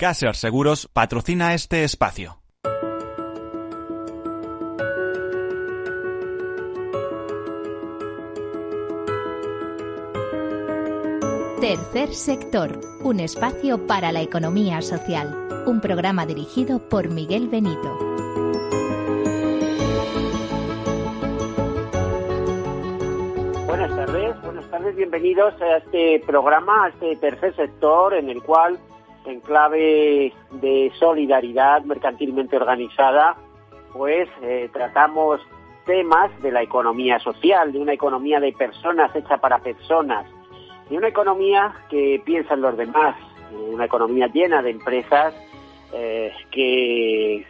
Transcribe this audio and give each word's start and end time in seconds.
Caser 0.00 0.34
Seguros 0.34 0.88
patrocina 0.90 1.52
este 1.52 1.84
espacio. 1.84 2.38
Tercer 11.60 12.14
sector, 12.14 12.80
un 13.02 13.20
espacio 13.20 13.86
para 13.86 14.10
la 14.10 14.22
economía 14.22 14.80
social. 14.80 15.66
Un 15.66 15.82
programa 15.82 16.24
dirigido 16.24 16.78
por 16.88 17.10
Miguel 17.10 17.48
Benito. 17.48 17.98
Buenas 23.66 23.94
tardes, 23.94 24.40
buenas 24.40 24.70
tardes, 24.70 24.96
bienvenidos 24.96 25.60
a 25.60 25.76
este 25.76 26.22
programa, 26.26 26.86
a 26.86 26.88
este 26.88 27.16
tercer 27.16 27.54
sector 27.54 28.14
en 28.14 28.30
el 28.30 28.42
cual, 28.42 28.80
en 29.24 29.40
clave 29.40 30.32
de 30.50 30.92
solidaridad 30.98 31.82
mercantilmente 31.84 32.56
organizada, 32.56 33.36
pues 33.92 34.28
eh, 34.42 34.68
tratamos 34.72 35.40
temas 35.84 36.30
de 36.42 36.52
la 36.52 36.62
economía 36.62 37.18
social, 37.18 37.72
de 37.72 37.78
una 37.78 37.92
economía 37.92 38.40
de 38.40 38.52
personas 38.52 39.14
hecha 39.14 39.38
para 39.38 39.58
personas, 39.58 40.26
y 40.88 40.96
una 40.96 41.08
economía 41.08 41.72
que 41.88 42.20
piensa 42.24 42.54
en 42.54 42.62
los 42.62 42.76
demás, 42.76 43.16
una 43.52 43.84
economía 43.84 44.28
llena 44.28 44.62
de 44.62 44.70
empresas 44.70 45.34
eh, 45.92 46.32
que, 46.50 47.46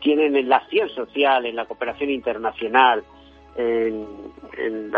tienen 0.00 0.34
en 0.34 0.48
la 0.48 0.56
acción 0.56 0.88
social, 0.88 1.46
en 1.46 1.54
la 1.54 1.64
cooperación 1.64 2.10
internacional, 2.10 3.04
en, 3.56 4.04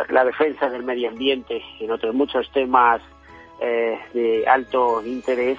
la, 0.08 0.24
defensa 0.24 0.70
del 0.70 0.82
medio 0.82 1.10
ambiente, 1.10 1.62
en 1.78 1.90
otros 1.90 2.14
muchos 2.14 2.50
temas 2.52 3.02
eh, 3.60 3.98
de 4.14 4.46
alto 4.46 5.04
interés, 5.04 5.58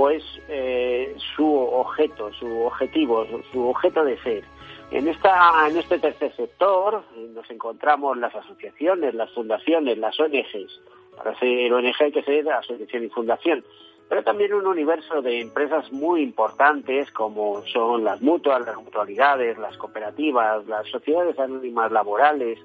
pues 0.00 0.24
eh, 0.48 1.14
su 1.36 1.46
objeto, 1.46 2.32
su 2.32 2.62
objetivo, 2.62 3.26
su 3.52 3.68
objeto 3.68 4.02
de 4.02 4.16
ser. 4.22 4.44
En, 4.90 5.06
esta, 5.06 5.68
en 5.68 5.76
este 5.76 5.98
tercer 5.98 6.34
sector 6.36 7.04
nos 7.34 7.50
encontramos 7.50 8.16
las 8.16 8.34
asociaciones, 8.34 9.12
las 9.12 9.30
fundaciones, 9.32 9.98
las 9.98 10.18
ONGs, 10.18 10.80
para 11.18 11.38
ser 11.38 11.70
ONG 11.70 11.92
hay 12.00 12.12
que 12.12 12.22
ser 12.22 12.50
asociación 12.50 13.04
y 13.04 13.08
fundación, 13.10 13.62
pero 14.08 14.22
también 14.22 14.54
un 14.54 14.66
universo 14.66 15.20
de 15.20 15.42
empresas 15.42 15.92
muy 15.92 16.22
importantes 16.22 17.10
como 17.10 17.62
son 17.66 18.02
las 18.02 18.22
mutuas, 18.22 18.64
las 18.64 18.76
mutualidades, 18.76 19.58
las 19.58 19.76
cooperativas, 19.76 20.66
las 20.66 20.88
sociedades 20.88 21.38
anónimas 21.38 21.92
laborales, 21.92 22.58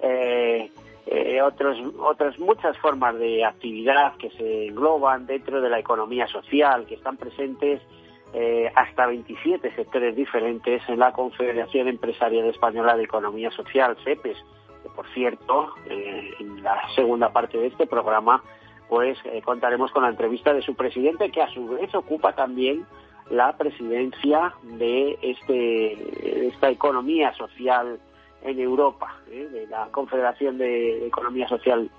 eh, 0.00 0.70
eh, 1.10 1.40
otros, 1.40 1.78
otras 2.00 2.38
muchas 2.38 2.76
formas 2.78 3.18
de 3.18 3.42
actividad 3.42 4.14
que 4.16 4.28
se 4.30 4.66
engloban 4.66 5.26
dentro 5.26 5.62
de 5.62 5.70
la 5.70 5.78
economía 5.78 6.26
social, 6.26 6.84
que 6.84 6.96
están 6.96 7.16
presentes 7.16 7.80
eh, 8.34 8.70
hasta 8.74 9.06
27 9.06 9.74
sectores 9.74 10.14
diferentes 10.14 10.82
en 10.86 10.98
la 10.98 11.12
Confederación 11.12 11.88
Empresarial 11.88 12.44
Española 12.46 12.94
de 12.94 13.04
Economía 13.04 13.50
Social, 13.52 13.96
CEPES, 14.04 14.36
por 14.94 15.08
cierto, 15.14 15.72
eh, 15.88 16.30
en 16.40 16.62
la 16.62 16.78
segunda 16.94 17.32
parte 17.32 17.56
de 17.56 17.68
este 17.68 17.86
programa, 17.86 18.42
pues 18.90 19.18
contaremos 19.44 19.90
con 19.92 20.02
la 20.02 20.10
entrevista 20.10 20.52
de 20.52 20.62
su 20.62 20.74
presidente, 20.74 21.30
que 21.30 21.42
a 21.42 21.48
su 21.48 21.68
vez 21.68 21.94
ocupa 21.94 22.34
también 22.34 22.86
la 23.30 23.56
presidencia 23.56 24.54
de 24.62 25.18
este, 25.22 26.48
esta 26.48 26.70
economía 26.70 27.32
social 27.34 27.98
en 28.42 28.60
Europa, 28.60 29.16
eh, 29.30 29.48
de 29.50 29.66
la 29.66 29.88
Confederación 29.90 30.58
de 30.58 31.06
Economía 31.06 31.48
Social 31.48 31.90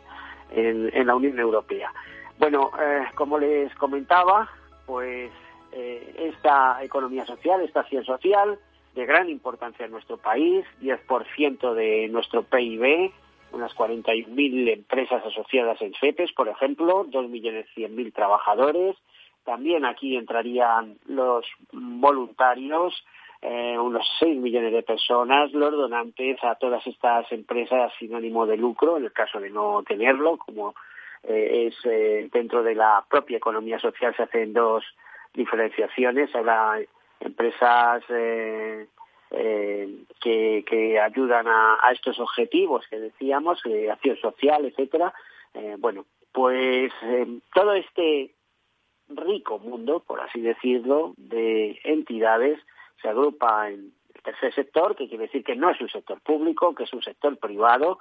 en, 0.52 1.08
la 1.08 1.16
Unión 1.16 1.40
Europea. 1.40 1.94
Bueno, 2.38 2.72
como 3.16 3.38
les 3.38 3.74
comentaba, 3.76 4.50
pues 4.86 5.30
esta 5.72 6.84
economía 6.84 7.26
social, 7.26 7.62
esta 7.62 7.82
acción 7.82 8.04
social, 8.06 8.58
de 8.96 9.06
gran 9.06 9.30
importancia 9.30 9.86
en 9.86 9.92
nuestro 9.92 10.18
país, 10.18 10.66
10% 10.82 11.74
de 11.74 12.08
nuestro 12.08 12.44
PIB, 12.44 13.12
unas 13.52 13.76
41.000 13.76 14.74
empresas 14.74 15.26
asociadas 15.26 15.82
en 15.82 15.94
FEPES, 15.94 16.34
por 16.34 16.50
ejemplo, 16.50 17.06
2.100.000 17.06 18.14
trabajadores. 18.14 18.96
También 19.44 19.86
aquí 19.86 20.16
entrarían 20.16 20.98
los 21.08 21.46
voluntarios, 21.72 22.94
eh, 23.42 23.78
unos 23.78 24.06
6 24.20 24.38
millones 24.38 24.74
de 24.74 24.84
personas, 24.84 25.52
los 25.54 25.72
donantes 25.72 26.44
a 26.44 26.56
todas 26.56 26.86
estas 26.86 27.32
empresas 27.32 27.92
sin 27.98 28.14
ánimo 28.14 28.46
de 28.46 28.58
lucro, 28.58 28.98
en 28.98 29.06
el 29.06 29.14
caso 29.14 29.40
de 29.40 29.50
no 29.50 29.84
tenerlo, 29.84 30.38
como 30.38 30.76
eh, 31.24 31.68
es 31.68 31.76
eh, 31.86 32.30
dentro 32.32 32.64
de 32.64 32.76
la 32.76 33.04
propia 33.10 33.38
economía 33.38 33.80
social 33.80 34.16
se 34.16 34.24
hacen 34.24 34.54
dos 34.54 34.84
diferenciaciones. 35.34 36.34
Habrá 36.36 36.80
empresas 37.20 38.04
eh, 38.10 38.88
eh, 39.32 40.04
que, 40.22 41.00
ayudan 41.00 41.48
a, 41.48 41.78
estos 41.92 42.20
objetivos 42.20 42.86
que 42.90 43.00
decíamos, 43.00 43.62
de 43.64 43.92
acción 43.92 44.18
social, 44.18 44.66
etcétera. 44.66 45.14
Bueno, 45.80 46.06
pues 46.32 46.92
todo 47.54 47.74
este 47.74 48.32
rico 49.10 49.58
mundo, 49.58 50.04
por 50.06 50.22
así 50.22 50.42
decirlo, 50.42 51.14
de 51.18 51.80
entidades 51.84 52.60
se 53.02 53.10
agrupa 53.10 53.70
en 53.70 53.94
el 54.14 54.22
tercer 54.22 54.54
sector, 54.54 54.96
que 54.96 55.08
quiere 55.08 55.26
decir 55.26 55.44
que 55.44 55.56
no 55.56 55.70
es 55.70 55.80
un 55.82 55.90
sector 55.90 56.20
público, 56.22 56.76
que 56.76 56.84
es 56.84 56.94
un 56.94 57.02
sector 57.02 57.38
privado, 57.38 58.00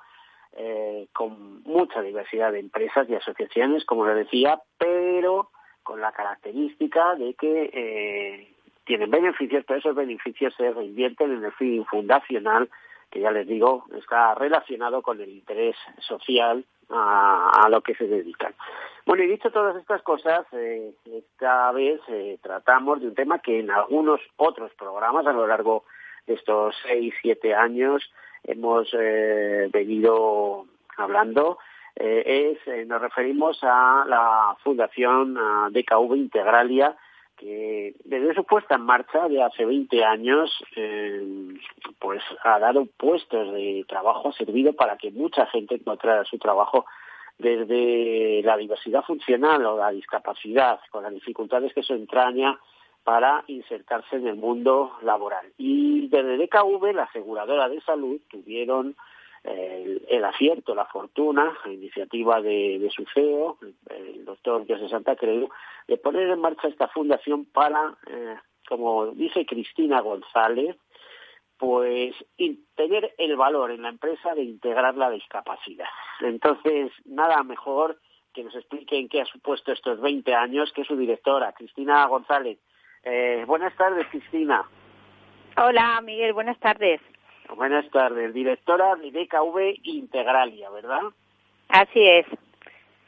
con 1.13 1.63
mucha 1.63 2.03
diversidad 2.03 2.53
de 2.53 2.59
empresas 2.59 3.09
y 3.09 3.15
asociaciones, 3.15 3.85
como 3.85 4.07
le 4.07 4.15
decía, 4.15 4.61
pero 4.77 5.51
con 5.83 6.01
la 6.01 6.11
característica 6.13 7.15
de 7.15 7.35
que 7.35 8.55
tienen 8.85 9.11
beneficios, 9.11 9.65
pero 9.67 9.79
esos 9.79 9.95
beneficios 9.95 10.55
se 10.57 10.73
reinvierten 10.73 11.33
en 11.33 11.45
el 11.45 11.53
fin 11.53 11.85
fundacional, 11.85 12.69
que 13.11 13.21
ya 13.21 13.31
les 13.31 13.47
digo, 13.47 13.85
está 13.97 14.35
relacionado 14.35 15.03
con 15.03 15.21
el 15.21 15.29
interés 15.29 15.77
social 16.01 16.65
a, 16.91 17.69
lo 17.71 17.81
que 17.83 17.95
se 17.95 18.07
dedican. 18.07 18.55
Bueno, 19.07 19.23
y 19.23 19.29
dicho 19.29 19.51
todas 19.51 19.77
estas 19.77 20.03
cosas, 20.03 20.47
eh, 20.53 20.93
esta 21.05 21.73
vez 21.73 22.01
eh, 22.09 22.39
tratamos 22.43 23.01
de 23.01 23.09
un 23.09 23.15
tema 23.15 23.39
que 23.39 23.61
en 23.61 23.71
algunos 23.71 24.21
otros 24.37 24.73
programas 24.75 25.27
a 25.27 25.33
lo 25.33 25.47
largo 25.47 25.85
de 26.27 26.35
estos 26.35 26.75
seis, 26.83 27.15
siete 27.23 27.55
años 27.55 28.11
hemos 28.45 28.89
eh, 28.93 29.69
venido 29.73 30.67
hablando, 30.97 31.59
es, 32.01 32.59
nos 32.87 33.03
referimos 33.03 33.59
a 33.63 34.05
la 34.07 34.57
Fundación 34.63 35.35
DKV 35.71 36.15
Integralia, 36.15 36.97
que 37.39 37.95
desde 38.05 38.35
su 38.35 38.45
puesta 38.45 38.75
en 38.75 38.83
marcha 38.83 39.29
de 39.29 39.43
hace 39.43 39.65
20 39.65 40.05
años, 40.05 40.51
eh, 40.77 41.55
pues 41.99 42.23
ha 42.45 42.59
dado 42.59 42.87
puestos 42.87 43.55
de 43.55 43.85
trabajo, 43.89 44.29
ha 44.29 44.33
servido 44.33 44.73
para 44.75 44.97
que 44.97 45.11
mucha 45.11 45.47
gente 45.47 45.77
encontrara 45.77 46.25
su 46.25 46.39
trabajo 46.39 46.85
desde 47.39 48.43
la 48.43 48.57
diversidad 48.57 49.05
funcional 49.05 49.65
o 49.65 49.79
la 49.79 49.91
discapacidad, 49.91 50.81
con 50.91 51.05
las 51.05 51.15
dificultades 51.15 51.73
que 51.73 51.81
eso 51.81 51.95
entraña 51.95 52.59
para 53.05 53.45
insertarse 53.47 54.17
en 54.17 54.27
el 54.27 54.37
mundo 54.37 54.99
laboral. 55.03 55.47
Y 55.57 56.09
desde 56.09 56.37
DKV, 56.37 56.93
la 56.93 57.05
aseguradora 57.05 57.69
de 57.69 57.81
salud, 57.83 58.21
tuvieron 58.29 58.97
el, 59.45 60.25
acierto, 60.25 60.75
la 60.75 60.87
fortuna, 60.87 61.57
la 61.65 61.73
iniciativa 61.73 62.41
de, 62.41 62.89
su 62.95 63.05
CEO, 63.15 63.59
el 63.91 64.25
doctor 64.25 64.67
José 64.67 64.89
Santa 64.89 65.17
Creu, 65.17 65.49
de 65.87 65.97
poner 65.97 66.29
en 66.29 66.41
marcha 66.41 66.69
esta 66.69 66.89
fundación 66.89 67.45
para, 67.47 67.97
eh, 68.07 68.37
como 68.69 69.07
dice 69.09 69.47
Cristina 69.47 70.01
González, 70.01 70.77
pues 71.57 72.15
tener 72.77 73.15
el 73.19 73.37
valor 73.37 73.73
en 73.73 73.83
la 73.83 73.89
empresa 73.89 74.35
de 74.35 74.43
integrar 74.43 74.97
la 74.97 75.11
discapacidad. 75.11 75.89
Entonces, 76.21 76.93
nada 77.05 77.43
mejor 77.43 77.99
que 78.33 78.45
nos 78.45 78.55
expliquen 78.55 79.09
qué 79.09 79.23
ha 79.23 79.27
supuesto 79.27 79.73
estos 79.73 80.01
20 80.01 80.35
años, 80.35 80.73
que 80.73 80.85
su 80.85 80.97
directora, 80.97 81.53
Cristina 81.53 82.07
González. 82.07 82.59
Eh, 83.03 83.45
buenas 83.47 83.75
tardes, 83.77 84.07
Cristina. 84.09 84.65
Hola, 85.57 86.01
Miguel, 86.03 86.33
buenas 86.33 86.59
tardes. 86.61 87.01
Buenas 87.57 87.91
tardes, 87.91 88.33
directora 88.35 88.95
de 88.97 89.11
DKV 89.11 89.81
Integralia, 89.85 90.71
¿verdad? 90.71 91.03
Así 91.69 92.07
es. 92.07 92.27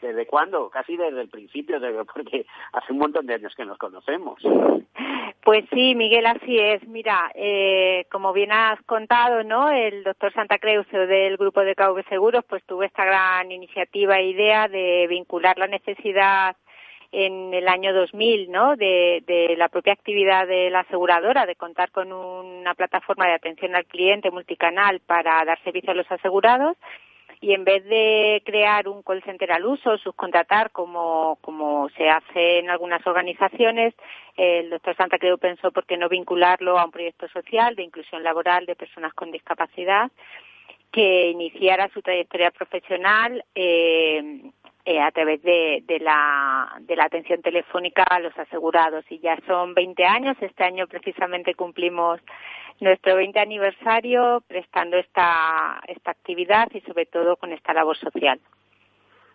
¿Desde 0.01 0.27
cuándo? 0.27 0.71
Casi 0.71 0.97
desde 0.97 1.21
el 1.21 1.29
principio, 1.29 1.79
porque 2.15 2.47
hace 2.73 2.93
un 2.93 2.99
montón 2.99 3.27
de 3.27 3.35
años 3.35 3.55
que 3.55 3.65
nos 3.65 3.79
conocemos. 3.79 4.43
Pues 5.43 5.65
sí, 5.73 5.95
Miguel, 5.95 6.27
así 6.27 6.59
es. 6.59 6.87
Mira, 6.87 7.31
eh, 7.35 8.07
como 8.11 8.33
bien 8.33 8.53
has 8.53 8.81
contado, 8.83 9.43
¿no? 9.43 9.71
El 9.71 10.05
doctor 10.05 10.33
Santa 10.33 10.59
Cruz 10.59 10.87
del 10.91 11.37
grupo 11.37 11.61
de 11.61 11.75
KV 11.75 12.07
Seguros, 12.09 12.45
pues 12.49 12.63
tuvo 12.65 12.83
esta 12.83 13.05
gran 13.05 13.51
iniciativa 13.51 14.19
e 14.19 14.31
idea 14.31 14.69
de 14.69 15.07
vincular 15.09 15.59
la 15.59 15.67
necesidad 15.67 16.57
en 17.13 17.53
el 17.55 17.69
año 17.69 17.93
2000, 17.93 18.51
¿no? 18.51 18.77
De, 18.77 19.23
de, 19.27 19.57
la 19.57 19.69
propia 19.69 19.93
actividad 19.93 20.47
de 20.47 20.71
la 20.71 20.81
aseguradora, 20.81 21.47
de 21.47 21.57
contar 21.57 21.91
con 21.91 22.13
una 22.13 22.75
plataforma 22.75 23.27
de 23.27 23.35
atención 23.35 23.75
al 23.75 23.87
cliente 23.87 24.31
multicanal 24.31 25.01
para 25.01 25.45
dar 25.45 25.63
servicio 25.65 25.91
a 25.91 25.95
los 25.95 26.11
asegurados 26.11 26.77
y 27.41 27.55
en 27.55 27.65
vez 27.65 27.85
de 27.87 28.43
crear 28.45 28.87
un 28.87 29.03
call 29.03 29.23
center 29.23 29.51
al 29.53 29.65
uso, 29.65 29.97
subcontratar 29.97 30.71
como, 30.73 31.39
como 31.41 31.89
se 31.97 32.09
hace 32.11 32.59
en 32.59 32.69
algunas 32.69 33.05
organizaciones, 33.07 33.95
el 34.37 34.69
doctor 34.69 34.95
Santa 34.95 35.19
Creu 35.19 35.39
pensó 35.39 35.71
por 35.71 35.87
qué 35.87 35.97
no 35.97 36.09
vincularlo 36.09 36.79
a 36.79 36.85
un 36.85 36.91
proyecto 36.91 37.29
social 37.29 37.75
de 37.77 37.85
inclusión 37.85 38.23
laboral 38.23 38.67
de 38.67 38.77
personas 38.77 39.15
con 39.15 39.31
discapacidad 39.33 40.11
que 40.93 41.31
iniciara 41.31 41.89
su 41.95 42.03
trayectoria 42.03 42.51
profesional 42.51 43.45
eh, 43.55 44.43
eh, 44.85 45.01
a 45.01 45.11
través 45.11 45.43
de, 45.43 45.83
de, 45.87 46.01
la, 46.01 46.77
de 46.81 46.97
la 46.97 47.05
atención 47.05 47.43
telefónica 47.43 48.03
a 48.03 48.21
los 48.21 48.37
asegurados. 48.39 49.05
Y 49.11 49.19
ya 49.19 49.37
son 49.47 49.75
20 49.75 50.05
años, 50.05 50.37
este 50.41 50.65
año 50.65 50.87
precisamente 50.87 51.55
cumplimos 51.55 52.21
nuestro 52.81 53.17
20 53.17 53.39
aniversario 53.39 54.43
prestando 54.47 54.97
esta, 54.97 55.81
esta 55.87 56.11
actividad 56.11 56.69
y 56.73 56.81
sobre 56.81 57.07
todo 57.07 57.37
con 57.37 57.53
esta 57.53 57.75
labor 57.75 57.97
social. 57.97 58.41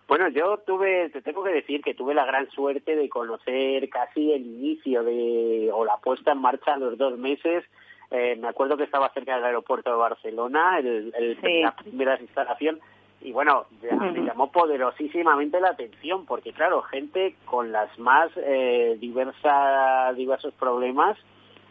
Bueno, 0.07 0.27
yo 0.29 0.57
tuve, 0.57 1.09
te 1.09 1.21
tengo 1.21 1.43
que 1.43 1.51
decir 1.51 1.81
que 1.81 1.95
tuve 1.95 2.13
la 2.13 2.25
gran 2.25 2.49
suerte 2.51 2.95
de 2.95 3.09
conocer 3.09 3.89
casi 3.89 4.33
el 4.33 4.45
inicio 4.45 5.03
de, 5.03 5.69
o 5.73 5.83
la 5.83 5.97
puesta 5.97 6.31
en 6.31 6.41
marcha 6.41 6.73
a 6.73 6.77
los 6.77 6.97
dos 6.97 7.17
meses. 7.17 7.63
Eh, 8.11 8.35
me 8.35 8.47
acuerdo 8.47 8.77
que 8.77 8.83
estaba 8.83 9.11
cerca 9.13 9.35
del 9.35 9.45
aeropuerto 9.45 9.89
de 9.89 9.97
Barcelona, 9.97 10.77
el, 10.77 11.11
el, 11.15 11.61
la 11.61 11.75
primera 11.75 12.19
instalación, 12.21 12.79
y 13.25 13.31
bueno, 13.31 13.65
me 13.81 14.21
llamó 14.21 14.51
poderosísimamente 14.51 15.59
la 15.59 15.69
atención, 15.69 16.25
porque 16.25 16.53
claro, 16.53 16.83
gente 16.83 17.35
con 17.45 17.71
las 17.71 17.97
más 17.97 18.29
eh, 18.37 18.97
diversas, 18.99 20.15
diversos 20.15 20.53
problemas, 20.53 21.17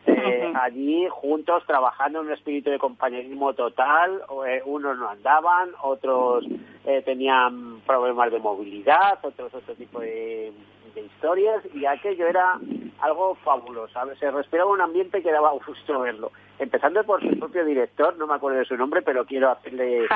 eh, 0.07 0.53
allí 0.55 1.07
juntos 1.11 1.63
trabajando 1.67 2.21
en 2.21 2.27
un 2.27 2.33
espíritu 2.33 2.71
de 2.71 2.79
compañerismo 2.79 3.55
total. 3.55 4.23
Eh, 4.47 4.63
unos 4.65 4.99
no 4.99 5.09
andaban, 5.09 5.71
otros 5.83 6.45
eh, 6.85 7.03
tenían 7.03 7.81
problemas 7.87 8.31
de 8.33 8.39
movilidad, 8.39 9.19
otros 9.23 9.55
otro 9.55 9.75
tipo 9.75 10.01
de, 10.01 10.53
historias 10.95 11.65
y 11.75 11.87
aquello 11.87 12.29
era 12.29 12.59
algo 13.01 13.35
fabuloso. 13.37 13.99
Se 14.19 14.31
respiraba 14.31 14.71
un 14.71 14.81
ambiente 14.81 15.23
que 15.23 15.33
daba 15.33 15.53
gusto 15.67 16.01
verlo. 16.01 16.31
Empezando 16.59 17.03
por 17.05 17.21
su 17.21 17.37
propio 17.39 17.65
director, 17.65 18.17
no 18.17 18.27
me 18.27 18.35
acuerdo 18.35 18.59
de 18.59 18.65
su 18.65 18.77
nombre, 18.77 19.03
pero 19.03 19.25
quiero 19.25 19.51
hacerle 19.51 20.07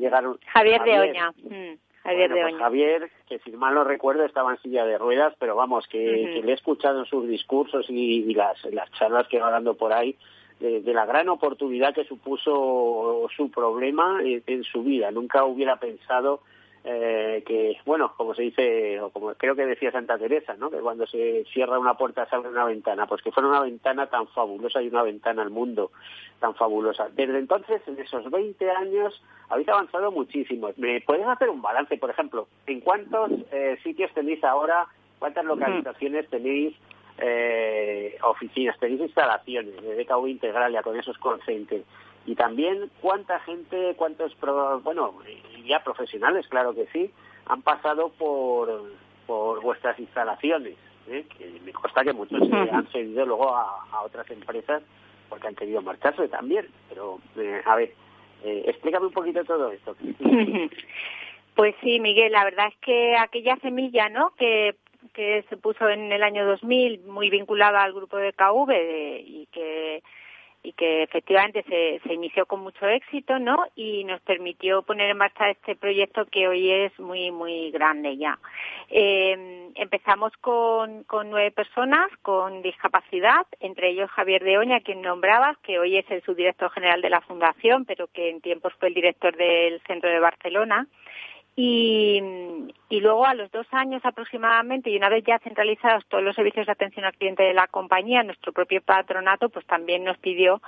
llegar 0.00 0.26
un... 0.26 0.38
Javier, 0.46 0.82
de 0.82 0.98
Oña. 0.98 1.30
Mm. 1.44 1.85
Javier 2.06 2.30
pues 2.30 2.54
Javier, 2.56 3.10
que 3.28 3.38
si 3.40 3.50
mal 3.52 3.74
no 3.74 3.82
recuerdo 3.82 4.24
estaba 4.24 4.52
en 4.52 4.62
silla 4.62 4.84
de 4.84 4.96
ruedas, 4.96 5.34
pero 5.40 5.56
vamos, 5.56 5.86
que, 5.88 6.40
le 6.42 6.50
he 6.50 6.54
escuchado 6.54 7.00
en 7.00 7.06
sus 7.06 7.26
discursos 7.28 7.86
y, 7.88 8.32
las, 8.32 8.64
las 8.66 8.90
charlas 8.92 9.26
que 9.28 9.40
va 9.40 9.50
dando 9.50 9.74
por 9.74 9.92
ahí, 9.92 10.16
de, 10.60 10.80
la 10.94 11.04
gran 11.04 11.28
oportunidad 11.28 11.94
que 11.94 12.04
supuso 12.04 13.28
su 13.36 13.50
problema 13.50 14.20
en 14.22 14.64
su 14.64 14.84
vida. 14.84 15.10
Nunca 15.10 15.44
hubiera 15.44 15.76
pensado 15.76 16.40
eh, 16.88 17.42
que, 17.44 17.78
bueno, 17.84 18.14
como 18.16 18.32
se 18.32 18.42
dice, 18.42 19.00
o 19.00 19.10
como 19.10 19.34
creo 19.34 19.56
que 19.56 19.66
decía 19.66 19.90
Santa 19.90 20.16
Teresa, 20.18 20.54
¿no? 20.54 20.70
que 20.70 20.78
cuando 20.78 21.04
se 21.04 21.44
cierra 21.52 21.80
una 21.80 21.94
puerta 21.94 22.26
se 22.26 22.36
abre 22.36 22.48
una 22.50 22.64
ventana, 22.64 23.08
pues 23.08 23.22
que 23.22 23.32
fuera 23.32 23.48
una 23.48 23.62
ventana 23.62 24.06
tan 24.06 24.28
fabulosa 24.28 24.80
y 24.80 24.86
una 24.86 25.02
ventana 25.02 25.42
al 25.42 25.50
mundo 25.50 25.90
tan 26.38 26.54
fabulosa. 26.54 27.08
Desde 27.12 27.40
entonces, 27.40 27.82
en 27.88 27.98
esos 27.98 28.30
20 28.30 28.70
años, 28.70 29.20
habéis 29.48 29.68
avanzado 29.68 30.12
muchísimo. 30.12 30.70
¿Me 30.76 31.00
puedes 31.00 31.26
hacer 31.26 31.50
un 31.50 31.60
balance, 31.60 31.96
por 31.98 32.10
ejemplo? 32.10 32.46
¿En 32.68 32.78
cuántos 32.78 33.32
eh, 33.50 33.76
sitios 33.82 34.14
tenéis 34.14 34.44
ahora, 34.44 34.86
cuántas 35.18 35.44
localizaciones 35.44 36.30
tenéis 36.30 36.76
eh, 37.18 38.16
oficinas, 38.22 38.78
tenéis 38.78 39.00
instalaciones 39.00 39.82
de 39.82 40.04
DKV 40.04 40.28
Integralia 40.28 40.84
con 40.84 40.96
esos 40.96 41.18
consentes? 41.18 41.82
Y 42.26 42.34
también 42.34 42.90
cuánta 43.00 43.38
gente, 43.40 43.94
cuántos, 43.96 44.36
bueno, 44.82 45.14
ya 45.64 45.82
profesionales, 45.82 46.46
claro 46.48 46.74
que 46.74 46.86
sí, 46.92 47.10
han 47.46 47.62
pasado 47.62 48.10
por, 48.10 48.90
por 49.26 49.62
vuestras 49.62 49.98
instalaciones, 49.98 50.76
¿eh? 51.08 51.24
que 51.38 51.60
me 51.64 51.72
consta 51.72 52.02
que 52.02 52.12
muchos 52.12 52.40
han 52.72 52.86
cedido 52.88 53.24
luego 53.24 53.54
a, 53.54 54.02
otras 54.04 54.28
empresas 54.30 54.82
porque 55.28 55.48
han 55.48 55.54
querido 55.54 55.82
marcharse 55.82 56.28
también, 56.28 56.68
pero 56.88 57.18
eh, 57.36 57.62
a 57.64 57.76
ver, 57.76 57.94
eh, 58.44 58.64
explícame 58.66 59.06
un 59.06 59.12
poquito 59.12 59.44
todo 59.44 59.70
esto. 59.70 59.96
Pues 61.54 61.74
sí, 61.80 62.00
Miguel, 62.00 62.32
la 62.32 62.44
verdad 62.44 62.66
es 62.68 62.76
que 62.82 63.16
aquella 63.16 63.56
semilla, 63.62 64.10
¿no? 64.10 64.34
Que 64.36 64.76
que 65.14 65.44
se 65.48 65.56
puso 65.56 65.88
en 65.88 66.12
el 66.12 66.22
año 66.22 66.44
2000 66.44 67.00
muy 67.06 67.30
vinculada 67.30 67.82
al 67.82 67.94
grupo 67.94 68.18
de 68.18 68.34
KV 68.34 69.22
y 69.24 69.48
que 69.50 70.02
y 70.66 70.72
que 70.72 71.04
efectivamente 71.04 71.62
se, 71.68 72.12
inició 72.12 72.44
con 72.46 72.60
mucho 72.60 72.88
éxito, 72.88 73.38
¿no? 73.38 73.66
Y 73.76 74.02
nos 74.02 74.20
permitió 74.22 74.82
poner 74.82 75.10
en 75.10 75.16
marcha 75.16 75.48
este 75.48 75.76
proyecto 75.76 76.26
que 76.26 76.48
hoy 76.48 76.72
es 76.72 76.98
muy, 76.98 77.30
muy 77.30 77.70
grande 77.70 78.16
ya. 78.16 78.36
Eh, 78.90 79.70
empezamos 79.76 80.32
con, 80.40 81.04
con 81.04 81.30
nueve 81.30 81.52
personas 81.52 82.10
con 82.22 82.62
discapacidad, 82.62 83.46
entre 83.60 83.90
ellos 83.90 84.10
Javier 84.10 84.42
de 84.42 84.58
Oña, 84.58 84.80
quien 84.80 85.02
nombrabas, 85.02 85.56
que 85.58 85.78
hoy 85.78 85.98
es 85.98 86.10
el 86.10 86.22
subdirector 86.22 86.70
general 86.72 87.00
de 87.00 87.10
la 87.10 87.20
Fundación, 87.20 87.84
pero 87.84 88.08
que 88.08 88.30
en 88.30 88.40
tiempos 88.40 88.72
fue 88.80 88.88
el 88.88 88.94
director 88.94 89.36
del 89.36 89.80
Centro 89.86 90.10
de 90.10 90.18
Barcelona. 90.18 90.88
Y, 91.58 92.20
y, 92.90 93.00
luego 93.00 93.24
a 93.24 93.32
los 93.32 93.50
dos 93.50 93.66
años 93.70 94.04
aproximadamente 94.04 94.90
y 94.90 94.96
una 94.98 95.08
vez 95.08 95.24
ya 95.26 95.38
centralizados 95.38 96.04
todos 96.06 96.22
los 96.22 96.36
servicios 96.36 96.66
de 96.66 96.72
atención 96.72 97.06
al 97.06 97.14
cliente 97.14 97.44
de 97.44 97.54
la 97.54 97.66
compañía, 97.66 98.22
nuestro 98.22 98.52
propio 98.52 98.82
patronato 98.82 99.48
pues 99.48 99.64
también 99.64 100.04
nos 100.04 100.18
pidió 100.18 100.60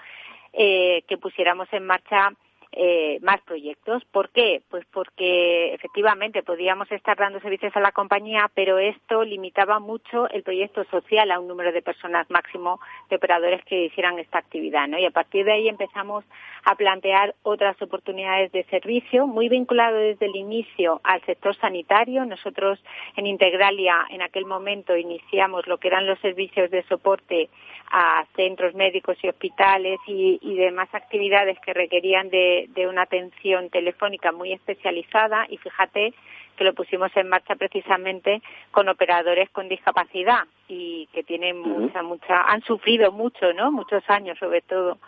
eh, 0.55 1.03
que 1.07 1.19
pusiéramos 1.19 1.69
en 1.73 1.85
marcha 1.85 2.33
eh, 2.73 3.19
más 3.23 3.41
proyectos. 3.43 4.05
¿Por 4.07 4.31
qué? 4.31 4.63
Pues 4.69 4.85
porque 4.93 5.75
efectivamente 5.75 6.43
podíamos 6.43 6.91
estar 6.93 7.17
dando 7.17 7.41
servicios 7.41 7.75
a 7.77 7.81
la 7.81 7.93
compañía, 7.93 8.51
pero 8.55 8.79
esto 8.79 9.25
limitaba 9.25 9.79
mucho 9.79 10.29
el 10.31 10.43
proyecto 10.43 10.85
social 10.85 11.31
a 11.31 11.41
un 11.41 11.49
número 11.49 11.73
de 11.73 11.83
personas 11.83 12.29
máximo 12.31 12.79
de 13.09 13.17
operadores 13.17 13.65
que 13.65 13.87
hicieran 13.87 14.19
esta 14.19 14.39
actividad, 14.39 14.87
¿no? 14.87 14.99
Y 14.99 15.07
a 15.07 15.11
partir 15.11 15.45
de 15.45 15.53
ahí 15.53 15.69
empezamos 15.69 16.25
a 16.65 16.75
plantear 16.75 17.35
otras 17.43 17.81
oportunidades 17.81 18.53
de 18.53 18.65
servicio, 18.65 19.27
muy 19.27 19.49
vinculado 19.49 19.97
desde 19.97 20.27
el 20.27 20.37
inicio 20.37 21.01
al 21.05 21.23
sector 21.23 21.57
sanitario. 21.57 22.25
Nosotros 22.27 22.79
en 23.17 23.27
Integralia 23.27 24.07
en 24.11 24.23
aquel 24.23 24.45
momento 24.45 24.97
iniciamos 24.97 25.67
lo 25.67 25.79
que 25.79 25.89
eran 25.89 26.07
los 26.07 26.19
servicios 26.21 26.71
de 26.71 26.83
soporte 26.85 27.49
a 27.91 28.27
centros 28.37 28.75
médicos 28.75 29.17
y 29.23 29.29
hospitales 29.29 29.99
y, 30.07 30.39
y 30.43 30.57
demás 30.57 30.89
actividades 30.93 31.59
que 31.61 31.73
requerían 31.73 32.29
de, 32.29 32.58
de, 32.67 32.87
una 32.87 33.03
atención 33.03 33.71
telefónica 33.71 34.33
muy 34.33 34.53
especializada 34.53 35.47
y 35.49 35.59
fíjate 35.59 36.15
que 36.57 36.65
lo 36.65 36.75
pusimos 36.75 37.17
en 37.17 37.29
marcha 37.29 37.55
precisamente 37.55 38.43
con 38.71 38.89
operadores 38.89 39.49
con 39.51 39.69
discapacidad 39.69 40.45
y 40.67 41.09
que 41.13 41.23
tienen 41.23 41.59
mucha, 41.59 42.03
mucha, 42.03 42.43
han 42.43 42.63
sufrido 42.63 43.13
mucho, 43.13 43.53
¿no? 43.53 43.71
Muchos 43.71 44.03
años 44.09 44.39
sobre 44.39 44.63
todo. 44.63 44.99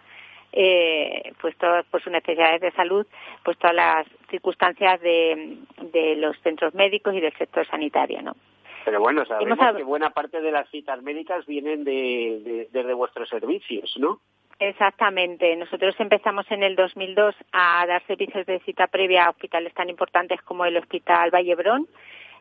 Eh, 0.52 1.33
pues 1.40 1.57
todas 1.59 1.87
por 1.87 2.02
sus 2.02 2.11
necesidades 2.11 2.61
de 2.61 2.73
salud, 2.73 3.07
pues 3.45 3.57
todas 3.57 3.76
las 3.76 4.07
circunstancias 4.30 5.00
de, 5.00 5.59
de 5.92 6.16
los 6.16 6.37
centros 6.40 6.75
médicos 6.75 7.14
y 7.14 7.21
del 7.21 7.33
sector 7.35 7.64
sanitario, 7.69 8.21
¿no? 8.21 8.35
Pero 8.85 9.00
bueno, 9.00 9.25
sabemos 9.26 9.59
que 9.76 9.83
buena 9.83 10.11
parte 10.11 10.40
de 10.40 10.50
las 10.50 10.69
citas 10.71 11.02
médicas 11.02 11.47
vienen 11.47 11.85
de, 11.85 12.69
de, 12.73 12.83
de 12.83 12.95
vuestros 12.95 13.28
servicios, 13.28 13.95
¿no? 13.99 14.21
Exactamente. 14.61 15.57
Nosotros 15.57 15.95
empezamos 15.99 16.45
en 16.50 16.62
el 16.62 16.76
2002 16.76 17.35
a 17.50 17.87
dar 17.87 18.07
servicios 18.07 18.45
de 18.45 18.61
cita 18.61 18.88
previa 18.88 19.25
a 19.25 19.31
hospitales 19.31 19.73
tan 19.73 19.88
importantes 19.88 20.43
como 20.43 20.67
el 20.67 20.76
Hospital 20.76 21.31
Vallebrón 21.31 21.88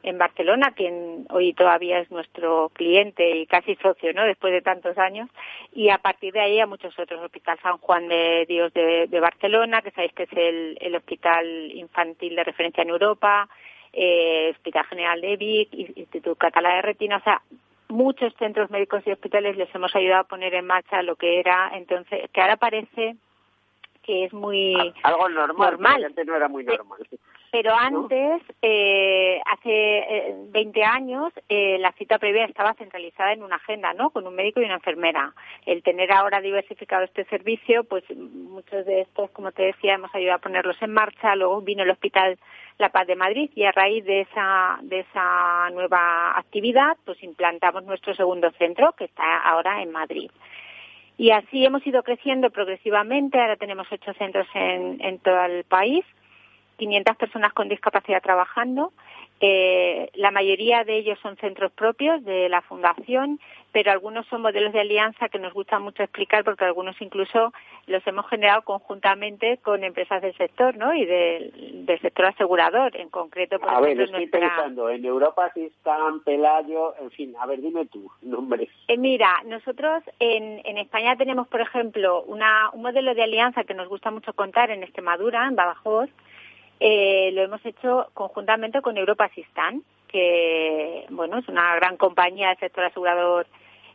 en 0.04 0.18
Barcelona, 0.18 0.74
quien 0.76 1.26
hoy 1.30 1.54
todavía 1.54 2.00
es 2.00 2.12
nuestro 2.12 2.72
cliente 2.74 3.38
y 3.38 3.46
casi 3.46 3.76
socio, 3.76 4.14
¿no? 4.14 4.26
Después 4.26 4.52
de 4.52 4.62
tantos 4.62 4.98
años. 4.98 5.30
Y 5.74 5.90
a 5.90 5.98
partir 6.00 6.34
de 6.34 6.42
ahí 6.42 6.60
a 6.60 6.68
muchos 6.68 6.98
otros. 7.00 7.24
Hospital 7.24 7.58
San 7.64 7.78
Juan 7.78 8.10
de 8.10 8.46
Dios 8.50 8.74
de, 8.74 9.20
Barcelona, 9.22 9.82
que 9.82 9.92
sabéis 9.92 10.12
que 10.12 10.24
es 10.24 10.34
el, 10.34 10.96
hospital 10.96 11.72
infantil 11.74 12.36
de 12.36 12.44
referencia 12.44 12.82
en 12.82 12.90
Europa, 12.90 13.48
eh, 13.94 14.50
Hospital 14.52 14.86
General 14.88 15.22
de 15.22 15.38
Vic, 15.38 15.70
Instituto 15.74 16.36
Catalá 16.36 16.76
de 16.76 16.82
Retina, 16.82 17.16
o 17.16 17.24
sea, 17.24 17.42
muchos 17.90 18.34
centros 18.36 18.70
médicos 18.70 19.04
y 19.06 19.12
hospitales 19.12 19.58
les 19.58 19.74
hemos 19.74 19.96
ayudado 19.96 20.22
a 20.22 20.28
poner 20.28 20.54
en 20.54 20.66
marcha 20.66 21.02
lo 21.02 21.16
que 21.16 21.40
era 21.40 21.72
entonces, 21.74 22.30
que 22.32 22.42
ahora 22.42 22.58
parece 22.58 23.18
que 24.10 24.26
es 24.26 24.34
muy 24.34 24.74
algo 25.04 25.30
normal, 25.30 25.74
normal. 25.74 26.04
antes 26.04 26.26
no 26.26 26.36
era 26.36 26.48
muy 26.48 26.64
normal. 26.64 27.08
Pero 27.52 27.76
antes, 27.76 28.42
eh, 28.60 29.40
hace 29.46 30.36
20 30.50 30.80
eh, 30.80 30.84
años, 30.84 31.32
eh, 31.48 31.78
la 31.78 31.92
cita 31.92 32.18
previa 32.18 32.46
estaba 32.46 32.74
centralizada 32.74 33.34
en 33.34 33.44
una 33.44 33.58
agenda, 33.58 33.94
¿no? 33.94 34.10
Con 34.10 34.26
un 34.26 34.34
médico 34.34 34.62
y 34.62 34.66
una 34.66 34.76
enfermera. 34.76 35.36
El 35.68 35.84
tener 35.84 36.12
ahora 36.12 36.42
diversificado 36.42 37.04
este 37.04 37.26
servicio, 37.26 37.84
pues 37.84 38.04
muchos 38.16 38.84
de 38.88 39.02
estos, 39.02 39.30
como 39.30 39.52
te 39.52 39.62
decía, 39.62 39.94
hemos 39.94 40.14
ayudado 40.16 40.38
a 40.38 40.42
ponerlos 40.42 40.82
en 40.82 40.92
marcha. 40.92 41.36
Luego 41.36 41.62
vino 41.62 41.84
el 41.84 41.92
Hospital 41.92 42.40
La 42.80 42.90
Paz 42.90 43.06
de 43.06 43.16
Madrid 43.16 43.52
y 43.54 43.66
a 43.66 43.72
raíz 43.72 44.04
de 44.06 44.22
esa, 44.22 44.80
de 44.82 45.02
esa 45.02 45.70
nueva 45.72 46.36
actividad, 46.36 46.98
pues 47.06 47.22
implantamos 47.22 47.84
nuestro 47.84 48.16
segundo 48.16 48.50
centro, 48.58 48.94
que 48.94 49.06
está 49.06 49.38
ahora 49.38 49.84
en 49.84 49.92
Madrid. 49.92 50.32
Y 51.20 51.32
así 51.32 51.66
hemos 51.66 51.86
ido 51.86 52.02
creciendo 52.02 52.50
progresivamente. 52.50 53.38
Ahora 53.42 53.58
tenemos 53.58 53.86
ocho 53.92 54.14
centros 54.14 54.48
en, 54.54 55.02
en 55.02 55.20
todo 55.20 55.44
el 55.44 55.66
país 55.66 56.06
500 56.80 57.18
personas 57.18 57.54
con 57.54 57.70
discapacidad 57.70 58.24
trabajando. 58.24 58.92
Eh, 59.42 60.10
la 60.16 60.32
mayoría 60.32 60.84
de 60.84 60.98
ellos 60.98 61.18
son 61.22 61.38
centros 61.38 61.72
propios 61.72 62.24
de 62.26 62.50
la 62.50 62.62
Fundación, 62.62 63.40
pero 63.72 63.92
algunos 63.92 64.26
son 64.28 64.42
modelos 64.42 64.74
de 64.74 64.82
alianza 64.82 65.30
que 65.30 65.40
nos 65.40 65.54
gusta 65.54 65.80
mucho 65.80 66.04
explicar 66.04 66.44
porque 66.44 66.66
algunos 66.66 67.00
incluso 67.02 67.54
los 67.88 68.06
hemos 68.06 68.28
generado 68.28 68.64
conjuntamente 68.64 69.58
con 69.64 69.84
empresas 69.84 70.22
del 70.22 70.36
sector, 70.36 70.76
¿no? 70.76 70.94
Y 70.94 71.06
del, 71.06 71.86
sector 72.02 72.26
asegurador, 72.26 72.96
en 72.98 73.10
concreto. 73.10 73.60
Por 73.60 73.70
a 73.70 73.80
ver, 73.80 74.00
estoy 74.02 74.28
pensando, 74.28 74.90
en 74.90 75.06
Europa 75.06 75.52
sí 75.54 75.66
están 75.66 76.22
Pelayo, 76.22 76.96
en 77.00 77.12
fin, 77.12 77.34
a 77.40 77.46
ver, 77.46 77.62
dime 77.62 77.86
tú, 77.86 78.12
nombres. 78.22 78.70
Eh, 78.88 78.98
mira, 78.98 79.42
nosotros 79.46 80.04
en, 80.20 80.62
en 80.66 80.78
España 80.78 81.16
tenemos, 81.16 81.48
por 81.48 81.62
ejemplo, 81.62 82.24
una, 82.24 82.72
un 82.74 82.82
modelo 82.82 83.14
de 83.14 83.24
alianza 83.24 83.64
que 83.64 83.74
nos 83.74 83.88
gusta 83.88 84.12
mucho 84.12 84.34
contar 84.34 84.72
en 84.72 84.84
Extremadura, 84.84 85.48
en 85.48 85.56
Badajoz, 85.56 86.10
eh, 86.80 87.32
lo 87.34 87.44
hemos 87.44 87.66
hecho 87.66 88.10
conjuntamente 88.14 88.82
con 88.82 88.98
Europa 88.98 89.26
Asistan, 89.26 89.84
que 90.08 91.06
bueno 91.10 91.38
es 91.38 91.48
una 91.48 91.76
gran 91.76 91.98
compañía 91.98 92.50
del 92.50 92.58
sector 92.58 92.86
asegurador 92.86 93.48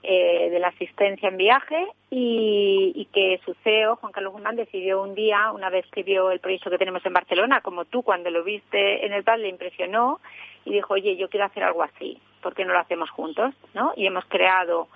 eh, 0.07 0.51
de 0.51 0.59
la 0.59 0.69
asistencia 0.69 1.31
en 1.31 1.39
viaje 1.39 1.87
y, 2.11 3.09
que 3.11 3.41
su 3.43 3.55
CEO, 3.65 3.97
Juan 3.97 4.13
Carlos 4.13 4.35
Guzmán, 4.35 4.55
decidió 4.55 5.03
un 5.03 5.15
día, 5.15 5.51
una 5.51 5.71
vez 5.71 5.87
que 5.91 6.03
vio 6.03 6.31
el 6.31 6.41
proyecto 6.41 6.69
que 6.69 6.77
tenemos 6.77 7.07
en 7.07 7.15
Barcelona, 7.15 7.63
como 7.63 7.87
tú 7.87 8.03
cuando 8.03 8.29
lo 8.29 8.45
viste 8.45 9.07
en 9.07 9.15
el 9.15 9.25
PAD 9.25 9.39
le 9.39 9.49
impresionó 9.49 10.21
y 10.67 10.73
dijo, 10.75 10.93
oye, 10.93 11.17
yo 11.17 11.31
quiero 11.31 11.47
hacer 11.47 11.63
algo 11.63 11.83
así, 11.83 12.19
¿por 12.43 12.55
qué 12.55 12.67
no 12.67 12.75
lo 12.75 12.81
hacemos 12.81 13.09
juntos? 13.09 13.55
¿no? 13.73 13.95
Y 13.97 14.07
hemos 14.07 14.27
creado 14.27 14.89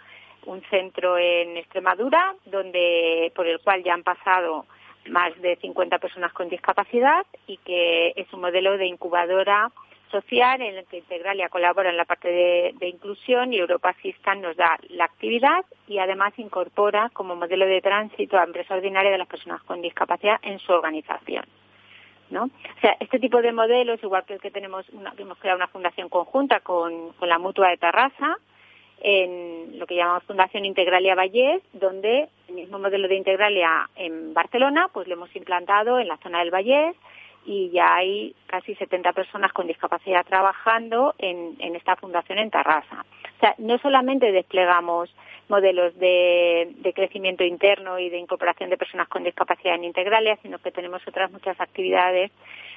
un 0.44 0.60
centro 0.68 1.16
en 1.16 1.56
Extremadura, 1.56 2.34
donde 2.44 3.32
por 3.34 3.46
el 3.46 3.60
cual 3.60 3.82
ya 3.82 3.94
han 3.94 4.02
pasado 4.02 4.66
más 5.10 5.40
de 5.40 5.56
50 5.56 5.98
personas 5.98 6.32
con 6.32 6.48
discapacidad 6.48 7.26
y 7.46 7.56
que 7.58 8.12
es 8.16 8.32
un 8.32 8.40
modelo 8.40 8.76
de 8.76 8.86
incubadora 8.86 9.70
social 10.10 10.60
en 10.62 10.76
el 10.76 10.86
que 10.86 10.98
Integralia 10.98 11.48
colabora 11.48 11.90
en 11.90 11.96
la 11.96 12.04
parte 12.04 12.28
de, 12.28 12.88
inclusión 12.88 13.52
y 13.52 13.58
Europa 13.58 13.90
Assistant 13.90 14.42
nos 14.42 14.56
da 14.56 14.78
la 14.88 15.04
actividad 15.04 15.64
y 15.86 15.98
además 15.98 16.32
incorpora 16.38 17.10
como 17.12 17.36
modelo 17.36 17.66
de 17.66 17.80
tránsito 17.80 18.38
a 18.38 18.44
empresa 18.44 18.74
ordinaria 18.74 19.10
de 19.10 19.18
las 19.18 19.28
personas 19.28 19.62
con 19.62 19.82
discapacidad 19.82 20.38
en 20.42 20.58
su 20.58 20.72
organización. 20.72 21.44
¿no? 22.30 22.44
O 22.44 22.80
sea, 22.80 22.96
este 23.00 23.18
tipo 23.18 23.40
de 23.40 23.52
modelos, 23.52 24.02
igual 24.02 24.24
que 24.24 24.34
el 24.34 24.40
que 24.40 24.50
tenemos, 24.50 24.88
una, 24.90 25.14
hemos 25.16 25.38
creado 25.38 25.56
una 25.56 25.68
fundación 25.68 26.08
conjunta 26.08 26.60
con, 26.60 27.12
con 27.14 27.28
la 27.28 27.38
Mutua 27.38 27.70
de 27.70 27.78
Tarrasa, 27.78 28.38
en 29.00 29.78
lo 29.78 29.86
que 29.86 29.94
llamamos 29.94 30.24
Fundación 30.24 30.64
Integralia 30.64 31.14
Vallés, 31.14 31.62
donde 31.72 32.28
el 32.48 32.54
mismo 32.54 32.78
modelo 32.78 33.08
de 33.08 33.16
Integralia 33.16 33.88
en 33.96 34.34
Barcelona, 34.34 34.88
pues 34.92 35.06
lo 35.06 35.14
hemos 35.14 35.34
implantado 35.36 35.98
en 35.98 36.08
la 36.08 36.16
zona 36.18 36.40
del 36.40 36.50
Vallés 36.50 36.96
y 37.48 37.70
ya 37.70 37.94
hay 37.94 38.34
casi 38.46 38.74
70 38.74 39.14
personas 39.14 39.54
con 39.54 39.66
discapacidad 39.66 40.26
trabajando 40.26 41.14
en, 41.16 41.56
en 41.60 41.76
esta 41.76 41.96
fundación 41.96 42.38
en 42.38 42.50
Tarrasa. 42.50 43.06
O 43.36 43.40
sea, 43.40 43.54
no 43.56 43.78
solamente 43.78 44.30
desplegamos 44.32 45.08
modelos 45.48 45.98
de, 45.98 46.74
de, 46.76 46.92
crecimiento 46.92 47.44
interno 47.44 47.98
y 47.98 48.10
de 48.10 48.18
incorporación 48.18 48.68
de 48.68 48.76
personas 48.76 49.08
con 49.08 49.24
discapacidad 49.24 49.76
en 49.76 49.84
Integralia, 49.84 50.36
sino 50.42 50.58
que 50.58 50.70
tenemos 50.70 51.00
otras 51.08 51.32
muchas 51.32 51.58
actividades 51.58 52.30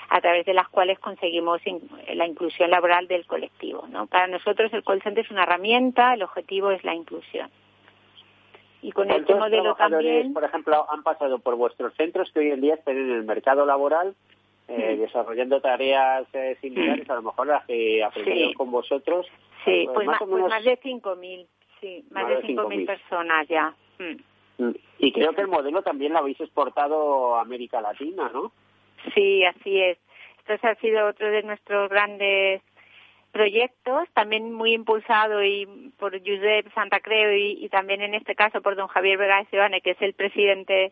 a 0.10 0.22
través 0.22 0.46
de 0.46 0.54
las 0.54 0.70
cuales 0.70 0.98
conseguimos 1.00 1.60
la 2.14 2.26
inclusión 2.26 2.72
laboral 2.72 3.10
del 3.10 3.26
colectivo. 3.26 3.86
¿no? 3.90 4.08
Para 4.08 4.28
nosotros 4.28 4.72
el 4.72 4.86
call 4.86 5.02
center 5.02 5.26
es 5.26 5.32
una 5.32 5.44
herramienta, 5.44 6.14
el 6.14 6.24
objetivo 6.24 6.72
es 6.72 6.82
la 6.86 6.96
inclusión. 6.96 7.50
Y 8.82 8.94
con 8.94 9.12
este 9.12 9.36
modelo 9.36 9.76
también... 9.76 10.34
Por 10.34 10.46
ejemplo, 10.46 10.88
han 10.90 11.04
pasado 11.04 11.40
por 11.40 11.58
vuestros 11.58 11.94
centros 11.96 12.32
que 12.32 12.40
hoy 12.40 12.52
en 12.52 12.62
día 12.62 12.76
están 12.76 12.96
en 12.98 13.12
el 13.12 13.24
mercado 13.26 13.66
laboral 13.66 14.16
eh, 14.72 14.98
desarrollando 14.98 15.62
tareas 15.62 16.26
eh, 16.34 16.58
similares, 16.62 17.10
a 17.10 17.16
lo 17.16 17.24
mejor 17.24 17.48
las 17.48 17.66
que 17.66 18.04
aprendieron 18.04 18.54
con 18.54 18.72
vosotros. 18.72 19.28
Sí, 19.66 19.84
pues, 19.86 19.94
pues 19.94 20.08
más, 20.08 20.20
pues 20.20 20.44
más 20.48 20.64
de 20.64 20.80
5.000, 20.80 21.48
sí, 21.80 22.06
más, 22.12 22.28
de 22.28 22.42
5.000 22.44 22.86
personas 22.86 23.48
ya. 23.48 23.76
Mm. 24.00 24.72
Y 25.00 25.12
creo 25.12 25.34
que 25.34 25.42
el 25.42 25.48
modelo 25.48 25.82
también 25.82 26.14
lo 26.14 26.20
habéis 26.20 26.40
exportado 26.40 27.36
a 27.36 27.42
América 27.42 27.82
Latina, 27.82 28.30
¿no? 28.34 28.52
Sí, 29.14 29.44
así 29.44 29.82
es. 29.82 29.98
Esto 30.48 30.68
ha 30.68 30.76
sido 30.76 31.08
otro 31.08 31.30
de 31.30 31.44
nuestros 31.44 31.90
grandes 31.90 32.62
proyectos, 33.32 34.08
también 34.14 34.52
muy 34.54 34.74
impulsado 34.74 35.44
y 35.44 35.66
por 35.98 36.18
Josep 36.20 36.72
Santa 36.74 37.00
Creu 37.00 37.34
y, 37.34 37.68
también 37.70 38.02
en 38.02 38.14
este 38.14 38.36
caso 38.36 38.62
por 38.62 38.76
don 38.76 38.88
Javier 38.88 39.18
Vega 39.18 39.46
Ivane, 39.52 39.82
que 39.82 39.92
es 39.92 40.02
el 40.02 40.14
presidente 40.14 40.92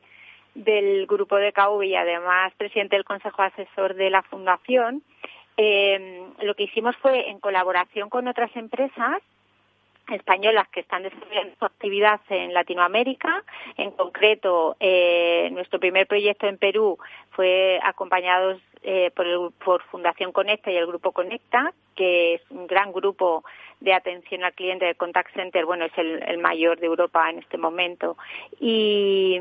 del 0.63 1.07
grupo 1.07 1.37
de 1.37 1.53
KV 1.53 1.83
y 1.83 1.95
además 1.95 2.53
presidente 2.57 2.95
del 2.95 3.05
Consejo 3.05 3.41
Asesor 3.41 3.95
de 3.95 4.09
la 4.09 4.21
Fundación. 4.23 5.03
Eh, 5.57 6.23
lo 6.41 6.55
que 6.55 6.63
hicimos 6.63 6.95
fue, 6.97 7.29
en 7.29 7.39
colaboración 7.39 8.09
con 8.09 8.27
otras 8.27 8.53
empresas, 8.55 9.21
españolas 10.11 10.67
que 10.69 10.81
están 10.81 11.03
desarrollando 11.03 11.55
su 11.57 11.65
actividad 11.65 12.21
en 12.29 12.53
Latinoamérica. 12.53 13.43
En 13.77 13.91
concreto, 13.91 14.75
eh, 14.79 15.49
nuestro 15.51 15.79
primer 15.79 16.07
proyecto 16.07 16.47
en 16.47 16.57
Perú 16.57 16.97
fue 17.31 17.79
acompañados 17.83 18.61
eh, 18.81 19.11
por, 19.15 19.27
el, 19.27 19.49
por 19.63 19.83
Fundación 19.83 20.31
Conecta 20.31 20.71
y 20.71 20.77
el 20.77 20.87
Grupo 20.87 21.11
Conecta, 21.11 21.73
que 21.95 22.35
es 22.35 22.41
un 22.49 22.65
gran 22.65 22.93
grupo 22.93 23.43
de 23.81 23.93
atención 23.93 24.43
al 24.43 24.53
cliente 24.53 24.85
de 24.85 24.95
Contact 24.95 25.33
Center, 25.33 25.65
bueno, 25.65 25.85
es 25.85 25.97
el, 25.97 26.37
mayor 26.37 26.79
de 26.79 26.87
Europa 26.87 27.29
en 27.29 27.39
este 27.39 27.57
momento. 27.57 28.17
Y, 28.59 29.39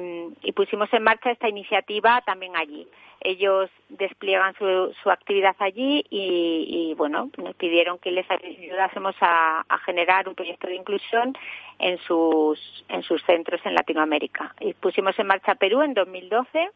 pusimos 0.54 0.92
en 0.92 1.04
marcha 1.04 1.30
esta 1.30 1.48
iniciativa 1.48 2.20
también 2.26 2.56
allí. 2.56 2.88
Ellos 3.20 3.70
despliegan 3.88 4.54
su, 4.54 4.94
su 5.02 5.10
actividad 5.10 5.56
allí 5.58 6.04
y, 6.10 6.94
bueno, 6.96 7.30
nos 7.36 7.54
pidieron 7.56 7.98
que 7.98 8.10
les 8.10 8.26
ayudásemos 8.30 9.16
a, 9.20 9.64
a, 9.68 9.78
generar 9.78 10.28
un 10.28 10.34
proyecto 10.34 10.68
de 10.68 10.76
inclusión 10.76 11.36
en 11.78 11.98
sus, 11.98 12.84
en 12.88 13.02
sus 13.02 13.22
centros 13.24 13.60
en 13.64 13.74
Latinoamérica. 13.74 14.54
Y 14.60 14.74
pusimos 14.74 15.18
en 15.18 15.26
marcha 15.26 15.54
Perú 15.56 15.82
en 15.82 15.94
2012 15.94 16.70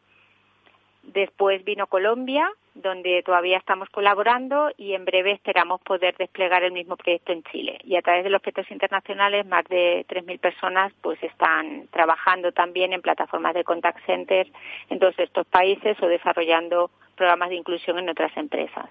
Después 1.03 1.63
vino 1.65 1.87
Colombia, 1.87 2.49
donde 2.73 3.21
todavía 3.23 3.57
estamos 3.57 3.89
colaborando 3.89 4.71
y 4.77 4.93
en 4.93 5.05
breve 5.05 5.31
esperamos 5.31 5.81
poder 5.81 6.15
desplegar 6.17 6.63
el 6.63 6.71
mismo 6.71 6.95
proyecto 6.95 7.31
en 7.31 7.43
Chile. 7.43 7.77
Y 7.83 7.95
a 7.97 8.01
través 8.01 8.23
de 8.23 8.29
los 8.29 8.41
proyectos 8.41 8.71
internacionales, 8.71 9.45
más 9.45 9.65
de 9.65 10.05
3.000 10.07 10.39
personas 10.39 10.93
pues 11.01 11.21
están 11.21 11.87
trabajando 11.91 12.51
también 12.51 12.93
en 12.93 13.01
plataformas 13.01 13.53
de 13.53 13.63
contact 13.63 14.03
center 14.05 14.47
en 14.89 14.99
todos 14.99 15.17
estos 15.19 15.45
países 15.47 16.01
o 16.01 16.07
desarrollando 16.07 16.89
programas 17.15 17.49
de 17.49 17.55
inclusión 17.55 17.99
en 17.99 18.09
otras 18.09 18.35
empresas. 18.37 18.89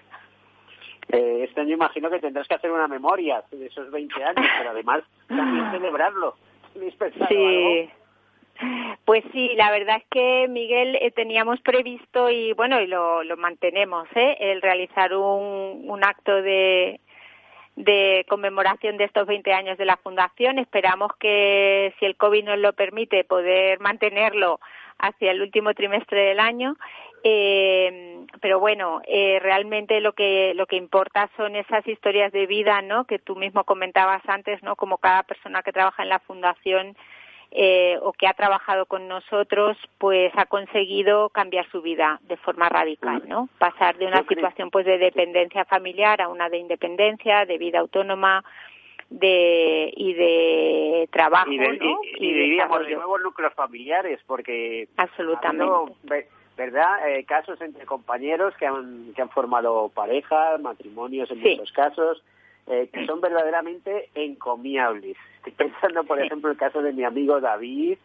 Eh, 1.09 1.41
este 1.43 1.61
año 1.61 1.73
imagino 1.73 2.09
que 2.09 2.19
tendrás 2.19 2.47
que 2.47 2.55
hacer 2.55 2.71
una 2.71 2.87
memoria 2.87 3.43
de 3.51 3.65
esos 3.65 3.91
20 3.91 4.23
años, 4.23 4.45
pero 4.57 4.69
además 4.69 5.03
también 5.27 5.71
celebrarlo. 5.71 6.35
Sí. 7.27 7.89
Pues 9.05 9.23
sí, 9.33 9.51
la 9.55 9.71
verdad 9.71 9.97
es 9.97 10.05
que 10.09 10.47
Miguel 10.47 10.95
eh, 11.01 11.11
teníamos 11.11 11.59
previsto 11.61 12.29
y 12.29 12.53
bueno, 12.53 12.79
y 12.79 12.87
lo, 12.87 13.21
mantenemos, 13.37 14.07
¿eh? 14.15 14.37
el 14.39 14.61
realizar 14.61 15.13
un, 15.13 15.83
un 15.89 16.03
acto 16.03 16.41
de, 16.41 17.01
de 17.75 18.25
conmemoración 18.29 18.97
de 18.97 19.05
estos 19.05 19.27
20 19.27 19.51
años 19.53 19.77
de 19.77 19.85
la 19.85 19.97
Fundación. 19.97 20.59
Esperamos 20.59 21.11
que, 21.19 21.93
si 21.99 22.05
el 22.05 22.15
COVID 22.15 22.45
nos 22.45 22.59
lo 22.59 22.73
permite, 22.73 23.23
poder 23.23 23.79
mantenerlo 23.79 24.59
hacia 24.99 25.31
el 25.31 25.41
último 25.41 25.73
trimestre 25.73 26.21
del 26.21 26.39
año. 26.39 26.75
Eh, 27.25 28.25
pero 28.41 28.59
bueno, 28.59 29.01
eh, 29.07 29.39
realmente 29.41 30.01
lo 30.01 30.11
que 30.11 30.53
lo 30.55 30.65
que 30.65 30.75
importa 30.75 31.29
son 31.37 31.55
esas 31.55 31.87
historias 31.87 32.31
de 32.33 32.45
vida, 32.45 32.81
¿no? 32.81 33.05
Que 33.05 33.17
tú 33.17 33.35
mismo 33.35 33.63
comentabas 33.63 34.21
antes, 34.27 34.61
¿no? 34.61 34.75
Como 34.75 34.97
cada 34.97 35.23
persona 35.23 35.63
que 35.63 35.71
trabaja 35.71 36.03
en 36.03 36.09
la 36.09 36.19
fundación 36.19 36.97
eh, 37.55 37.99
o 38.01 38.13
que 38.13 38.25
ha 38.25 38.33
trabajado 38.33 38.87
con 38.87 39.07
nosotros, 39.07 39.77
pues 39.99 40.33
ha 40.35 40.47
conseguido 40.47 41.29
cambiar 41.29 41.69
su 41.69 41.83
vida 41.83 42.19
de 42.23 42.35
forma 42.37 42.67
radical, 42.67 43.21
¿no? 43.27 43.47
Pasar 43.59 43.95
de 43.97 44.07
una 44.07 44.25
situación 44.27 44.71
pues 44.71 44.87
de 44.87 44.97
dependencia 44.97 45.63
familiar 45.65 46.19
a 46.19 46.29
una 46.29 46.49
de 46.49 46.57
independencia, 46.57 47.45
de 47.45 47.59
vida 47.59 47.79
autónoma, 47.79 48.43
de 49.11 49.93
y 49.95 50.13
de 50.13 51.07
trabajo, 51.11 51.51
y 51.51 51.59
de, 51.59 51.77
¿no? 51.77 51.99
Y, 52.17 52.33
diríamos 52.33 52.87
de 52.87 52.95
nuevos 52.95 53.21
núcleos 53.21 53.53
familiares, 53.53 54.19
porque 54.25 54.87
absolutamente. 54.97 55.95
¿verdad? 56.57 57.09
Eh, 57.09 57.23
casos 57.25 57.59
entre 57.61 57.85
compañeros 57.85 58.55
que 58.57 58.65
han, 58.65 59.13
que 59.15 59.21
han 59.21 59.29
formado 59.29 59.89
parejas, 59.89 60.59
matrimonios 60.61 61.29
en 61.31 61.39
muchos 61.39 61.71
casos, 61.71 62.23
eh, 62.67 62.89
que 62.93 63.05
son 63.05 63.21
verdaderamente 63.21 64.09
encomiables. 64.15 65.17
Estoy 65.45 65.67
pensando, 65.67 66.05
por 66.05 66.21
ejemplo, 66.21 66.49
el 66.49 66.57
caso 66.57 66.81
de 66.81 66.93
mi 66.93 67.03
amigo 67.03 67.41
David, 67.41 67.97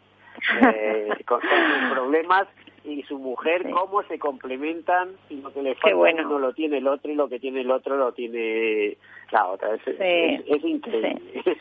eh, 0.74 1.08
con 1.26 1.40
sus 1.40 1.92
problemas 1.92 2.48
y 2.84 3.02
su 3.04 3.18
mujer, 3.18 3.70
cómo 3.70 4.02
se 4.04 4.18
complementan 4.18 5.10
y 5.30 5.36
lo 5.40 5.52
que 5.52 5.62
le 5.62 5.74
falta 5.76 5.96
uno 5.96 6.38
lo 6.38 6.52
tiene 6.52 6.78
el 6.78 6.88
otro 6.88 7.12
y 7.12 7.14
lo 7.14 7.28
que 7.28 7.38
tiene 7.38 7.60
el 7.60 7.70
otro 7.70 7.96
lo 7.96 8.12
tiene 8.12 8.96
la 9.30 9.46
otra. 9.46 9.74
Es, 9.74 9.82
es, 9.86 10.64
increíble. 10.64 11.42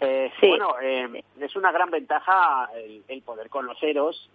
Eh, 0.00 0.30
bueno, 0.40 0.76
eh, 0.80 1.24
es 1.40 1.56
una 1.56 1.72
gran 1.72 1.90
ventaja 1.90 2.70
el, 3.08 3.20
poder 3.22 3.48
conoceros 3.48 4.30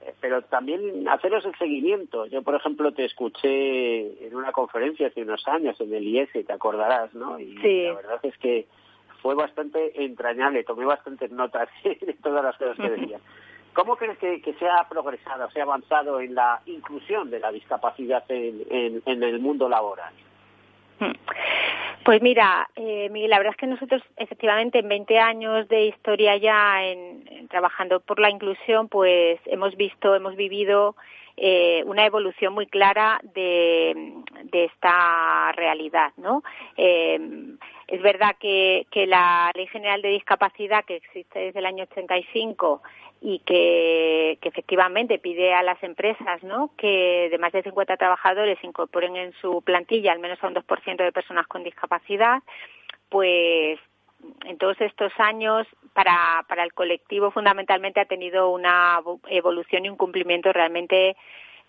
eh, 0.00 0.14
pero 0.20 0.42
también 0.42 1.08
haceros 1.08 1.44
el 1.44 1.58
seguimiento. 1.58 2.26
Yo, 2.26 2.42
por 2.42 2.54
ejemplo, 2.54 2.92
te 2.92 3.04
escuché 3.04 4.24
en 4.24 4.36
una 4.36 4.52
conferencia 4.52 5.08
hace 5.08 5.22
unos 5.22 5.42
años 5.48 5.80
en 5.80 5.92
el 5.92 6.06
IES, 6.06 6.30
te 6.32 6.52
acordarás, 6.52 7.12
¿no? 7.14 7.40
Y 7.40 7.56
la 7.56 7.94
verdad 7.94 8.20
es 8.22 8.38
que 8.38 8.68
fue 9.22 9.34
bastante 9.34 10.04
entrañable, 10.04 10.64
tomé 10.64 10.84
bastantes 10.84 11.30
notas 11.30 11.68
de 11.84 12.16
todas 12.22 12.44
las 12.44 12.56
cosas 12.56 12.76
que 12.76 12.90
decía. 12.90 13.18
¿Cómo 13.74 13.96
crees 13.96 14.18
que, 14.18 14.54
se 14.58 14.68
ha 14.68 14.88
progresado, 14.88 15.48
se 15.50 15.60
ha 15.60 15.62
avanzado 15.62 16.20
en 16.20 16.34
la 16.34 16.60
inclusión 16.66 17.30
de 17.30 17.38
la 17.38 17.52
discapacidad 17.52 18.24
en, 18.28 19.02
el 19.06 19.38
mundo 19.38 19.68
laboral? 19.68 20.12
Hmm. 20.98 21.12
Pues 22.04 22.20
mira, 22.20 22.68
eh, 22.74 23.08
Miguel, 23.10 23.30
la 23.30 23.38
verdad 23.38 23.52
es 23.52 23.56
que 23.56 23.66
nosotros 23.68 24.02
efectivamente 24.16 24.80
en 24.80 24.88
20 24.88 25.18
años 25.20 25.68
de 25.68 25.86
historia 25.86 26.36
ya 26.38 26.84
en, 26.84 27.46
trabajando 27.48 28.00
por 28.00 28.18
la 28.18 28.30
inclusión, 28.30 28.88
pues 28.88 29.38
hemos 29.46 29.76
visto, 29.76 30.12
hemos 30.16 30.34
vivido 30.34 30.96
eh, 31.36 31.84
una 31.86 32.04
evolución 32.04 32.54
muy 32.54 32.66
clara 32.66 33.20
de, 33.22 33.94
esta 34.50 35.52
realidad, 35.52 36.10
¿no? 36.16 36.42
Eh, 36.76 37.20
es 37.88 38.02
verdad 38.02 38.36
que, 38.38 38.86
que, 38.90 39.06
la 39.06 39.50
Ley 39.54 39.66
General 39.66 40.00
de 40.02 40.10
Discapacidad, 40.10 40.84
que 40.84 40.96
existe 40.96 41.38
desde 41.38 41.58
el 41.58 41.66
año 41.66 41.84
85 41.90 42.82
y 43.20 43.40
que, 43.40 44.38
efectivamente 44.42 45.18
pide 45.18 45.54
a 45.54 45.62
las 45.62 45.82
empresas 45.82 46.42
¿no? 46.42 46.70
que 46.76 47.28
de 47.30 47.38
más 47.38 47.52
de 47.52 47.62
50 47.62 47.96
trabajadores 47.96 48.62
incorporen 48.62 49.16
en 49.16 49.32
su 49.40 49.62
plantilla 49.62 50.12
al 50.12 50.20
menos 50.20 50.42
a 50.42 50.48
un 50.48 50.54
2% 50.54 50.96
de 50.96 51.12
personas 51.12 51.46
con 51.46 51.64
discapacidad, 51.64 52.42
pues 53.08 53.78
en 54.44 54.58
todos 54.58 54.80
estos 54.80 55.12
años 55.18 55.66
para 55.94 56.44
el 56.62 56.74
colectivo 56.74 57.30
fundamentalmente 57.30 58.00
ha 58.00 58.04
tenido 58.04 58.50
una 58.50 59.00
evolución 59.28 59.84
y 59.84 59.90
un 59.90 59.96
cumplimiento 59.96 60.52
realmente 60.52 61.16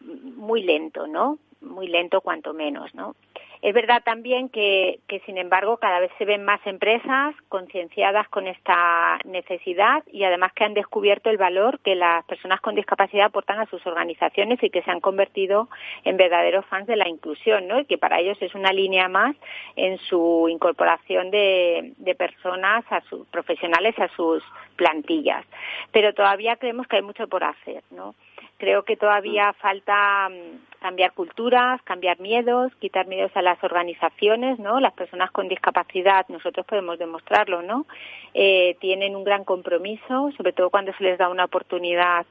muy 0.01 0.63
lento, 0.63 1.07
¿no? 1.07 1.37
Muy 1.61 1.87
lento 1.87 2.21
cuanto 2.21 2.53
menos, 2.53 2.93
¿no? 2.95 3.15
Es 3.61 3.73
verdad 3.73 4.01
también 4.05 4.47
que, 4.47 4.99
que, 5.07 5.19
sin 5.21 5.37
embargo, 5.37 5.77
cada 5.77 5.99
vez 5.99 6.11
se 6.17 6.23
ven 6.23 6.45
más 6.45 6.65
empresas 6.65 7.35
concienciadas 7.49 8.29
con 8.29 8.47
esta 8.47 9.19
necesidad 9.25 10.01
y 10.07 10.23
además 10.23 10.53
que 10.53 10.63
han 10.63 10.73
descubierto 10.73 11.29
el 11.29 11.37
valor 11.37 11.79
que 11.79 11.93
las 11.95 12.23
personas 12.23 12.61
con 12.61 12.75
discapacidad 12.75 13.25
aportan 13.25 13.59
a 13.59 13.65
sus 13.65 13.85
organizaciones 13.85 14.63
y 14.63 14.69
que 14.69 14.81
se 14.81 14.91
han 14.91 15.01
convertido 15.01 15.67
en 16.05 16.15
verdaderos 16.15 16.65
fans 16.67 16.87
de 16.87 16.95
la 16.95 17.09
inclusión, 17.09 17.67
¿no? 17.67 17.81
Y 17.81 17.85
que 17.85 17.97
para 17.97 18.21
ellos 18.21 18.37
es 18.41 18.55
una 18.55 18.71
línea 18.71 19.09
más 19.09 19.35
en 19.75 19.97
su 19.97 20.47
incorporación 20.49 21.29
de, 21.29 21.93
de 21.97 22.15
personas, 22.15 22.85
a 22.89 23.01
sus 23.01 23.27
profesionales, 23.27 23.93
a 23.99 24.07
sus 24.15 24.41
plantillas. 24.77 25.45
Pero 25.91 26.13
todavía 26.13 26.55
creemos 26.55 26.87
que 26.87 26.95
hay 26.95 27.01
mucho 27.01 27.27
por 27.27 27.43
hacer, 27.43 27.83
¿no? 27.91 28.15
Creo 28.57 28.83
que 28.83 28.95
todavía 28.95 29.51
falta 29.53 30.29
mm, 30.29 30.68
cambiar 30.79 31.13
culturas, 31.13 31.81
cambiar 31.83 32.19
miedos, 32.19 32.73
quitar 32.79 33.07
miedos 33.07 33.31
a 33.35 33.41
las 33.41 33.61
organizaciones, 33.63 34.59
¿no? 34.59 34.79
Las 34.79 34.93
personas 34.93 35.31
con 35.31 35.47
discapacidad, 35.47 36.25
nosotros 36.29 36.65
podemos 36.65 36.97
demostrarlo, 36.97 37.61
¿no? 37.61 37.85
Eh, 38.33 38.77
tienen 38.79 39.15
un 39.15 39.23
gran 39.23 39.43
compromiso, 39.43 40.31
sobre 40.37 40.53
todo 40.53 40.69
cuando 40.69 40.93
se 40.93 41.03
les 41.03 41.17
da 41.17 41.29
una 41.29 41.45
oportunidad 41.45 42.25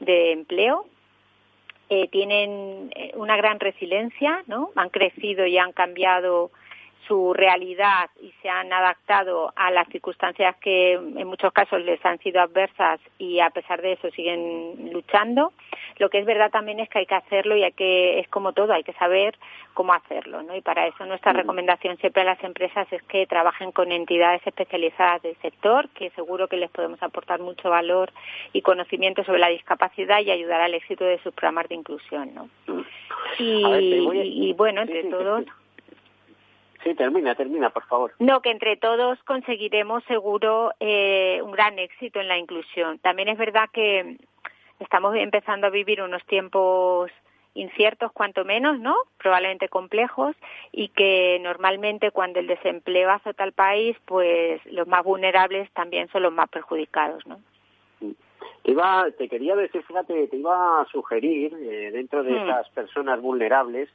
de 0.00 0.32
empleo. 0.32 0.86
Eh, 1.90 2.08
tienen 2.08 2.90
eh, 2.94 3.12
una 3.14 3.36
gran 3.36 3.58
resiliencia, 3.58 4.42
¿no? 4.46 4.70
Han 4.76 4.90
crecido 4.90 5.46
y 5.46 5.58
han 5.58 5.72
cambiado 5.72 6.50
su 7.06 7.32
realidad 7.32 8.10
y 8.20 8.32
se 8.42 8.48
han 8.48 8.72
adaptado 8.72 9.52
a 9.56 9.70
las 9.70 9.88
circunstancias 9.88 10.56
que 10.56 10.92
en 10.92 11.26
muchos 11.26 11.52
casos 11.52 11.82
les 11.82 12.04
han 12.04 12.18
sido 12.18 12.40
adversas 12.40 13.00
y 13.18 13.40
a 13.40 13.50
pesar 13.50 13.80
de 13.80 13.92
eso 13.92 14.10
siguen 14.10 14.90
luchando. 14.92 15.52
Lo 15.98 16.10
que 16.10 16.18
es 16.18 16.26
verdad 16.26 16.50
también 16.50 16.80
es 16.80 16.88
que 16.88 17.00
hay 17.00 17.06
que 17.06 17.14
hacerlo 17.14 17.56
y 17.56 17.64
hay 17.64 17.72
que, 17.72 18.20
es 18.20 18.28
como 18.28 18.52
todo, 18.52 18.72
hay 18.72 18.84
que 18.84 18.92
saber 18.94 19.36
cómo 19.74 19.92
hacerlo, 19.92 20.42
¿no? 20.42 20.56
Y 20.56 20.60
para 20.60 20.86
eso 20.86 21.06
nuestra 21.06 21.32
recomendación 21.32 21.96
siempre 21.98 22.22
a 22.22 22.26
las 22.26 22.42
empresas 22.42 22.92
es 22.92 23.02
que 23.04 23.26
trabajen 23.26 23.72
con 23.72 23.92
entidades 23.92 24.44
especializadas 24.46 25.22
del 25.22 25.36
sector, 25.36 25.88
que 25.90 26.10
seguro 26.10 26.48
que 26.48 26.56
les 26.56 26.70
podemos 26.70 27.02
aportar 27.02 27.40
mucho 27.40 27.70
valor 27.70 28.12
y 28.52 28.62
conocimiento 28.62 29.24
sobre 29.24 29.38
la 29.38 29.48
discapacidad 29.48 30.20
y 30.20 30.30
ayudar 30.30 30.60
al 30.60 30.74
éxito 30.74 31.04
de 31.04 31.18
sus 31.18 31.32
programas 31.32 31.68
de 31.68 31.76
inclusión, 31.76 32.34
¿no? 32.34 32.48
Y, 33.38 34.52
bueno, 34.54 34.82
entre 34.82 35.04
todos... 35.04 35.44
Sí, 35.44 35.50
termina, 36.94 37.34
termina, 37.34 37.70
por 37.70 37.84
favor. 37.86 38.12
No, 38.18 38.40
que 38.40 38.50
entre 38.50 38.76
todos 38.76 39.18
conseguiremos 39.24 40.04
seguro 40.04 40.72
eh, 40.80 41.40
un 41.42 41.52
gran 41.52 41.78
éxito 41.78 42.20
en 42.20 42.28
la 42.28 42.38
inclusión. 42.38 42.98
También 42.98 43.28
es 43.28 43.38
verdad 43.38 43.68
que 43.72 44.16
estamos 44.80 45.14
empezando 45.16 45.66
a 45.66 45.70
vivir 45.70 46.02
unos 46.02 46.24
tiempos 46.26 47.10
inciertos 47.54 48.12
cuanto 48.12 48.44
menos, 48.44 48.78
¿no? 48.78 48.94
Probablemente 49.18 49.68
complejos 49.68 50.36
y 50.70 50.88
que 50.90 51.38
normalmente 51.42 52.10
cuando 52.10 52.38
el 52.38 52.46
desempleo 52.46 53.10
azota 53.10 53.42
al 53.42 53.52
país, 53.52 53.96
pues 54.04 54.64
los 54.66 54.86
más 54.86 55.02
vulnerables 55.02 55.70
también 55.72 56.08
son 56.08 56.22
los 56.22 56.32
más 56.32 56.48
perjudicados, 56.48 57.26
¿no? 57.26 57.40
Te, 58.62 58.70
iba, 58.70 59.06
te 59.16 59.28
quería 59.28 59.56
decir, 59.56 59.82
fíjate, 59.82 60.28
te 60.28 60.36
iba 60.36 60.80
a 60.80 60.84
sugerir 60.86 61.52
eh, 61.54 61.90
dentro 61.90 62.22
de 62.22 62.32
hmm. 62.32 62.48
esas 62.48 62.68
personas 62.70 63.20
vulnerables 63.20 63.88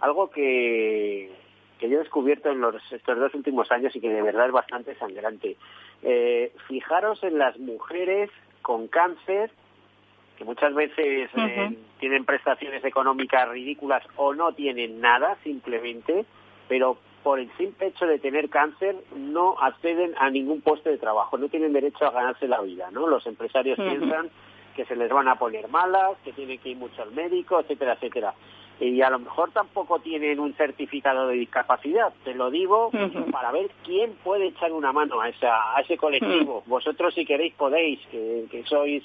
algo 0.00 0.30
que 0.30 1.30
que 1.80 1.88
yo 1.88 1.96
he 1.96 2.00
descubierto 2.00 2.50
en 2.50 2.60
los, 2.60 2.74
estos 2.92 3.18
dos 3.18 3.34
últimos 3.34 3.72
años 3.72 3.96
y 3.96 4.00
que 4.00 4.10
de 4.10 4.20
verdad 4.20 4.46
es 4.46 4.52
bastante 4.52 4.94
sangrante. 4.96 5.56
Eh, 6.02 6.52
fijaros 6.68 7.22
en 7.24 7.38
las 7.38 7.58
mujeres 7.58 8.30
con 8.60 8.86
cáncer 8.86 9.50
que 10.36 10.44
muchas 10.44 10.74
veces 10.74 11.30
eh, 11.34 11.76
tienen 11.98 12.24
prestaciones 12.24 12.84
económicas 12.84 13.48
ridículas 13.48 14.02
o 14.16 14.34
no 14.34 14.52
tienen 14.52 15.00
nada 15.00 15.36
simplemente, 15.42 16.24
pero 16.68 16.98
por 17.22 17.38
el 17.38 17.50
simple 17.56 17.88
hecho 17.88 18.06
de 18.06 18.18
tener 18.18 18.48
cáncer 18.48 18.96
no 19.14 19.58
acceden 19.58 20.14
a 20.18 20.30
ningún 20.30 20.60
puesto 20.60 20.88
de 20.88 20.98
trabajo, 20.98 21.36
no 21.36 21.48
tienen 21.48 21.72
derecho 21.72 22.06
a 22.06 22.10
ganarse 22.10 22.48
la 22.48 22.60
vida, 22.60 22.90
¿no? 22.90 23.06
Los 23.06 23.26
empresarios 23.26 23.78
piensan 23.78 24.30
que 24.74 24.86
se 24.86 24.96
les 24.96 25.10
van 25.10 25.28
a 25.28 25.36
poner 25.36 25.68
malas, 25.68 26.16
que 26.24 26.32
tienen 26.32 26.58
que 26.58 26.70
ir 26.70 26.76
mucho 26.78 27.02
al 27.02 27.12
médico, 27.12 27.60
etcétera, 27.60 27.94
etcétera 27.94 28.34
y 28.80 29.02
a 29.02 29.10
lo 29.10 29.18
mejor 29.18 29.52
tampoco 29.52 29.98
tienen 29.98 30.40
un 30.40 30.54
certificado 30.54 31.28
de 31.28 31.34
discapacidad. 31.36 32.12
Te 32.24 32.34
lo 32.34 32.50
digo 32.50 32.90
para 33.30 33.52
ver 33.52 33.70
quién 33.84 34.14
puede 34.24 34.46
echar 34.46 34.72
una 34.72 34.92
mano 34.92 35.20
a, 35.20 35.28
esa, 35.28 35.76
a 35.76 35.80
ese 35.82 35.98
colectivo. 35.98 36.62
Vosotros, 36.66 37.14
si 37.14 37.26
queréis, 37.26 37.54
podéis, 37.54 38.00
que, 38.10 38.64
sois, 38.66 39.04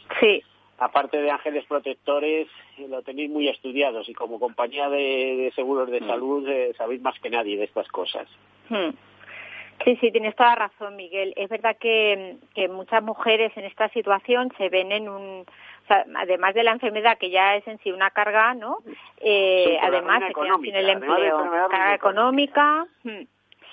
aparte 0.77 1.21
de 1.21 1.29
ángeles 1.29 1.65
protectores, 1.65 2.47
lo 2.89 3.01
tenéis 3.01 3.29
muy 3.29 3.49
estudiados 3.49 4.07
y 4.07 4.13
como 4.13 4.39
compañía 4.39 4.89
de, 4.89 5.51
seguros 5.55 5.89
de 5.89 5.99
salud 5.99 6.47
eh, 6.47 6.73
sabéis 6.77 7.01
más 7.01 7.19
que 7.19 7.29
nadie 7.29 7.57
de 7.57 7.65
estas 7.65 7.87
cosas. 7.89 8.27
Sí, 9.83 9.97
sí, 9.99 10.09
tienes 10.11 10.35
toda 10.37 10.55
razón, 10.55 10.95
Miguel. 10.95 11.33
Es 11.35 11.49
verdad 11.49 11.75
que, 11.77 12.37
que 12.53 12.69
muchas 12.69 13.03
mujeres 13.03 13.51
en 13.57 13.65
esta 13.65 13.89
situación 13.89 14.51
se 14.57 14.69
ven 14.69 14.93
en 14.93 15.09
un 15.09 15.45
además 15.89 16.53
de 16.53 16.63
la 16.63 16.71
enfermedad 16.71 17.17
que 17.17 17.29
ya 17.29 17.55
es 17.55 17.67
en 17.67 17.77
sí 17.79 17.91
una 17.91 18.09
carga, 18.11 18.53
¿no? 18.53 18.79
Eh, 19.19 19.77
además 19.81 20.23
se 20.27 20.33
quedan 20.33 20.61
sin 20.61 20.75
el 20.75 20.89
empleo, 20.89 21.69
carga 21.69 21.95
económica. 21.95 22.85
Hmm, 23.03 23.23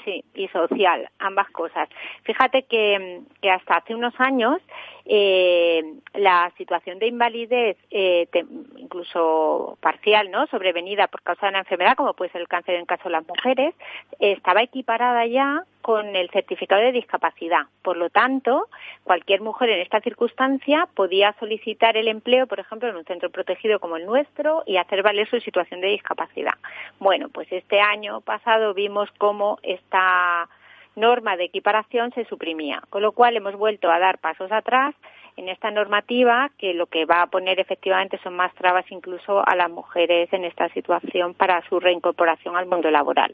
sí, 0.04 0.24
y 0.34 0.48
social, 0.48 1.08
ambas 1.18 1.48
cosas. 1.50 1.88
Fíjate 2.24 2.64
que, 2.64 3.20
que 3.40 3.50
hasta 3.50 3.76
hace 3.76 3.94
unos 3.94 4.14
años 4.18 4.60
eh, 5.04 5.82
la 6.14 6.52
situación 6.56 6.98
de 6.98 7.08
invalidez, 7.08 7.76
eh, 7.90 8.28
incluso 8.76 9.76
parcial, 9.80 10.30
¿no? 10.30 10.46
Sobrevenida 10.46 11.08
por 11.08 11.22
causa 11.22 11.46
de 11.46 11.50
una 11.50 11.58
enfermedad, 11.60 11.96
como 11.96 12.14
puede 12.14 12.30
ser 12.30 12.40
el 12.40 12.48
cáncer 12.48 12.76
en 12.76 12.86
caso 12.86 13.04
de 13.04 13.10
las 13.10 13.26
mujeres, 13.26 13.74
estaba 14.18 14.62
equiparada 14.62 15.26
ya 15.26 15.64
con 15.82 16.14
el 16.14 16.30
certificado 16.30 16.80
de 16.80 16.92
discapacidad. 16.92 17.62
Por 17.82 17.96
lo 17.96 18.08
tanto, 18.08 18.68
cualquier 19.02 19.40
mujer 19.40 19.70
en 19.70 19.80
esta 19.80 20.00
circunstancia 20.00 20.88
podía 20.94 21.34
solicitar 21.40 21.96
el 21.96 22.08
empleo, 22.08 22.46
por 22.46 22.60
ejemplo, 22.60 22.88
en 22.88 22.96
un 22.96 23.04
centro 23.04 23.30
protegido 23.30 23.80
como 23.80 23.96
el 23.96 24.06
nuestro 24.06 24.62
y 24.66 24.76
hacer 24.76 25.02
valer 25.02 25.28
su 25.28 25.40
situación 25.40 25.80
de 25.80 25.88
discapacidad. 25.88 26.54
Bueno, 27.00 27.28
pues 27.28 27.50
este 27.50 27.80
año 27.80 28.20
pasado 28.20 28.74
vimos 28.74 29.10
cómo 29.18 29.58
esta 29.62 30.48
norma 30.96 31.36
de 31.36 31.44
equiparación 31.44 32.12
se 32.12 32.24
suprimía, 32.26 32.82
con 32.90 33.02
lo 33.02 33.12
cual 33.12 33.36
hemos 33.36 33.56
vuelto 33.56 33.90
a 33.90 33.98
dar 33.98 34.18
pasos 34.18 34.50
atrás 34.52 34.94
en 35.36 35.48
esta 35.48 35.70
normativa 35.70 36.50
que 36.58 36.74
lo 36.74 36.86
que 36.86 37.04
va 37.06 37.22
a 37.22 37.26
poner 37.26 37.58
efectivamente 37.58 38.18
son 38.22 38.34
más 38.34 38.54
trabas 38.54 38.84
incluso 38.90 39.42
a 39.46 39.56
las 39.56 39.70
mujeres 39.70 40.32
en 40.32 40.44
esta 40.44 40.68
situación 40.70 41.34
para 41.34 41.62
su 41.68 41.80
reincorporación 41.80 42.56
al 42.56 42.66
mundo 42.66 42.90
laboral. 42.90 43.32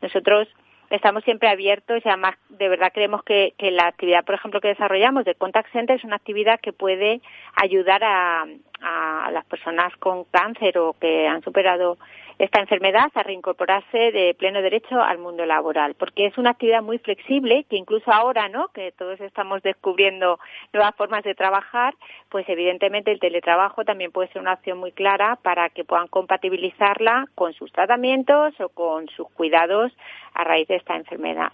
Nosotros 0.00 0.48
estamos 0.90 1.24
siempre 1.24 1.48
abiertos 1.48 2.02
y 2.04 2.08
además 2.08 2.36
de 2.48 2.68
verdad 2.68 2.92
creemos 2.92 3.22
que, 3.24 3.54
la 3.58 3.86
actividad, 3.86 4.24
por 4.24 4.34
ejemplo, 4.34 4.60
que 4.60 4.68
desarrollamos 4.68 5.24
de 5.24 5.34
Contact 5.34 5.72
Center 5.72 5.96
es 5.96 6.04
una 6.04 6.16
actividad 6.16 6.60
que 6.60 6.72
puede 6.72 7.20
ayudar 7.56 8.02
a, 8.04 8.46
a 8.80 9.30
las 9.32 9.44
personas 9.46 9.96
con 9.96 10.24
cáncer 10.24 10.78
o 10.78 10.94
que 11.00 11.26
han 11.26 11.42
superado 11.42 11.98
esta 12.40 12.58
enfermedad 12.58 13.10
a 13.12 13.22
reincorporarse 13.22 14.12
de 14.12 14.34
pleno 14.34 14.62
derecho 14.62 14.98
al 14.98 15.18
mundo 15.18 15.44
laboral, 15.44 15.94
porque 15.94 16.24
es 16.24 16.38
una 16.38 16.50
actividad 16.50 16.82
muy 16.82 16.98
flexible 16.98 17.66
que 17.68 17.76
incluso 17.76 18.10
ahora, 18.10 18.48
¿no? 18.48 18.68
Que 18.68 18.92
todos 18.92 19.20
estamos 19.20 19.62
descubriendo 19.62 20.38
nuevas 20.72 20.96
formas 20.96 21.22
de 21.22 21.34
trabajar, 21.34 21.94
pues 22.30 22.48
evidentemente 22.48 23.12
el 23.12 23.20
teletrabajo 23.20 23.84
también 23.84 24.10
puede 24.10 24.28
ser 24.28 24.40
una 24.40 24.54
opción 24.54 24.78
muy 24.78 24.92
clara 24.92 25.36
para 25.42 25.68
que 25.68 25.84
puedan 25.84 26.08
compatibilizarla 26.08 27.26
con 27.34 27.52
sus 27.52 27.70
tratamientos 27.72 28.58
o 28.58 28.70
con 28.70 29.06
sus 29.08 29.28
cuidados 29.32 29.92
a 30.32 30.42
raíz 30.42 30.66
de 30.66 30.76
esta 30.76 30.96
enfermedad. 30.96 31.52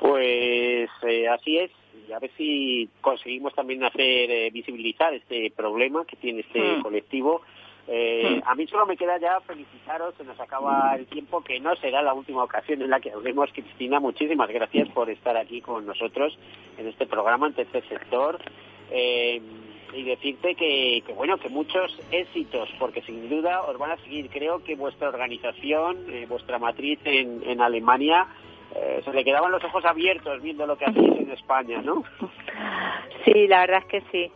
Pues 0.00 0.90
eh, 1.02 1.28
así 1.28 1.58
es, 1.58 1.70
a 2.12 2.18
ver 2.18 2.32
si 2.36 2.88
conseguimos 3.00 3.54
también 3.54 3.84
hacer 3.84 4.28
eh, 4.28 4.50
visibilizar 4.52 5.14
este 5.14 5.52
problema 5.52 6.04
que 6.04 6.16
tiene 6.16 6.40
este 6.40 6.60
hmm. 6.60 6.82
colectivo. 6.82 7.42
Eh, 7.86 8.40
hmm. 8.40 8.48
A 8.48 8.54
mí 8.54 8.66
solo 8.66 8.86
me 8.86 8.96
queda 8.96 9.18
ya 9.18 9.40
felicitaros, 9.40 10.14
se 10.16 10.24
nos 10.24 10.38
acaba 10.40 10.94
el 10.96 11.06
tiempo, 11.06 11.42
que 11.42 11.60
no 11.60 11.74
será 11.76 12.02
la 12.02 12.14
última 12.14 12.44
ocasión 12.44 12.82
en 12.82 12.90
la 12.90 13.00
que 13.00 13.12
hablemos. 13.12 13.50
Cristina, 13.52 14.00
muchísimas 14.00 14.48
gracias 14.48 14.88
por 14.88 15.10
estar 15.10 15.36
aquí 15.36 15.60
con 15.60 15.86
nosotros 15.86 16.38
en 16.78 16.88
este 16.88 17.06
programa 17.06 17.46
en 17.46 17.54
tercer 17.54 17.86
sector. 17.88 18.40
Eh, 18.90 19.40
y 19.92 20.02
decirte 20.02 20.56
que, 20.56 21.02
que, 21.06 21.12
bueno 21.12 21.38
que 21.38 21.48
muchos 21.48 21.96
éxitos 22.10 22.68
porque 22.80 23.00
sin 23.02 23.28
duda 23.28 23.62
os 23.62 23.78
van 23.78 23.92
a 23.92 23.96
seguir 23.98 24.28
creo 24.28 24.62
que 24.64 24.74
vuestra 24.74 25.08
organización 25.08 25.98
eh, 26.08 26.26
vuestra 26.28 26.58
matriz 26.58 26.98
en, 27.04 27.42
en 27.46 27.60
Alemania 27.60 28.26
eh, 28.74 29.02
se 29.04 29.12
le 29.12 29.24
quedaban 29.24 29.52
los 29.52 29.62
ojos 29.62 29.84
abiertos 29.84 30.42
viendo 30.42 30.66
lo 30.66 30.76
que 30.76 30.86
hacéis 30.86 31.20
en 31.20 31.30
España, 31.30 31.80
¿no? 31.82 32.02
Sí, 33.24 33.46
la 33.46 33.60
verdad 33.60 33.82
es 33.82 33.86
que 33.86 34.02
sí. 34.10 34.32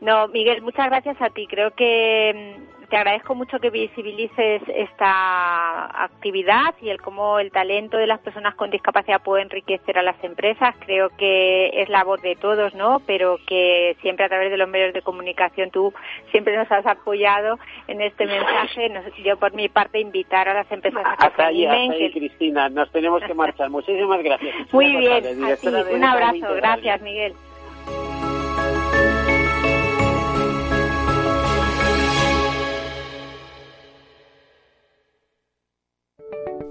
No, 0.00 0.28
Miguel, 0.28 0.62
muchas 0.62 0.86
gracias 0.86 1.20
a 1.20 1.30
ti. 1.30 1.46
Creo 1.46 1.72
que 1.72 2.56
te 2.90 2.96
agradezco 2.96 3.36
mucho 3.36 3.60
que 3.60 3.70
visibilices 3.70 4.62
esta 4.66 6.04
actividad 6.04 6.74
y 6.82 6.88
el 6.88 7.00
cómo 7.00 7.38
el 7.38 7.52
talento 7.52 7.96
de 7.96 8.08
las 8.08 8.18
personas 8.18 8.56
con 8.56 8.70
discapacidad 8.70 9.22
puede 9.22 9.44
enriquecer 9.44 9.96
a 9.96 10.02
las 10.02 10.22
empresas. 10.24 10.74
Creo 10.80 11.08
que 11.16 11.70
es 11.80 11.88
labor 11.88 12.20
de 12.20 12.34
todos, 12.34 12.74
¿no? 12.74 13.00
Pero 13.06 13.38
que 13.46 13.96
siempre 14.02 14.24
a 14.24 14.28
través 14.28 14.50
de 14.50 14.56
los 14.56 14.68
medios 14.68 14.92
de 14.92 15.02
comunicación 15.02 15.70
tú 15.70 15.94
siempre 16.32 16.56
nos 16.56 16.70
has 16.70 16.84
apoyado 16.84 17.58
en 17.86 18.00
este 18.00 18.26
mensaje. 18.26 18.92
yo 19.22 19.38
por 19.38 19.54
mi 19.54 19.68
parte 19.68 20.00
invitar 20.00 20.48
a 20.48 20.54
las 20.54 20.70
empresas 20.72 21.04
a 21.06 21.16
que 21.16 21.26
hasta 21.26 21.46
ahí, 21.46 21.66
hasta 21.66 22.12
Cristina. 22.12 22.68
Nos 22.70 22.90
tenemos 22.90 23.22
que 23.22 23.34
marchar. 23.34 23.70
Muchísimas 23.70 24.20
gracias. 24.22 24.54
Muy 24.72 24.96
bien. 24.96 25.24
un 25.92 26.04
abrazo. 26.04 26.54
Gracias, 26.54 27.00
Miguel. 27.02 27.34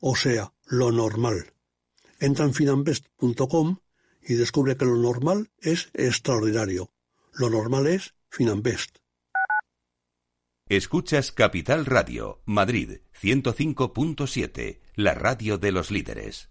o 0.00 0.16
sea, 0.16 0.52
lo 0.66 0.92
normal. 0.92 1.52
Entra 2.20 2.44
en 2.44 2.54
finambest.com 2.54 3.78
y 4.22 4.34
descubre 4.34 4.76
que 4.76 4.84
lo 4.84 4.96
normal 4.96 5.50
es 5.60 5.90
extraordinario. 5.94 6.90
Lo 7.32 7.50
normal 7.50 7.86
es 7.86 8.14
Finambest. 8.30 8.98
Escuchas 10.68 11.32
Capital 11.32 11.86
Radio, 11.86 12.42
Madrid 12.44 12.98
105.7, 13.20 14.80
la 14.96 15.14
radio 15.14 15.56
de 15.56 15.72
los 15.72 15.90
líderes. 15.90 16.50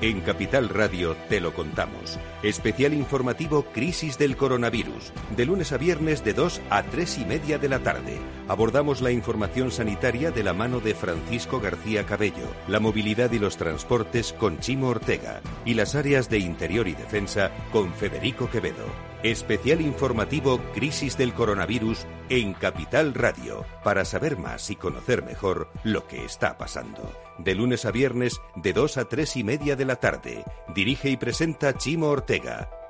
En 0.00 0.20
Capital 0.20 0.68
Radio 0.68 1.16
te 1.28 1.40
lo 1.40 1.52
contamos. 1.52 2.20
Especial 2.42 2.94
informativo 2.94 3.64
Crisis 3.64 4.16
del 4.16 4.36
Coronavirus. 4.36 5.12
De 5.36 5.44
lunes 5.44 5.72
a 5.72 5.76
viernes 5.76 6.22
de 6.22 6.34
2 6.34 6.60
a 6.70 6.84
3 6.84 7.18
y 7.18 7.24
media 7.24 7.58
de 7.58 7.68
la 7.68 7.80
tarde. 7.80 8.16
Abordamos 8.46 9.00
la 9.00 9.10
información 9.10 9.72
sanitaria 9.72 10.30
de 10.30 10.44
la 10.44 10.52
mano 10.52 10.78
de 10.78 10.94
Francisco 10.94 11.58
García 11.58 12.06
Cabello, 12.06 12.46
la 12.68 12.78
movilidad 12.78 13.32
y 13.32 13.40
los 13.40 13.56
transportes 13.56 14.32
con 14.32 14.60
Chimo 14.60 14.86
Ortega 14.86 15.40
y 15.64 15.74
las 15.74 15.96
áreas 15.96 16.30
de 16.30 16.38
interior 16.38 16.86
y 16.86 16.94
defensa 16.94 17.50
con 17.72 17.92
Federico 17.92 18.48
Quevedo. 18.48 18.86
Especial 19.24 19.80
informativo 19.80 20.60
Crisis 20.74 21.18
del 21.18 21.34
Coronavirus 21.34 22.06
en 22.28 22.54
Capital 22.54 23.14
Radio. 23.14 23.64
Para 23.82 24.04
saber 24.04 24.38
más 24.38 24.70
y 24.70 24.76
conocer 24.76 25.24
mejor 25.24 25.72
lo 25.82 26.06
que 26.06 26.24
está 26.24 26.56
pasando 26.56 27.12
de 27.38 27.54
lunes 27.54 27.84
a 27.84 27.90
viernes 27.90 28.40
de 28.56 28.72
2 28.72 28.98
a 28.98 29.04
3 29.06 29.36
y 29.36 29.44
media 29.44 29.76
de 29.76 29.84
la 29.84 29.96
tarde. 29.96 30.44
Dirige 30.74 31.08
y 31.08 31.16
presenta 31.16 31.76
Chimo 31.76 32.08
Ortega. 32.08 32.27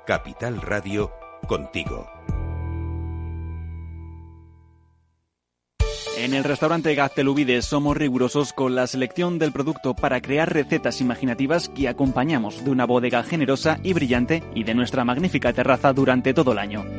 Capital 0.05 0.61
Radio, 0.61 1.13
contigo. 1.47 2.05
En 6.17 6.33
el 6.33 6.43
restaurante 6.43 6.93
Gaztelubides 6.93 7.63
somos 7.63 7.95
rigurosos 7.95 8.51
con 8.51 8.75
la 8.75 8.85
selección 8.85 9.39
del 9.39 9.53
producto 9.53 9.95
para 9.95 10.19
crear 10.19 10.51
recetas 10.51 10.99
imaginativas 10.99 11.69
que 11.69 11.87
acompañamos 11.87 12.65
de 12.65 12.71
una 12.71 12.83
bodega 12.83 13.23
generosa 13.23 13.79
y 13.81 13.93
brillante 13.93 14.43
y 14.55 14.65
de 14.65 14.75
nuestra 14.75 15.05
magnífica 15.05 15.53
terraza 15.53 15.93
durante 15.93 16.33
todo 16.33 16.51
el 16.51 16.59
año. 16.59 16.98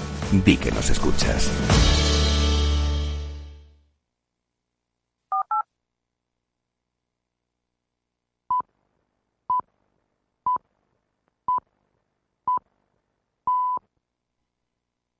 Di 0.31 0.55
que 0.55 0.71
nos 0.71 0.89
escuchas. 0.89 1.51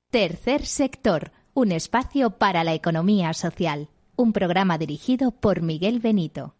Tercer 0.09 0.65
sector, 0.65 1.31
un 1.53 1.73
espacio 1.73 2.31
para 2.31 2.63
la 2.63 2.73
economía 2.73 3.33
social. 3.33 3.89
Un 4.15 4.31
programa 4.31 4.77
dirigido 4.77 5.31
por 5.31 5.61
Miguel 5.61 5.99
Benito. 5.99 6.55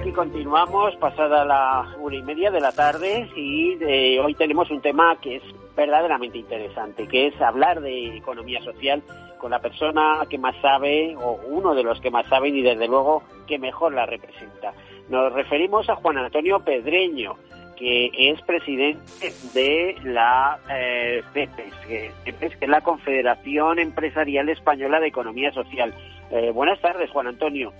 Aquí 0.00 0.12
continuamos, 0.12 0.96
pasada 0.96 1.44
la 1.44 1.94
una 1.98 2.16
y 2.16 2.22
media 2.22 2.50
de 2.50 2.60
la 2.60 2.72
tarde, 2.72 3.28
y 3.36 3.76
eh, 3.82 4.18
hoy 4.18 4.34
tenemos 4.34 4.70
un 4.70 4.80
tema 4.80 5.14
que 5.20 5.36
es 5.36 5.42
verdaderamente 5.76 6.38
interesante, 6.38 7.06
que 7.06 7.26
es 7.26 7.40
hablar 7.40 7.82
de 7.82 8.16
economía 8.16 8.62
social 8.62 9.02
con 9.36 9.50
la 9.50 9.58
persona 9.58 10.24
que 10.30 10.38
más 10.38 10.56
sabe, 10.62 11.14
o 11.18 11.38
uno 11.48 11.74
de 11.74 11.82
los 11.82 12.00
que 12.00 12.10
más 12.10 12.26
saben, 12.28 12.56
y 12.56 12.62
desde 12.62 12.88
luego 12.88 13.24
que 13.46 13.58
mejor 13.58 13.92
la 13.92 14.06
representa. 14.06 14.72
Nos 15.10 15.34
referimos 15.34 15.86
a 15.90 15.96
Juan 15.96 16.16
Antonio 16.16 16.60
Pedreño, 16.60 17.36
que 17.76 18.10
es 18.14 18.40
presidente 18.42 19.34
de 19.52 19.96
la 20.04 20.60
eh, 20.70 21.22
CEPES, 21.34 21.74
que, 21.86 22.12
es 22.24 22.68
la 22.68 22.80
Confederación 22.80 23.78
Empresarial 23.78 24.48
Española 24.48 24.98
de 24.98 25.08
Economía 25.08 25.52
Social. 25.52 25.92
Eh, 26.30 26.52
buenas 26.52 26.80
tardes, 26.80 27.10
Juan 27.10 27.26
Antonio. 27.26 27.74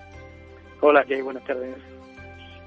Hola, 0.82 1.04
¿qué 1.04 1.22
Buenas 1.22 1.44
tardes. 1.44 1.99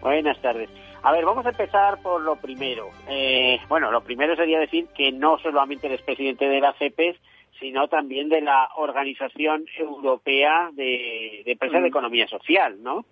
Buenas 0.03 0.37
tardes. 0.41 0.69
A 1.01 1.13
ver, 1.13 1.23
vamos 1.23 1.45
a 1.45 1.51
empezar 1.51 2.01
por 2.01 2.21
lo 2.21 2.35
primero. 2.35 2.89
Eh, 3.07 3.57
bueno, 3.69 3.89
lo 3.89 4.03
primero 4.03 4.35
sería 4.35 4.59
decir 4.59 4.87
que 4.93 5.13
no 5.13 5.39
solamente 5.39 5.87
eres 5.87 6.01
presidente 6.01 6.45
de 6.49 6.59
la 6.59 6.73
CEPES, 6.73 7.15
sino 7.57 7.87
también 7.87 8.27
de 8.27 8.41
la 8.41 8.67
Organización 8.75 9.65
Europea 9.77 10.71
de, 10.73 11.43
de 11.45 11.51
Empresas 11.53 11.81
de 11.81 11.87
Economía 11.87 12.27
Social, 12.27 12.83
¿no? 12.83 13.05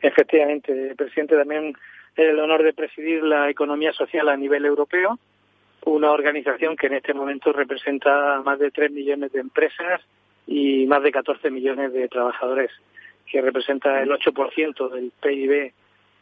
Efectivamente, 0.00 0.94
presidente 0.94 1.36
también 1.36 1.72
el 2.14 2.38
honor 2.38 2.62
de 2.62 2.74
presidir 2.74 3.24
la 3.24 3.50
economía 3.50 3.92
social 3.92 4.28
a 4.28 4.36
nivel 4.36 4.66
europeo, 4.66 5.18
una 5.84 6.12
organización 6.12 6.76
que 6.76 6.86
en 6.86 6.94
este 6.94 7.12
momento 7.12 7.52
representa 7.52 8.40
más 8.44 8.60
de 8.60 8.70
3 8.70 8.92
millones 8.92 9.32
de 9.32 9.40
empresas 9.40 10.00
y 10.46 10.86
más 10.86 11.02
de 11.02 11.10
14 11.10 11.50
millones 11.50 11.92
de 11.92 12.06
trabajadores 12.06 12.70
que 13.26 13.40
representa 13.40 14.00
el 14.00 14.10
8% 14.10 14.90
del 14.90 15.12
PIB 15.20 15.72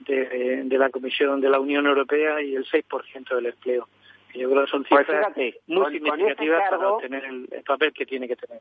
de, 0.00 0.62
de, 0.64 0.78
la 0.78 0.90
Comisión 0.90 1.40
de 1.40 1.48
la 1.48 1.60
Unión 1.60 1.86
Europea 1.86 2.40
y 2.42 2.54
el 2.54 2.64
6% 2.66 3.34
del 3.34 3.46
empleo. 3.46 3.88
Yo 4.34 4.50
creo 4.50 4.64
que 4.64 4.70
son 4.70 4.84
Pues 4.84 5.06
cifras 5.06 5.28
fíjate, 5.34 5.60
muy 5.66 5.76
con- 5.76 5.84
con 5.84 5.92
significativas 5.92 6.70
para 6.70 6.88
obtener 6.90 7.24
el, 7.24 7.48
el 7.50 7.62
papel 7.62 7.92
que 7.92 8.04
tiene 8.06 8.28
que 8.28 8.36
tener. 8.36 8.60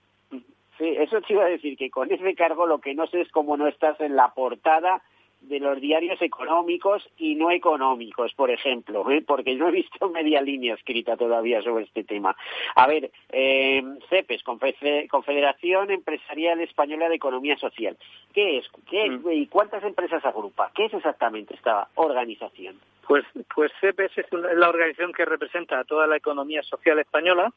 Sí, 0.78 0.88
eso 0.98 1.21
te 1.21 1.34
iba 1.34 1.43
a 1.45 1.50
decir, 1.50 1.78
que 1.78 1.89
con 1.89 2.12
ese 2.12 2.34
cargo 2.36 2.65
lo 2.65 2.80
que 2.80 2.93
no 2.95 3.08
sé 3.08 3.21
es 3.21 3.32
cómo 3.32 3.58
no 3.58 3.67
estás 3.67 4.00
en 4.02 4.15
la 4.15 4.34
portada 4.34 5.02
de 5.47 5.60
los 5.60 5.79
diarios 5.79 6.21
económicos 6.21 7.08
y 7.17 7.36
no 7.36 7.51
económicos, 7.51 8.34
por 8.34 8.49
ejemplo, 8.51 9.10
¿eh? 9.12 9.23
porque 9.25 9.55
no 9.55 9.69
he 9.69 9.71
visto 9.71 10.10
media 10.12 10.41
línea 10.41 10.75
escrita 10.75 11.15
todavía 11.17 11.62
sobre 11.62 11.86
este 11.86 12.03
tema. 12.03 12.36
A 12.75 12.88
ver, 12.88 13.12
eh, 13.29 13.84
CEPES, 14.10 14.43
Confe- 14.43 15.08
Confederación 15.08 15.91
Empresarial 15.91 16.60
Española 16.62 17.10
de 17.10 17.15
Economía 17.15 17.58
Social. 17.58 17.97
¿Qué 18.34 18.58
es? 18.58 18.65
¿Qué 18.89 19.05
es? 19.05 19.12
¿Y 19.31 19.47
cuántas 19.47 19.84
empresas 19.84 20.23
agrupa? 20.25 20.71
¿Qué 20.75 20.86
es 20.86 20.93
exactamente 20.93 21.53
esta 21.55 21.88
organización? 21.95 22.79
Pues, 23.08 23.23
pues 23.53 23.71
CEPES 23.81 24.17
es 24.17 24.25
la 24.31 24.69
organización 24.69 25.13
que 25.13 25.25
representa 25.25 25.79
a 25.79 25.84
toda 25.84 26.08
la 26.08 26.17
economía 26.17 26.63
social 26.63 26.97
española 26.99 27.53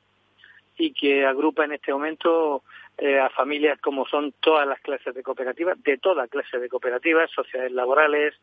y 0.76 0.92
que 0.92 1.24
agrupa 1.24 1.64
en 1.64 1.72
este 1.72 1.92
momento 1.92 2.62
eh, 2.98 3.18
a 3.20 3.30
familias 3.30 3.78
como 3.80 4.06
son 4.06 4.34
todas 4.40 4.66
las 4.66 4.80
clases 4.80 5.14
de 5.14 5.22
cooperativas, 5.22 5.80
de 5.82 5.98
toda 5.98 6.26
clase 6.26 6.58
de 6.58 6.68
cooperativas, 6.68 7.30
sociedades 7.30 7.72
laborales, 7.72 8.34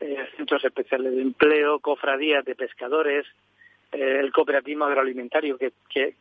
eh, 0.00 0.26
centros 0.36 0.64
especiales 0.64 1.14
de 1.14 1.22
empleo, 1.22 1.78
cofradías 1.78 2.44
de 2.44 2.54
pescadores, 2.56 3.26
eh, 3.92 4.16
el 4.18 4.32
cooperativismo 4.32 4.86
agroalimentario 4.86 5.58
que, 5.58 5.72
que 5.88 6.14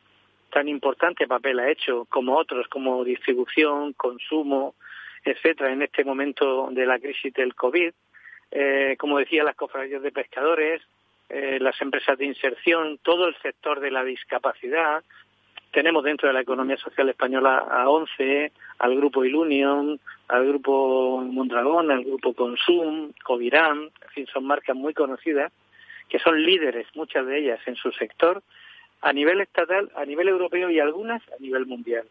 tan 0.52 0.68
importante 0.68 1.28
papel 1.28 1.60
ha 1.60 1.72
hecho, 1.72 2.06
como 2.10 2.38
otros, 2.38 2.68
como 2.68 3.04
distribución, 3.04 3.94
consumo, 3.94 4.76
etcétera, 5.24 5.72
en 5.72 5.82
este 5.82 6.04
momento 6.04 6.70
de 6.72 6.86
la 6.86 7.00
crisis 7.00 7.34
del 7.34 7.56
COVID. 7.56 7.94
Eh, 8.52 8.98
como 9.00 9.18
decía, 9.18 9.44
las 9.44 9.56
cofradías 9.56 10.02
de 10.02 10.12
pescadores, 10.12 10.82
las 11.30 11.80
empresas 11.80 12.18
de 12.18 12.26
inserción, 12.26 12.98
todo 13.04 13.28
el 13.28 13.36
sector 13.38 13.80
de 13.80 13.92
la 13.92 14.04
discapacidad. 14.04 15.04
Tenemos 15.72 16.04
dentro 16.04 16.28
de 16.28 16.34
la 16.34 16.42
economía 16.42 16.78
social 16.78 17.10
española 17.10 17.58
a 17.70 17.88
ONCE, 17.90 18.52
al 18.80 18.96
grupo 18.96 19.24
Ilunion, 19.24 20.00
al 20.28 20.48
grupo 20.48 21.22
Mondragón, 21.22 21.92
al 21.92 22.04
grupo 22.04 22.34
Consum, 22.34 23.12
Covirán, 23.24 23.90
en 24.02 24.10
fin, 24.14 24.28
son 24.28 24.46
marcas 24.46 24.76
muy 24.76 24.94
conocidas 24.94 25.52
que 26.10 26.20
son 26.20 26.44
líderes, 26.44 26.88
muchas 26.96 27.26
de 27.26 27.38
ellas, 27.38 27.60
en 27.68 27.76
su 27.76 27.92
sector, 27.92 28.42
a 29.02 29.14
nivel 29.14 29.40
estatal, 29.42 29.92
a 29.96 30.04
nivel 30.04 30.28
europeo 30.28 30.70
y 30.70 30.80
algunas 30.80 31.22
a 31.30 31.40
nivel 31.40 31.66
mundial. 31.68 32.06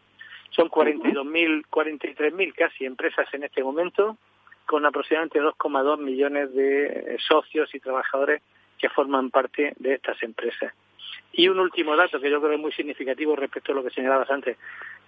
Son 0.50 0.70
42.000, 0.70 1.66
43.000 1.68 2.54
casi 2.54 2.86
empresas 2.86 3.26
en 3.34 3.42
este 3.42 3.62
momento, 3.62 4.16
con 4.64 4.86
aproximadamente 4.86 5.40
2,2 5.40 5.98
millones 5.98 6.54
de 6.54 6.86
eh, 6.86 7.16
socios 7.26 7.74
y 7.74 7.80
trabajadores 7.80 8.40
que 8.78 8.88
forman 8.88 9.30
parte 9.30 9.74
de 9.78 9.94
estas 9.94 10.22
empresas. 10.22 10.72
Y 11.32 11.48
un 11.48 11.58
último 11.58 11.96
dato 11.96 12.20
que 12.20 12.30
yo 12.30 12.40
creo 12.40 12.52
es 12.52 12.60
muy 12.60 12.72
significativo 12.72 13.36
respecto 13.36 13.72
a 13.72 13.74
lo 13.74 13.84
que 13.84 13.90
señalabas 13.90 14.30
antes. 14.30 14.56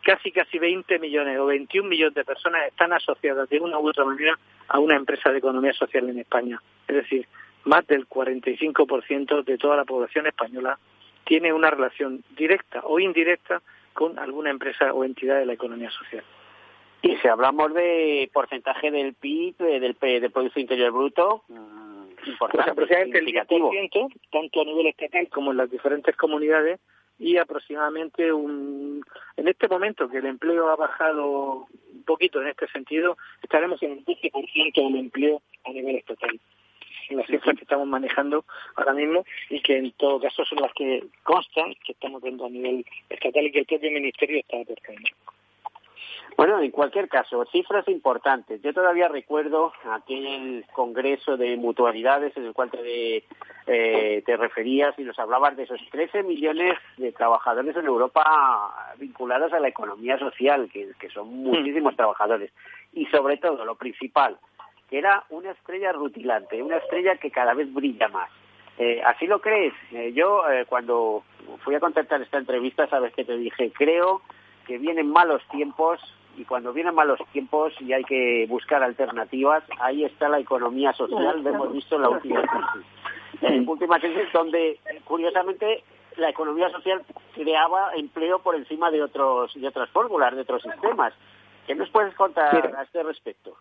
Casi, 0.03 0.33
casi 0.33 0.59
20 0.59 0.99
millones 0.99 1.38
o 1.38 1.46
21 1.46 1.88
millones 1.88 2.14
de 2.14 2.25
personas 2.25 2.66
están 2.68 2.92
asociadas 2.92 3.49
de 3.49 3.61
una 3.61 3.79
u 3.79 3.88
otra 3.88 4.05
manera 4.05 4.38
a 4.68 4.79
una 4.79 4.96
empresa 4.96 5.31
de 5.31 5.38
economía 5.38 5.73
social 5.73 6.09
en 6.09 6.18
España. 6.18 6.61
Es 6.88 6.96
decir, 6.96 7.27
más 7.64 7.87
del 7.87 8.09
45% 8.09 9.44
de 9.44 9.59
toda 9.59 9.77
la 9.77 9.85
población 9.85 10.27
española 10.27 10.79
tiene 11.25 11.53
una 11.53 11.70
relación 11.70 12.25
directa 12.37 12.81
o 12.85 12.99
indirecta 12.99 13.61
con 13.92 14.18
alguna 14.18 14.51
empresa 14.51 14.92
o 14.92 15.05
entidad 15.05 15.38
de 15.38 15.46
la 15.46 15.53
economía 15.53 15.90
social. 15.90 16.25
Y 17.03 17.16
si 17.16 17.29
hablamos 17.29 17.73
de 17.75 18.31
porcentaje 18.33 18.90
del 18.90 19.14
PIB, 19.14 19.57
del, 19.57 19.96
del 20.01 20.31
Producto 20.31 20.61
Interior 20.61 20.92
Bruto, 20.92 21.44
Pues 22.24 22.66
aproximadamente 22.66 23.18
el 23.18 23.26
significativo. 23.26 23.72
10%, 23.72 24.12
tanto 24.30 24.61
a 24.61 24.64
nivel 24.64 24.87
estatal 24.88 25.28
como 25.28 25.50
en 25.50 25.56
las 25.59 25.70
diferentes 25.70 26.16
comunidades, 26.16 26.80
y 27.20 27.37
aproximadamente 27.37 28.33
un... 28.33 29.04
En 29.37 29.46
este 29.46 29.68
momento 29.68 30.09
que 30.09 30.18
el 30.18 30.26
empleo 30.26 30.70
ha 30.70 30.76
bajado 30.76 31.68
un 31.92 32.02
poquito 32.06 32.40
en 32.40 32.48
este 32.48 32.66
sentido, 32.68 33.18
estaremos 33.42 33.80
en 33.83 33.92
el 33.92 34.04
12% 34.04 34.74
del 34.74 34.96
empleo 34.96 35.42
a 35.64 35.70
nivel 35.70 35.96
estatal. 35.96 36.40
Son 37.06 37.18
las 37.18 37.26
cifras 37.26 37.56
que 37.56 37.62
estamos 37.62 37.87
manejando 37.87 38.44
ahora 38.76 38.94
mismo 38.94 39.24
y 39.50 39.61
que 39.61 39.76
en 39.76 39.92
todo 39.92 40.18
caso 40.20 40.44
son 40.46 40.61
las 40.62 40.72
que 40.72 41.04
constan 41.22 41.74
que 41.85 41.92
estamos 41.92 42.22
viendo 42.22 42.46
a 42.46 42.50
nivel 42.50 42.87
estatal 43.11 43.44
y 43.44 43.52
que 43.52 43.59
el 43.61 43.66
propio 43.66 43.90
Ministerio 43.90 44.40
está 44.40 44.59
aportando. 44.61 45.09
Bueno, 46.37 46.61
en 46.61 46.71
cualquier 46.71 47.09
caso, 47.09 47.45
cifras 47.53 47.87
importantes. 47.88 48.62
Yo 48.62 48.73
todavía 48.73 49.09
recuerdo 49.09 49.73
aquel 49.90 50.64
congreso 50.73 51.37
de 51.37 51.57
mutualidades 51.57 52.37
en 52.37 52.47
el 52.47 52.53
cual 52.53 52.71
te, 52.71 53.25
eh, 53.66 54.23
te 54.25 54.37
referías 54.37 54.99
y 54.99 55.03
nos 55.03 55.19
hablabas 55.19 55.57
de 55.57 55.64
esos 55.64 55.81
13 55.90 56.23
millones 56.23 56.79
de 56.97 57.12
trabajadores 57.12 57.77
en 57.77 57.87
Europa 57.87 58.95
vinculados 58.99 59.53
a 59.53 59.61
la 59.61 59.69
economía 59.69 60.19
social, 60.19 60.71
que, 60.73 60.90
que 60.99 61.11
son 61.11 61.29
muchísimos 61.29 61.95
trabajadores. 61.97 62.51
Y 62.93 63.07
sobre 63.07 63.37
todo, 63.37 63.64
lo 63.64 63.75
principal, 63.75 64.38
que 64.88 64.99
era 64.99 65.25
una 65.31 65.53
estrella 65.53 65.93
rutilante, 65.93 66.62
una 66.62 66.79
estrella 66.79 67.16
que 67.16 67.31
cada 67.31 67.55
vez 67.55 67.73
brilla 67.73 68.09
más. 68.09 68.31
Eh, 68.79 69.03
¿Así 69.05 69.27
lo 69.27 69.40
crees? 69.40 69.75
Eh, 69.93 70.12
yo, 70.14 70.49
eh, 70.51 70.64
cuando 70.66 71.23
fui 71.62 71.75
a 71.75 71.81
contactar 71.81 72.23
esta 72.23 72.38
entrevista, 72.38 72.88
sabes 72.88 73.12
que 73.12 73.27
te 73.27 73.37
dije, 73.37 73.71
creo 73.73 74.23
que 74.66 74.79
vienen 74.79 75.11
malos 75.11 75.43
tiempos 75.51 76.01
y 76.40 76.44
cuando 76.46 76.72
vienen 76.72 76.94
malos 76.94 77.20
tiempos 77.33 77.74
y 77.81 77.92
hay 77.92 78.03
que 78.05 78.46
buscar 78.48 78.83
alternativas, 78.83 79.62
ahí 79.79 80.05
está 80.05 80.29
la 80.29 80.38
economía 80.38 80.92
social, 80.94 81.42
lo 81.42 81.50
hemos 81.50 81.72
visto 81.72 81.96
en 81.96 82.03
la 82.03 82.09
última 82.09 82.40
crisis. 82.40 82.87
En 83.42 83.64
la 83.64 83.70
última 83.70 84.00
crisis 84.00 84.33
donde, 84.33 84.79
curiosamente, 85.05 85.85
la 86.16 86.31
economía 86.31 86.70
social 86.70 87.03
creaba 87.35 87.94
empleo 87.94 88.38
por 88.38 88.55
encima 88.57 88.90
de 88.90 89.03
otros 89.03 89.53
de 89.55 89.68
otras 89.68 89.90
fórmulas, 89.90 90.35
de 90.35 90.42
otros 90.42 90.62
sistemas. 90.62 91.12
¿Qué 91.66 91.74
nos 91.74 91.90
puedes 91.90 92.14
contar 92.14 92.74
a 92.76 92.83
este 92.83 93.03
respecto? 93.03 93.57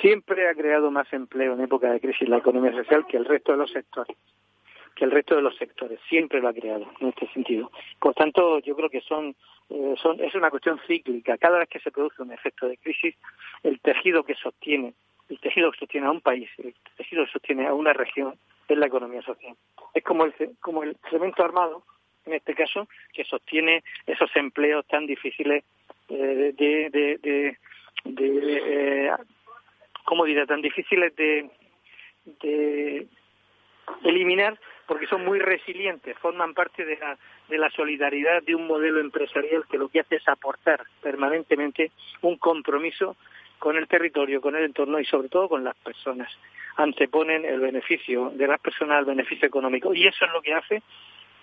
Siempre 0.00 0.48
ha 0.48 0.54
creado 0.54 0.90
más 0.90 1.12
empleo 1.12 1.54
en 1.54 1.60
época 1.60 1.90
de 1.90 2.00
crisis 2.00 2.28
la 2.28 2.38
economía 2.38 2.72
social 2.72 3.04
que 3.06 3.16
el 3.16 3.24
resto 3.24 3.52
de 3.52 3.58
los 3.58 3.70
sectores 3.72 4.16
que 5.00 5.06
el 5.06 5.10
resto 5.12 5.34
de 5.34 5.42
los 5.42 5.56
sectores. 5.56 5.98
Siempre 6.10 6.40
lo 6.40 6.48
ha 6.48 6.52
creado 6.52 6.86
en 7.00 7.08
este 7.08 7.26
sentido. 7.32 7.70
Por 7.98 8.12
tanto, 8.12 8.58
yo 8.58 8.76
creo 8.76 8.90
que 8.90 9.00
son, 9.00 9.34
eh, 9.70 9.94
son, 10.02 10.20
es 10.20 10.34
una 10.34 10.50
cuestión 10.50 10.80
cíclica. 10.86 11.38
Cada 11.38 11.58
vez 11.58 11.68
que 11.68 11.80
se 11.80 11.90
produce 11.90 12.22
un 12.22 12.32
efecto 12.32 12.68
de 12.68 12.76
crisis, 12.76 13.14
el 13.62 13.80
tejido 13.80 14.24
que 14.24 14.34
sostiene, 14.34 14.94
el 15.28 15.38
tejido 15.38 15.70
que 15.70 15.78
sostiene 15.78 16.06
a 16.08 16.10
un 16.10 16.20
país, 16.20 16.50
el 16.58 16.74
tejido 16.96 17.24
que 17.24 17.32
sostiene 17.32 17.66
a 17.66 17.74
una 17.74 17.92
región, 17.92 18.34
es 18.68 18.78
la 18.78 18.86
economía 18.86 19.22
social. 19.22 19.54
Es 19.94 20.04
como 20.04 20.24
el, 20.24 20.34
como 20.60 20.82
el 20.82 20.96
cemento 21.08 21.44
armado, 21.44 21.82
en 22.26 22.34
este 22.34 22.54
caso, 22.54 22.88
que 23.12 23.24
sostiene 23.24 23.82
esos 24.06 24.30
empleos 24.36 24.86
tan 24.86 25.06
difíciles 25.06 25.64
eh, 26.08 26.52
de, 26.56 26.90
de, 26.90 27.18
de, 27.18 27.56
eh, 28.04 29.10
¿cómo 30.04 30.24
dirá? 30.24 30.46
Tan 30.46 30.62
difíciles 30.62 31.14
de, 31.16 31.48
de 32.24 33.06
eliminar 34.04 34.58
porque 34.86 35.06
son 35.06 35.24
muy 35.24 35.38
resilientes, 35.38 36.18
forman 36.18 36.52
parte 36.52 36.84
de 36.84 36.96
la, 36.96 37.16
de 37.50 37.58
la 37.58 37.70
solidaridad 37.70 38.42
de 38.42 38.54
un 38.54 38.66
modelo 38.66 39.00
empresarial 39.00 39.64
que 39.70 39.76
lo 39.76 39.88
que 39.88 40.00
hace 40.00 40.16
es 40.16 40.28
aportar 40.28 40.84
permanentemente 41.02 41.90
un 42.22 42.36
compromiso 42.36 43.16
con 43.58 43.76
el 43.76 43.88
territorio, 43.88 44.40
con 44.40 44.56
el 44.56 44.64
entorno 44.64 44.98
y 44.98 45.04
sobre 45.04 45.28
todo 45.28 45.48
con 45.48 45.64
las 45.64 45.76
personas. 45.76 46.32
Anteponen 46.76 47.44
el 47.44 47.60
beneficio 47.60 48.30
de 48.30 48.46
las 48.46 48.60
personas 48.60 48.98
al 48.98 49.04
beneficio 49.04 49.46
económico 49.46 49.92
y 49.92 50.06
eso 50.06 50.24
es 50.24 50.32
lo 50.32 50.40
que 50.40 50.54
hace 50.54 50.82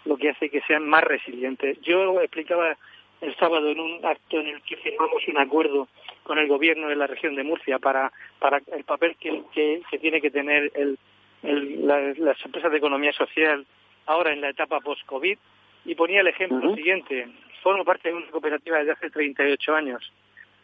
lo 0.06 0.16
que 0.16 0.30
hace 0.30 0.50
que 0.50 0.62
sean 0.62 0.88
más 0.88 1.04
resilientes. 1.04 1.80
Yo 1.82 2.22
explicaba 2.22 2.78
el 3.20 3.36
sábado 3.36 3.70
en 3.70 3.80
un 3.80 4.06
acto 4.06 4.40
en 4.40 4.48
el 4.48 4.62
que 4.62 4.78
firmamos 4.78 5.28
un 5.28 5.38
acuerdo 5.38 5.90
con 6.24 6.38
el 6.38 6.48
gobierno 6.48 6.88
de 6.88 6.96
la 6.96 7.08
región 7.08 7.36
de 7.36 7.44
Murcia 7.44 7.78
para, 7.78 8.12
para 8.40 8.62
el 8.72 8.84
papel 8.86 9.18
que, 9.20 9.44
que 9.52 10.00
tiene 10.00 10.22
que 10.22 10.32
tener 10.32 10.72
el, 10.76 10.98
las 11.44 12.46
empresas 12.46 12.72
de 12.72 12.78
economía 12.78 13.14
social 13.14 13.66
ahora 14.06 14.32
en 14.32 14.42
la 14.42 14.50
etapa 14.50 14.80
post-COVID 14.80 15.38
y 15.88 15.96
ponía 15.96 16.22
el 16.22 16.28
ejemplo 16.28 16.76
siguiente. 16.76 17.28
Formo 17.64 17.84
parte 17.84 18.10
de 18.10 18.16
una 18.16 18.28
cooperativa 18.28 18.78
desde 18.78 18.92
hace 18.92 19.10
38 19.10 19.74
años. 19.74 20.14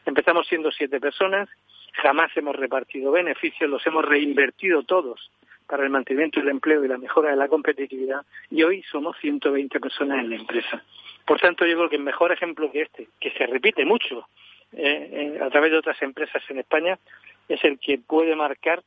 Empezamos 0.05 0.45
siendo 0.47 0.69
siete 0.71 0.99
personas, 0.99 1.49
jamás 1.93 2.35
hemos 2.35 2.55
repartido 2.55 3.11
beneficios, 3.11 3.69
los 3.69 3.85
hemos 3.87 4.03
reinvertido 4.05 4.83
todos 4.83 5.31
para 5.65 5.83
el 5.83 5.89
mantenimiento 5.89 6.41
del 6.41 6.49
empleo 6.49 6.83
y 6.83 6.89
la 6.89 6.97
mejora 6.97 7.31
de 7.31 7.37
la 7.37 7.47
competitividad 7.47 8.25
y 8.51 8.63
hoy 8.63 8.83
somos 8.83 9.17
120 9.19 9.79
personas 9.79 10.19
en 10.19 10.29
la 10.29 10.35
empresa. 10.35 10.83
Por 11.25 11.39
tanto, 11.39 11.65
yo 11.65 11.77
creo 11.77 11.89
que 11.89 11.95
el 11.95 12.03
mejor 12.03 12.33
ejemplo 12.33 12.69
que 12.69 12.81
este, 12.81 13.07
que 13.19 13.31
se 13.31 13.47
repite 13.47 13.85
mucho 13.85 14.27
eh, 14.73 15.39
a 15.41 15.49
través 15.49 15.71
de 15.71 15.77
otras 15.77 16.01
empresas 16.01 16.43
en 16.49 16.59
España, 16.59 16.99
es 17.47 17.63
el 17.63 17.79
que 17.79 17.97
puede 17.97 18.35
marcar 18.35 18.83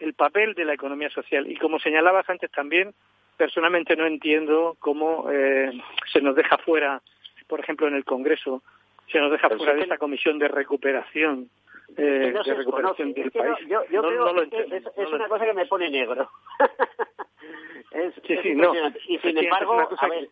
el 0.00 0.14
papel 0.14 0.54
de 0.54 0.64
la 0.64 0.74
economía 0.74 1.10
social. 1.10 1.48
Y 1.48 1.56
como 1.56 1.78
señalabas 1.78 2.28
antes 2.28 2.50
también, 2.50 2.94
personalmente 3.40 3.96
no 3.96 4.04
entiendo 4.06 4.76
cómo 4.80 5.30
eh, 5.30 5.72
se 6.12 6.20
nos 6.20 6.36
deja 6.36 6.58
fuera, 6.58 7.00
por 7.48 7.58
ejemplo, 7.58 7.88
en 7.88 7.94
el 7.94 8.04
Congreso, 8.04 8.62
se 9.10 9.18
nos 9.18 9.32
deja 9.32 9.48
fuera 9.48 9.72
de 9.72 9.80
esa 9.80 9.96
comisión 9.96 10.38
de 10.38 10.46
recuperación. 10.46 11.48
Eh, 11.96 12.34
de 12.44 12.54
recuperación 12.54 13.14
del 13.14 13.30
país. 13.32 13.56
Yo, 13.66 13.82
creo 13.88 14.34
que 14.50 14.76
es, 14.76 15.10
una 15.10 15.26
cosa 15.26 15.46
que 15.46 15.54
me 15.54 15.64
pone 15.64 15.88
negro. 15.88 16.30
es, 17.92 18.12
sí, 18.26 18.36
sí, 18.42 18.54
no. 18.54 18.74
Y 19.08 19.18
sin 19.20 19.38
embargo, 19.38 19.88
a 19.96 20.08
ver, 20.08 20.28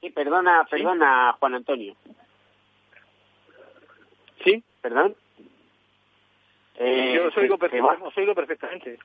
Sí, 0.00 0.10
perdona, 0.10 0.64
perdona, 0.70 1.36
Juan 1.40 1.54
Antonio. 1.56 1.96
¿Sí? 4.44 4.62
¿Perdón? 4.80 5.16
Eh, 6.76 7.14
Yo 7.16 7.26
os 7.26 7.36
oigo, 7.36 7.58
perfectamente. 8.32 8.96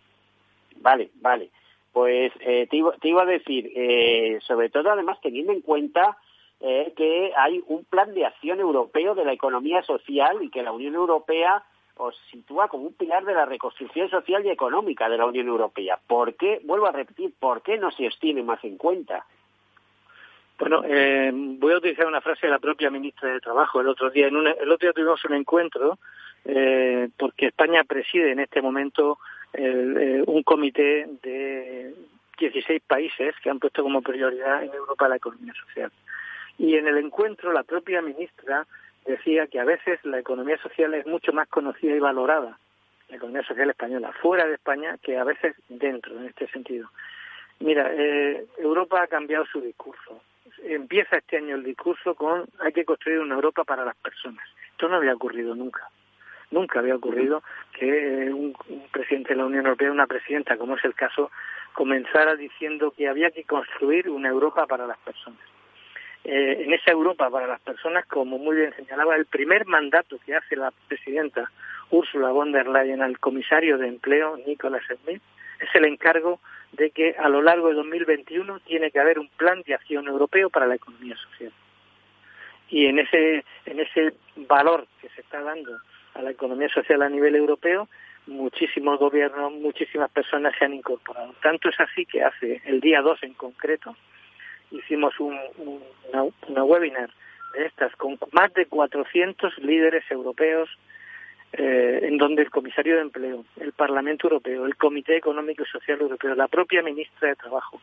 Vale, 0.77 1.09
vale. 1.15 1.49
Pues 1.95 2.33
eh, 2.41 2.67
te, 2.69 2.75
iba, 3.07 3.21
a 3.21 3.25
decir, 3.25 3.71
eh, 3.73 4.39
sobre 4.45 4.69
todo 4.69 4.91
además 4.91 5.17
teniendo 5.21 5.53
en 5.53 5.61
cuenta 5.61 6.17
eh, 6.59 6.91
que 6.93 7.31
hay 7.37 7.63
un 7.67 7.85
plan 7.85 8.13
de 8.13 8.25
acción 8.25 8.59
europeo 8.59 9.15
de 9.15 9.23
la 9.23 9.31
economía 9.31 9.81
social 9.81 10.43
y 10.43 10.49
que 10.49 10.61
la 10.61 10.73
Unión 10.73 10.95
Europea 10.95 11.63
os 11.95 12.13
sitúa 12.29 12.67
como 12.67 12.83
un 12.83 12.95
pilar 12.95 13.23
de 13.23 13.33
la 13.33 13.45
reconstrucción 13.45 14.09
social 14.09 14.45
y 14.45 14.49
económica 14.49 15.07
de 15.07 15.17
la 15.17 15.25
Unión 15.25 15.47
Europea. 15.47 15.97
¿Por 16.05 16.35
qué, 16.35 16.59
vuelvo 16.65 16.87
a 16.87 16.91
repetir, 16.91 17.31
por 17.39 17.61
qué 17.61 17.77
no 17.77 17.89
se 17.91 18.09
tiene 18.19 18.43
más 18.43 18.61
en 18.65 18.75
cuenta? 18.75 19.25
Bueno, 20.59 20.83
eh, 20.85 21.31
voy 21.33 21.71
a 21.71 21.77
utilizar 21.77 22.07
una 22.07 22.19
frase 22.19 22.47
de 22.47 22.51
la 22.51 22.59
propia 22.59 22.89
ministra 22.89 23.31
de 23.31 23.39
Trabajo 23.39 23.79
el 23.79 23.87
otro 23.87 24.09
día. 24.09 24.27
En 24.27 24.35
el 24.35 24.69
otro 24.69 24.85
día 24.85 24.91
tuvimos 24.91 25.23
un 25.23 25.35
encuentro 25.35 25.97
eh, 26.43 27.07
porque 27.17 27.45
España 27.45 27.85
preside 27.85 28.33
en 28.33 28.41
este 28.41 28.61
momento 28.61 29.17
eh, 29.57 30.23
un 30.25 30.43
comité 30.43 31.07
de 31.23 31.93
16 32.37 32.81
países 32.87 33.35
que 33.41 33.49
han 33.49 33.59
puesto 33.59 33.83
como 33.83 34.01
prioridad 34.01 34.63
en 34.63 34.73
Europa 34.73 35.07
la 35.07 35.17
economía 35.17 35.53
social. 35.53 35.91
Y 36.57 36.75
en 36.75 36.87
el 36.87 36.97
encuentro 36.97 37.51
la 37.51 37.63
propia 37.63 38.01
ministra 38.01 38.65
decía 39.05 39.47
que 39.47 39.59
a 39.59 39.65
veces 39.65 40.03
la 40.03 40.19
economía 40.19 40.57
social 40.57 40.93
es 40.93 41.05
mucho 41.05 41.31
más 41.33 41.47
conocida 41.47 41.95
y 41.95 41.99
valorada, 41.99 42.57
la 43.09 43.17
economía 43.17 43.43
social 43.43 43.69
española, 43.69 44.11
fuera 44.21 44.47
de 44.47 44.55
España 44.55 44.97
que 45.01 45.17
a 45.17 45.23
veces 45.23 45.55
dentro, 45.69 46.17
en 46.17 46.25
este 46.25 46.47
sentido. 46.47 46.89
Mira, 47.59 47.91
eh, 47.93 48.45
Europa 48.57 49.01
ha 49.01 49.07
cambiado 49.07 49.45
su 49.45 49.61
discurso. 49.61 50.21
Empieza 50.63 51.17
este 51.17 51.37
año 51.37 51.55
el 51.55 51.63
discurso 51.63 52.15
con 52.15 52.45
hay 52.59 52.73
que 52.73 52.85
construir 52.85 53.19
una 53.19 53.35
Europa 53.35 53.63
para 53.63 53.85
las 53.85 53.95
personas. 53.95 54.45
Esto 54.71 54.89
no 54.89 54.97
había 54.97 55.13
ocurrido 55.13 55.55
nunca. 55.55 55.89
Nunca 56.51 56.79
había 56.79 56.95
ocurrido 56.95 57.43
que 57.77 58.31
un, 58.31 58.55
presidente 58.91 59.29
de 59.29 59.37
la 59.37 59.45
Unión 59.45 59.65
Europea, 59.65 59.91
una 59.91 60.07
presidenta, 60.07 60.57
como 60.57 60.75
es 60.75 60.85
el 60.85 60.93
caso, 60.93 61.31
comenzara 61.73 62.35
diciendo 62.35 62.91
que 62.95 63.07
había 63.07 63.31
que 63.31 63.43
construir 63.43 64.09
una 64.09 64.29
Europa 64.29 64.65
para 64.65 64.87
las 64.87 64.97
personas. 64.99 65.39
Eh, 66.23 66.63
en 66.63 66.73
esa 66.73 66.91
Europa 66.91 67.29
para 67.29 67.45
las 67.45 67.61
personas, 67.61 68.05
como 68.07 68.37
muy 68.37 68.55
bien 68.55 68.73
señalaba, 68.75 69.15
el 69.15 69.25
primer 69.25 69.65
mandato 69.65 70.17
que 70.25 70.35
hace 70.35 70.55
la 70.55 70.71
presidenta 70.87 71.51
Ursula 71.91 72.31
von 72.31 72.51
der 72.51 72.67
Leyen 72.67 73.01
al 73.01 73.19
comisario 73.19 73.77
de 73.77 73.87
empleo, 73.87 74.37
Nicolas 74.45 74.81
Smith, 75.03 75.21
es 75.59 75.69
el 75.75 75.85
encargo 75.85 76.39
de 76.71 76.91
que 76.91 77.15
a 77.17 77.29
lo 77.29 77.41
largo 77.41 77.69
de 77.69 77.75
2021 77.75 78.59
tiene 78.61 78.91
que 78.91 78.99
haber 78.99 79.19
un 79.19 79.29
plan 79.29 79.61
de 79.65 79.75
acción 79.75 80.07
europeo 80.07 80.49
para 80.49 80.67
la 80.67 80.75
economía 80.75 81.15
social. 81.15 81.51
Y 82.69 82.87
en 82.87 82.99
ese, 82.99 83.45
en 83.65 83.79
ese 83.79 84.13
valor 84.35 84.87
que 85.01 85.09
se 85.09 85.21
está 85.21 85.41
dando 85.41 85.77
a 86.15 86.21
la 86.21 86.31
economía 86.31 86.69
social 86.69 87.01
a 87.01 87.09
nivel 87.09 87.35
europeo, 87.35 87.87
muchísimos 88.27 88.99
gobiernos, 88.99 89.53
muchísimas 89.53 90.09
personas 90.09 90.53
se 90.57 90.65
han 90.65 90.73
incorporado. 90.73 91.33
Tanto 91.41 91.69
es 91.69 91.79
así 91.79 92.05
que 92.05 92.23
hace 92.23 92.61
el 92.65 92.79
día 92.81 93.01
2 93.01 93.23
en 93.23 93.33
concreto 93.33 93.95
hicimos 94.71 95.19
un, 95.19 95.37
una, 96.47 96.63
webinar 96.63 97.11
de 97.53 97.65
estas 97.65 97.95
con 97.95 98.17
más 98.31 98.53
de 98.53 98.65
400 98.65 99.57
líderes 99.59 100.03
europeos 100.09 100.69
eh, 101.53 101.99
en 102.03 102.17
donde 102.17 102.41
el 102.41 102.49
comisario 102.49 102.95
de 102.95 103.01
empleo, 103.01 103.45
el 103.59 103.71
Parlamento 103.73 104.27
Europeo, 104.27 104.65
el 104.65 104.75
Comité 104.75 105.15
Económico 105.15 105.63
y 105.63 105.67
Social 105.67 106.01
Europeo, 106.01 106.35
la 106.35 106.47
propia 106.47 106.81
ministra 106.81 107.29
de 107.29 107.35
Trabajo 107.35 107.79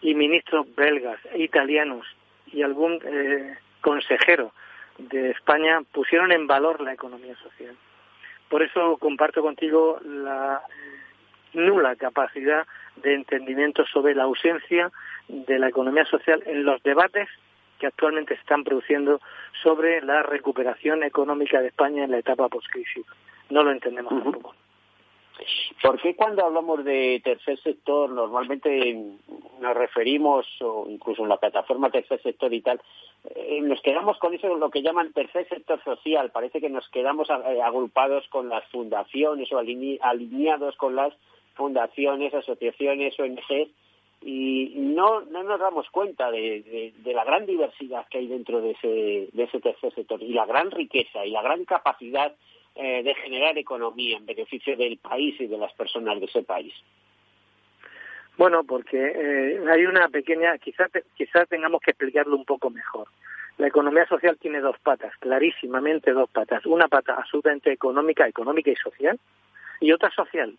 y 0.00 0.14
ministros 0.14 0.66
belgas, 0.74 1.20
italianos 1.36 2.06
y 2.52 2.62
algún 2.62 2.98
eh, 3.04 3.56
consejero 3.80 4.52
de 4.98 5.30
España 5.30 5.82
pusieron 5.92 6.32
en 6.32 6.46
valor 6.46 6.80
la 6.80 6.92
economía 6.92 7.36
social. 7.36 7.76
Por 8.48 8.62
eso 8.62 8.96
comparto 8.98 9.42
contigo 9.42 9.98
la 10.04 10.62
nula 11.52 11.96
capacidad 11.96 12.66
de 12.96 13.14
entendimiento 13.14 13.84
sobre 13.86 14.14
la 14.14 14.24
ausencia 14.24 14.90
de 15.28 15.58
la 15.58 15.68
economía 15.68 16.04
social 16.04 16.42
en 16.46 16.64
los 16.64 16.82
debates 16.82 17.28
que 17.78 17.86
actualmente 17.86 18.34
se 18.34 18.40
están 18.40 18.62
produciendo 18.64 19.20
sobre 19.62 20.00
la 20.02 20.22
recuperación 20.22 21.02
económica 21.02 21.60
de 21.60 21.68
España 21.68 22.04
en 22.04 22.10
la 22.10 22.18
etapa 22.18 22.48
post-crisis. 22.48 23.04
No 23.50 23.62
lo 23.62 23.72
entendemos 23.72 24.22
tampoco. 24.22 24.54
¿Por 25.82 26.00
qué 26.00 26.14
cuando 26.14 26.46
hablamos 26.46 26.84
de 26.84 27.20
tercer 27.24 27.58
sector 27.60 28.08
normalmente 28.10 28.94
nos 29.60 29.76
referimos, 29.76 30.46
o 30.60 30.86
incluso 30.88 31.22
en 31.22 31.28
la 31.28 31.36
plataforma 31.38 31.90
tercer 31.90 32.22
sector 32.22 32.52
y 32.54 32.60
tal, 32.60 32.80
eh, 33.24 33.60
nos 33.62 33.80
quedamos 33.80 34.18
con 34.18 34.34
eso, 34.34 34.54
lo 34.56 34.70
que 34.70 34.82
llaman 34.82 35.12
tercer 35.12 35.48
sector 35.48 35.82
social? 35.82 36.30
Parece 36.30 36.60
que 36.60 36.68
nos 36.68 36.88
quedamos 36.90 37.28
eh, 37.30 37.62
agrupados 37.62 38.26
con 38.28 38.48
las 38.48 38.64
fundaciones 38.70 39.50
o 39.52 39.58
alineados 39.58 40.76
con 40.76 40.94
las 40.94 41.14
fundaciones, 41.54 42.34
asociaciones, 42.34 43.18
ONGs, 43.18 43.70
y 44.22 44.72
no, 44.76 45.20
no 45.22 45.42
nos 45.42 45.60
damos 45.60 45.88
cuenta 45.90 46.30
de, 46.30 46.92
la 47.04 47.24
gran 47.24 47.46
diversidad 47.46 48.06
que 48.08 48.18
hay 48.18 48.26
dentro 48.26 48.60
de 48.60 48.70
ese, 48.72 49.28
de 49.32 49.42
ese 49.42 49.60
tercer 49.60 49.94
sector 49.94 50.22
y 50.22 50.32
la 50.32 50.46
gran 50.46 50.70
riqueza 50.70 51.26
y 51.26 51.30
la 51.30 51.42
gran 51.42 51.64
capacidad 51.64 52.34
eh, 52.74 53.02
de 53.02 53.14
generar 53.14 53.56
economía 53.58 54.16
en 54.16 54.26
beneficio 54.26 54.76
del 54.76 54.96
país 54.96 55.38
y 55.40 55.46
de 55.46 55.58
las 55.58 55.72
personas 55.74 56.18
de 56.20 56.26
ese 56.26 56.42
país. 56.42 56.72
Bueno, 58.36 58.64
porque 58.64 58.98
eh, 58.98 59.60
hay 59.70 59.86
una 59.86 60.08
pequeña, 60.08 60.58
quizás 60.58 60.90
quizá 61.16 61.46
tengamos 61.46 61.80
que 61.80 61.92
explicarlo 61.92 62.36
un 62.36 62.44
poco 62.44 62.70
mejor. 62.70 63.08
La 63.58 63.68
economía 63.68 64.06
social 64.06 64.36
tiene 64.38 64.60
dos 64.60 64.76
patas, 64.80 65.12
clarísimamente 65.18 66.12
dos 66.12 66.28
patas. 66.28 66.66
Una 66.66 66.88
pata 66.88 67.14
absolutamente 67.14 67.70
económica, 67.70 68.26
económica 68.26 68.70
y 68.70 68.76
social, 68.76 69.18
y 69.80 69.92
otra 69.92 70.10
social. 70.10 70.56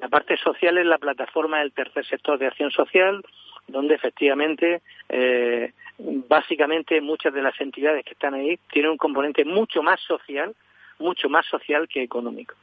La 0.00 0.08
parte 0.08 0.36
social 0.36 0.78
es 0.78 0.86
la 0.86 0.98
plataforma 0.98 1.58
del 1.58 1.72
tercer 1.72 2.06
sector 2.06 2.38
de 2.38 2.46
acción 2.46 2.70
social, 2.70 3.24
donde 3.66 3.94
efectivamente, 3.94 4.82
eh, 5.08 5.72
básicamente 5.98 7.00
muchas 7.00 7.34
de 7.34 7.42
las 7.42 7.60
entidades 7.60 8.04
que 8.04 8.12
están 8.12 8.34
ahí 8.34 8.58
tienen 8.70 8.92
un 8.92 8.98
componente 8.98 9.44
mucho 9.44 9.82
más 9.82 10.00
social, 10.00 10.54
mucho 10.98 11.28
más 11.28 11.46
social 11.46 11.88
que 11.88 12.02
económico. 12.02 12.54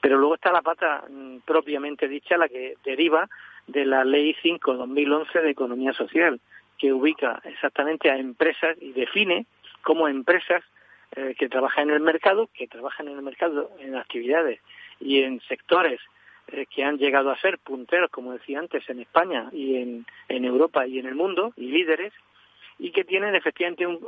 Pero 0.00 0.18
luego 0.18 0.36
está 0.36 0.52
la 0.52 0.62
pata 0.62 1.04
mm, 1.08 1.38
propiamente 1.38 2.06
dicha, 2.06 2.36
la 2.36 2.48
que 2.48 2.76
deriva 2.84 3.28
de 3.66 3.84
la 3.84 4.04
Ley 4.04 4.34
5-2011 4.42 5.42
de 5.42 5.50
Economía 5.50 5.92
Social, 5.92 6.40
que 6.78 6.92
ubica 6.92 7.40
exactamente 7.44 8.10
a 8.10 8.16
empresas 8.16 8.76
y 8.80 8.92
define 8.92 9.46
como 9.82 10.08
empresas 10.08 10.62
eh, 11.14 11.34
que 11.38 11.48
trabajan 11.48 11.88
en 11.88 11.96
el 11.96 12.02
mercado, 12.02 12.48
que 12.52 12.66
trabajan 12.66 13.08
en 13.08 13.16
el 13.16 13.22
mercado 13.22 13.70
en 13.78 13.96
actividades 13.96 14.60
y 15.00 15.22
en 15.22 15.40
sectores 15.42 16.00
eh, 16.48 16.66
que 16.66 16.84
han 16.84 16.98
llegado 16.98 17.30
a 17.30 17.38
ser 17.38 17.58
punteros, 17.58 18.10
como 18.10 18.32
decía 18.32 18.58
antes, 18.58 18.88
en 18.88 19.00
España 19.00 19.48
y 19.52 19.76
en, 19.76 20.06
en 20.28 20.44
Europa 20.44 20.86
y 20.86 20.98
en 20.98 21.06
el 21.06 21.14
mundo, 21.14 21.52
y 21.56 21.70
líderes, 21.70 22.12
y 22.78 22.90
que 22.90 23.04
tienen 23.04 23.34
efectivamente 23.34 23.86
un, 23.86 23.98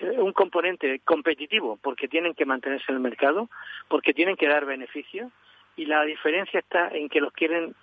eh, 0.00 0.10
un 0.18 0.32
componente 0.32 1.00
competitivo, 1.04 1.78
porque 1.80 2.08
tienen 2.08 2.34
que 2.34 2.44
mantenerse 2.44 2.86
en 2.88 2.96
el 2.96 3.00
mercado, 3.00 3.48
porque 3.88 4.12
tienen 4.12 4.36
que 4.36 4.48
dar 4.48 4.66
beneficios, 4.66 5.30
y 5.76 5.86
la 5.86 6.04
diferencia 6.04 6.60
está 6.60 6.88
en 6.88 7.08
que 7.08 7.20
los 7.20 7.32
quieren 7.32 7.74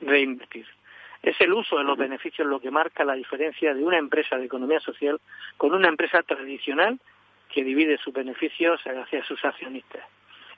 reinvertir. 0.00 0.66
Es 1.22 1.40
el 1.40 1.52
uso 1.52 1.78
de 1.78 1.84
los 1.84 1.98
beneficios 1.98 2.46
lo 2.46 2.60
que 2.60 2.70
marca 2.70 3.04
la 3.04 3.14
diferencia 3.14 3.74
de 3.74 3.82
una 3.82 3.98
empresa 3.98 4.36
de 4.36 4.44
economía 4.44 4.80
social 4.80 5.20
con 5.56 5.74
una 5.74 5.88
empresa 5.88 6.22
tradicional 6.22 6.98
que 7.52 7.64
divide 7.64 7.98
sus 7.98 8.12
beneficios 8.12 8.80
hacia 8.84 9.24
sus 9.24 9.44
accionistas. 9.44 10.04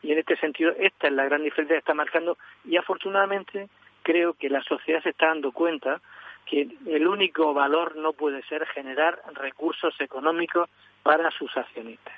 Y 0.02 0.12
en 0.12 0.18
este 0.18 0.36
sentido, 0.36 0.72
esta 0.78 1.08
es 1.08 1.12
la 1.12 1.24
gran 1.24 1.42
diferencia 1.42 1.76
que 1.76 1.80
está 1.80 1.94
marcando 1.94 2.36
y 2.64 2.76
afortunadamente 2.76 3.68
creo 4.02 4.34
que 4.34 4.50
la 4.50 4.62
sociedad 4.62 5.02
se 5.02 5.10
está 5.10 5.28
dando 5.28 5.52
cuenta 5.52 6.00
que 6.46 6.68
el 6.86 7.06
único 7.06 7.54
valor 7.54 7.96
no 7.96 8.12
puede 8.12 8.42
ser 8.42 8.66
generar 8.66 9.20
recursos 9.34 9.94
económicos 10.00 10.68
para 11.02 11.30
sus 11.30 11.56
accionistas, 11.56 12.14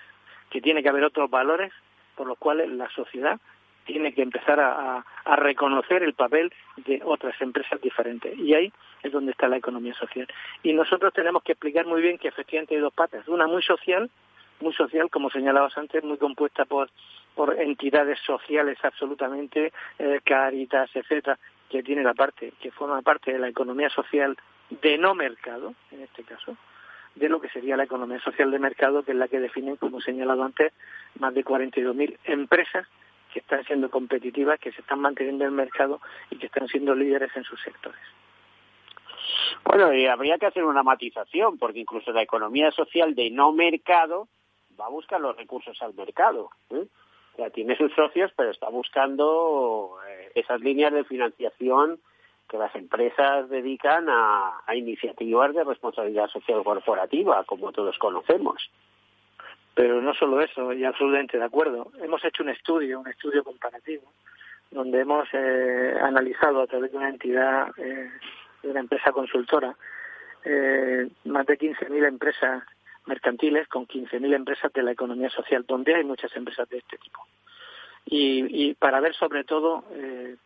que 0.51 0.61
tiene 0.61 0.83
que 0.83 0.89
haber 0.89 1.05
otros 1.05 1.29
valores 1.29 1.73
por 2.16 2.27
los 2.27 2.39
cuales 2.39 2.70
la 2.70 2.89
sociedad 2.91 3.41
tiene 3.85 4.12
que 4.12 4.22
empezar 4.22 4.61
a, 4.61 5.05
reconocer 5.37 6.03
el 6.03 6.14
papel 6.14 6.53
de 6.76 7.01
otras 7.05 7.41
empresas 7.41 7.80
diferentes. 7.80 8.37
Y 8.39 8.55
ahí 8.55 8.72
es 9.03 9.12
donde 9.12 9.33
está 9.33 9.49
la 9.49 9.57
economía 9.57 9.95
social. 9.95 10.26
Y 10.62 10.72
nosotros 10.72 11.12
tenemos 11.12 11.43
que 11.43 11.53
explicar 11.53 11.87
muy 11.87 12.03
bien 12.03 12.18
que 12.18 12.28
efectivamente 12.28 12.74
hay 12.74 12.80
dos 12.80 12.93
patas. 12.93 13.26
Una 13.28 13.47
muy 13.47 13.62
social, 13.62 14.11
muy 14.61 14.72
social, 14.74 15.11
como 15.11 15.30
señalabas 15.30 15.76
antes, 15.78 16.03
muy 16.05 16.18
compuesta 16.18 16.64
por, 16.64 16.91
entidades 17.59 18.18
sociales 18.26 18.78
absolutamente, 18.83 19.72
eh, 19.99 20.20
caritas, 20.24 20.91
etcétera, 20.95 21.39
que 21.70 21.83
tiene 21.83 22.03
la 22.03 22.14
parte, 22.14 22.53
que 22.61 22.70
forma 22.70 23.01
parte 23.01 23.33
de 23.33 23.39
la 23.39 23.49
economía 23.49 23.89
social 23.89 24.37
de 24.68 24.99
no 24.99 25.14
mercado, 25.14 25.74
en 25.91 26.03
este 26.03 26.24
caso, 26.24 26.57
de 27.14 27.28
lo 27.28 27.41
que 27.41 27.49
sería 27.49 27.76
la 27.76 27.85
economía 27.85 28.20
social 28.20 28.51
de 28.51 28.59
mercado, 28.59 29.03
que 29.03 29.12
es 29.12 29.18
la 29.18 29.28
que 29.28 29.41
definen, 29.41 29.76
como 29.76 30.01
señalado 30.01 30.43
antes, 30.43 30.72
más 31.18 31.33
de 31.35 31.45
42.000 31.45 32.18
empresas 32.24 32.87
que 33.33 33.41
están 33.41 33.64
siendo 33.64 33.91
competitivas, 33.91 34.61
que 34.61 34.72
se 34.72 34.80
están 34.80 35.01
manteniendo 35.01 35.45
en 35.45 35.51
el 35.51 35.57
mercado 35.57 36.01
y 36.30 36.37
que 36.37 36.47
están 36.47 36.68
siendo 36.68 36.95
líderes 36.95 37.35
en 37.35 37.45
sus 37.45 37.61
sectores. 37.62 38.01
Bueno, 39.64 39.93
y 39.93 40.07
habría 40.07 40.39
que 40.39 40.47
hacer 40.47 40.64
una 40.64 40.83
matización, 40.83 41.59
porque 41.59 41.80
incluso 41.80 42.12
la 42.12 42.22
economía 42.22 42.70
social 42.72 43.14
de 43.14 43.30
no 43.30 43.53
mercado 43.53 44.28
va 44.78 44.87
a 44.87 44.91
buscar 44.91 45.20
los 45.20 45.37
recursos 45.37 45.80
al 45.83 45.95
mercado. 45.95 46.51
¿eh? 46.70 46.87
O 47.33 47.37
sea, 47.37 47.51
tiene 47.51 47.76
sus 47.76 47.93
socios, 47.95 48.30
pero 48.37 48.51
está 48.51 48.68
buscando 48.68 49.99
eh, 50.07 50.33
esas 50.35 50.61
líneas 50.61 50.93
de 50.93 51.05
financiación 51.05 52.01
que 52.49 52.59
las 52.59 52.74
empresas 52.74 53.49
dedican 53.49 54.09
a 54.11 54.62
iniciativas 54.74 55.55
de 55.55 55.64
responsabilidad 55.64 56.28
social 56.28 56.62
corporativa, 56.62 57.45
como 57.45 57.72
todos 57.72 57.97
conocemos. 57.99 58.70
Pero 59.75 60.03
no 60.03 60.12
solo 60.14 60.41
eso, 60.41 60.73
y 60.73 60.85
absolutamente 60.85 61.39
de 61.39 61.45
acuerdo. 61.45 61.93
Hemos 62.03 62.25
hecho 62.25 62.43
un 62.43 62.51
estudio, 62.51 63.01
un 63.01 63.09
estudio 63.09 63.43
comparativo, 63.43 64.12
donde 64.70 65.01
hemos 65.01 65.29
eh, 65.33 65.95
analizado 66.01 66.62
a 66.62 66.66
través 66.66 66.93
de 66.93 66.99
una 66.99 67.09
entidad, 67.09 67.68
eh, 67.79 68.11
de 68.62 68.70
una 68.70 68.81
empresa 68.81 69.12
consultora, 69.12 69.75
eh, 70.45 71.09
más 71.25 71.47
de 71.47 71.59
15.000 71.59 72.07
empresas 72.07 72.64
mercantiles 73.07 73.68
con 73.68 73.87
15.000 73.87 74.35
empresas 74.35 74.73
de 74.73 74.83
la 74.83 74.93
economía 74.93 75.31
social, 75.31 75.64
donde 75.66 75.95
hay 75.95 76.05
muchas 76.05 76.35
empresas 76.37 76.68
de 76.68 76.79
este 76.79 76.99
tipo. 76.99 77.27
Y, 78.05 78.68
y 78.68 78.75
para 78.75 79.01
ver 79.01 79.14
sobre 79.14 79.45
todo 79.45 79.85
eh, 79.93 80.37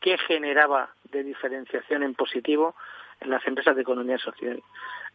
qué 0.00 0.18
generaba 0.18 0.90
de 1.10 1.22
diferenciación 1.22 2.02
en 2.02 2.14
positivo 2.14 2.74
en 3.20 3.30
las 3.30 3.46
empresas 3.46 3.76
de 3.76 3.82
economía 3.82 4.18
social. 4.18 4.62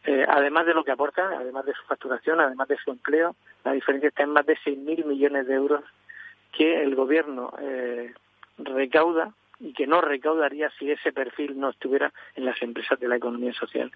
Eh, 0.06 0.26
además 0.28 0.66
de 0.66 0.74
lo 0.74 0.84
que 0.84 0.92
aportan, 0.92 1.34
además 1.34 1.66
de 1.66 1.74
su 1.74 1.84
facturación, 1.84 2.40
además 2.40 2.68
de 2.68 2.78
su 2.78 2.92
empleo, 2.92 3.36
la 3.64 3.74
diferencia 3.74 4.10
está 4.10 4.24
en 4.24 4.30
más 4.30 4.46
de 4.46 4.58
6.000 4.58 5.06
millones 5.06 5.48
de 5.48 5.54
euros 5.54 5.84
que 6.52 6.82
el 6.82 6.96
gobierno 6.96 7.54
eh, 7.60 8.14
recauda 8.58 9.34
y 9.60 9.74
que 9.74 9.88
no 9.88 10.02
recaudaría 10.02 10.72
si 10.80 10.90
ese 10.90 11.12
perfil 11.12 11.60
no 11.60 11.70
estuviera 11.70 12.14
en 12.36 12.46
las 12.46 12.62
empresas 12.62 13.00
de 13.00 13.08
la 13.08 13.18
economía 13.18 13.54
social. 13.54 13.92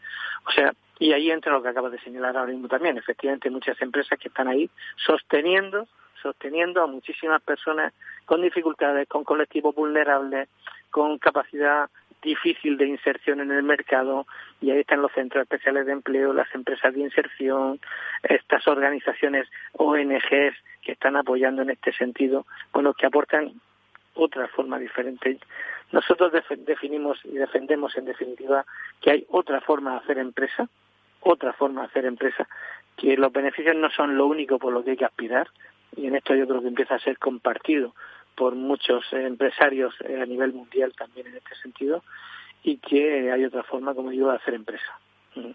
O 0.46 0.52
sea, 0.52 0.74
y 1.00 1.14
ahí 1.14 1.32
entra 1.32 1.54
lo 1.54 1.64
que 1.64 1.70
acaba 1.70 1.90
de 1.90 2.00
señalar 2.00 2.36
ahora 2.36 2.52
mismo 2.52 2.68
también. 2.68 2.98
Efectivamente, 2.98 3.50
muchas 3.50 3.82
empresas 3.82 4.20
que 4.20 4.28
están 4.28 4.50
ahí 4.50 4.70
sosteniendo, 4.98 5.88
sosteniendo 6.22 6.84
a 6.84 6.88
muchísimas 6.88 7.42
personas 7.42 7.94
con 8.26 8.42
dificultades, 8.42 9.08
con 9.08 9.24
colectivos 9.24 9.74
vulnerables, 9.74 10.50
con 10.92 11.18
capacidad 11.18 11.90
difícil 12.24 12.78
de 12.78 12.88
inserción 12.88 13.42
en 13.42 13.52
el 13.52 13.64
mercado 13.64 14.26
y 14.62 14.72
ahí 14.72 14.80
están 14.80 15.02
los 15.02 15.12
centros 15.12 15.44
especiales 15.44 15.86
de 15.86 15.92
empleo, 15.92 16.34
las 16.34 16.54
empresas 16.56 16.94
de 16.94 17.02
inserción, 17.02 17.80
estas 18.24 18.68
organizaciones 18.68 19.48
ONGs 19.74 20.56
que 20.82 20.92
están 20.94 21.16
apoyando 21.16 21.62
en 21.62 21.70
este 21.70 21.94
sentido, 21.94 22.46
bueno, 22.72 22.94
que 22.94 23.06
aportan 23.06 23.54
otra 24.16 24.48
forma 24.48 24.80
diferente. 24.80 25.38
Nosotros 25.92 26.32
definimos 26.66 27.20
y 27.24 27.36
defendemos 27.36 27.96
en 27.98 28.06
definitiva 28.06 28.66
que 29.02 29.12
hay 29.12 29.26
otra 29.30 29.62
forma 29.62 29.92
de 29.92 29.98
hacer 29.98 30.18
empresa, 30.18 30.68
otra 31.22 31.54
forma 31.54 31.82
de 31.82 31.88
hacer 31.88 32.06
empresa, 32.06 32.48
que 32.98 33.16
los 33.18 33.32
beneficios 33.32 33.76
no 33.76 33.90
son 33.92 34.18
lo 34.18 34.28
único 34.28 34.60
por 34.60 34.74
lo 34.74 34.84
que 34.84 34.92
hay 34.92 34.98
que 34.98 35.06
aspirar 35.06 35.48
y 35.96 36.08
en 36.08 36.16
esto 36.16 36.36
yo 36.36 36.48
creo 36.48 36.62
que 36.62 36.68
empieza 36.68 36.96
a 36.96 37.00
ser 37.00 37.18
compartido 37.18 37.94
por 38.36 38.56
muchos 38.56 39.06
empresarios 39.12 39.94
eh, 40.02 40.22
a 40.22 40.26
nivel 40.26 40.54
mundial 40.54 40.94
también 40.98 41.28
en 41.28 41.38
este 41.38 41.56
sentido 41.62 42.04
y 42.64 42.78
que 42.78 43.32
hay 43.32 43.44
otra 43.46 43.64
forma, 43.64 43.94
como 43.94 44.10
digo, 44.10 44.30
de 44.30 44.38
hacer 44.38 44.54
empresa. 44.54 45.00
Mm. 45.36 45.52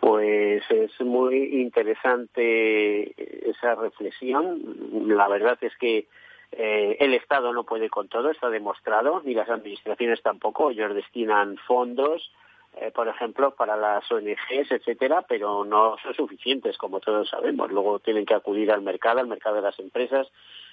Pues 0.00 0.62
es 0.70 1.00
muy 1.00 1.60
interesante 1.60 3.50
esa 3.50 3.74
reflexión. 3.74 4.62
La 5.08 5.26
verdad 5.28 5.58
es 5.60 5.74
que 5.76 6.06
eh, 6.52 6.96
el 7.00 7.14
Estado 7.14 7.52
no 7.52 7.64
puede 7.64 7.90
con 7.90 8.08
todo, 8.08 8.30
está 8.30 8.48
demostrado, 8.48 9.22
ni 9.24 9.34
las 9.34 9.48
administraciones 9.48 10.22
tampoco. 10.22 10.70
Ellos 10.70 10.94
destinan 10.94 11.56
fondos, 11.66 12.30
eh, 12.76 12.90
por 12.92 13.08
ejemplo, 13.08 13.54
para 13.54 13.76
las 13.76 14.10
ONGs, 14.10 14.70
etcétera, 14.70 15.24
pero 15.28 15.64
no 15.64 15.96
son 16.02 16.14
suficientes, 16.14 16.78
como 16.78 17.00
todos 17.00 17.28
sabemos. 17.28 17.70
Luego 17.70 17.98
tienen 17.98 18.24
que 18.24 18.34
acudir 18.34 18.70
al 18.70 18.82
mercado, 18.82 19.20
al 19.20 19.26
mercado 19.26 19.56
de 19.56 19.62
las 19.62 19.78
empresas, 19.78 20.28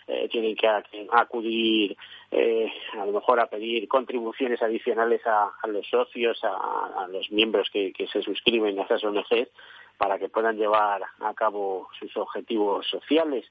eh, 0.07 0.27
tienen 0.29 0.55
que 0.55 0.67
acudir 1.11 1.97
eh, 2.31 2.71
a 2.93 3.05
lo 3.05 3.11
mejor 3.11 3.39
a 3.39 3.47
pedir 3.47 3.87
contribuciones 3.87 4.61
adicionales 4.61 5.21
a, 5.25 5.51
los 5.67 5.87
socios, 5.87 6.39
a, 6.43 7.07
los 7.09 7.31
miembros 7.31 7.69
que, 7.71 7.93
se 8.11 8.21
suscriben 8.21 8.77
a 8.79 8.83
esas 8.83 9.03
ONGs 9.03 9.49
para 9.97 10.19
que 10.19 10.29
puedan 10.29 10.57
llevar 10.57 11.01
a 11.21 11.33
cabo 11.33 11.89
sus 11.99 12.15
objetivos 12.17 12.85
sociales. 12.87 13.45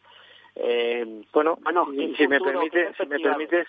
Eh, 0.54 1.24
bueno, 1.32 1.58
bueno, 1.62 1.86
si, 2.16 2.28
me 2.28 2.40
permite, 2.40 2.94
si 2.94 3.06
me 3.06 3.18
permites, 3.18 3.66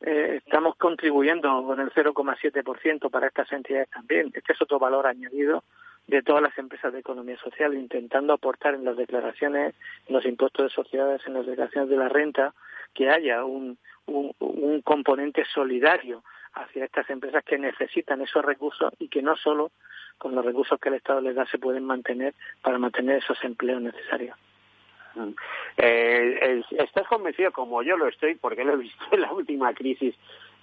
eh, 0.00 0.40
estamos 0.44 0.76
contribuyendo 0.76 1.62
con 1.64 1.80
el 1.80 1.92
0,7% 1.92 3.10
para 3.10 3.28
estas 3.28 3.52
entidades 3.52 3.90
también. 3.90 4.32
Este 4.34 4.52
es 4.52 4.62
otro 4.62 4.78
valor 4.78 5.06
añadido 5.06 5.62
de 6.06 6.22
todas 6.22 6.42
las 6.42 6.56
empresas 6.58 6.92
de 6.92 7.00
economía 7.00 7.36
social, 7.38 7.74
intentando 7.74 8.32
aportar 8.32 8.74
en 8.74 8.84
las 8.84 8.96
declaraciones, 8.96 9.74
en 10.06 10.14
los 10.14 10.24
impuestos 10.26 10.66
de 10.66 10.74
sociedades, 10.74 11.22
en 11.26 11.34
las 11.34 11.46
declaraciones 11.46 11.90
de 11.90 11.96
la 11.96 12.08
renta, 12.08 12.54
que 12.92 13.10
haya 13.10 13.44
un, 13.44 13.78
un, 14.06 14.82
componente 14.82 15.44
solidario 15.52 16.22
hacia 16.54 16.84
estas 16.84 17.08
empresas 17.10 17.42
que 17.44 17.58
necesitan 17.58 18.20
esos 18.20 18.44
recursos 18.44 18.92
y 18.98 19.08
que 19.08 19.22
no 19.22 19.34
solo 19.36 19.72
con 20.18 20.34
los 20.34 20.44
recursos 20.44 20.78
que 20.78 20.90
el 20.90 20.96
Estado 20.96 21.20
les 21.20 21.34
da 21.34 21.46
se 21.46 21.58
pueden 21.58 21.84
mantener 21.84 22.34
para 22.62 22.78
mantener 22.78 23.18
esos 23.18 23.42
empleos 23.42 23.82
necesarios. 23.82 24.36
Eh, 25.76 26.62
¿Estás 26.70 27.06
convencido, 27.08 27.52
como 27.52 27.82
yo 27.82 27.96
lo 27.96 28.08
estoy, 28.08 28.34
porque 28.34 28.64
lo 28.64 28.74
he 28.74 28.76
visto 28.76 29.04
en 29.12 29.22
la 29.22 29.32
última 29.32 29.72
crisis 29.74 30.14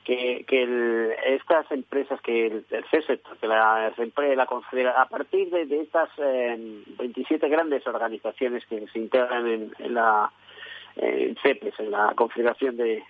que, 0.04 0.46
que 0.48 1.16
estas 1.36 1.72
empresas, 1.72 2.20
que 2.22 2.48
el 2.48 2.66
tercer 2.66 3.06
sector, 3.06 3.38
que 3.38 3.48
la, 3.48 3.94
la 3.96 4.44
a 4.44 5.06
partir 5.06 5.50
de, 5.50 5.82
estas 5.82 6.10
27 6.18 7.46
eh, 7.46 7.50
grandes 7.50 7.86
organizaciones 7.86 8.66
que 8.66 8.88
se 8.88 9.00
integran 9.00 9.48
en, 9.48 9.94
la 9.94 10.32
en 10.96 11.36
CEPES, 11.38 11.80
en 11.80 11.92
la 11.92 12.14
Confederación 12.16 12.78
de, 12.78 13.04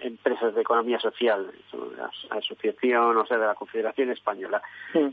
Empresas 0.00 0.52
de 0.54 0.62
Economía 0.62 0.98
Social, 0.98 1.52
la 1.96 2.10
asociación, 2.36 3.16
o 3.16 3.24
sea, 3.24 3.38
de 3.38 3.46
la 3.46 3.54
Confederación 3.54 4.10
Española, 4.10 4.60